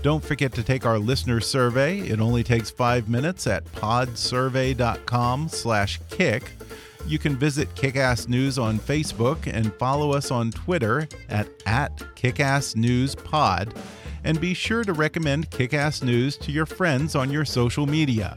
Don't 0.04 0.22
forget 0.22 0.52
to 0.52 0.62
take 0.62 0.84
our 0.84 0.98
listener 0.98 1.40
survey. 1.40 2.00
It 2.00 2.20
only 2.20 2.44
takes 2.44 2.68
five 2.68 3.08
minutes 3.08 3.46
at 3.46 3.64
podsurvey.com 3.72 5.48
slash 5.48 5.98
kick. 6.10 6.52
You 7.06 7.18
can 7.18 7.36
visit 7.36 7.74
Kickass 7.74 8.28
News 8.28 8.58
on 8.58 8.78
Facebook 8.78 9.50
and 9.50 9.72
follow 9.76 10.12
us 10.12 10.30
on 10.30 10.50
Twitter 10.50 11.08
at, 11.30 11.48
at 11.64 11.96
KickassNewsPod. 12.16 13.74
And 14.24 14.38
be 14.38 14.52
sure 14.52 14.84
to 14.84 14.92
recommend 14.92 15.48
Kickass 15.48 16.02
News 16.02 16.36
to 16.36 16.52
your 16.52 16.66
friends 16.66 17.14
on 17.14 17.30
your 17.30 17.46
social 17.46 17.86
media. 17.86 18.36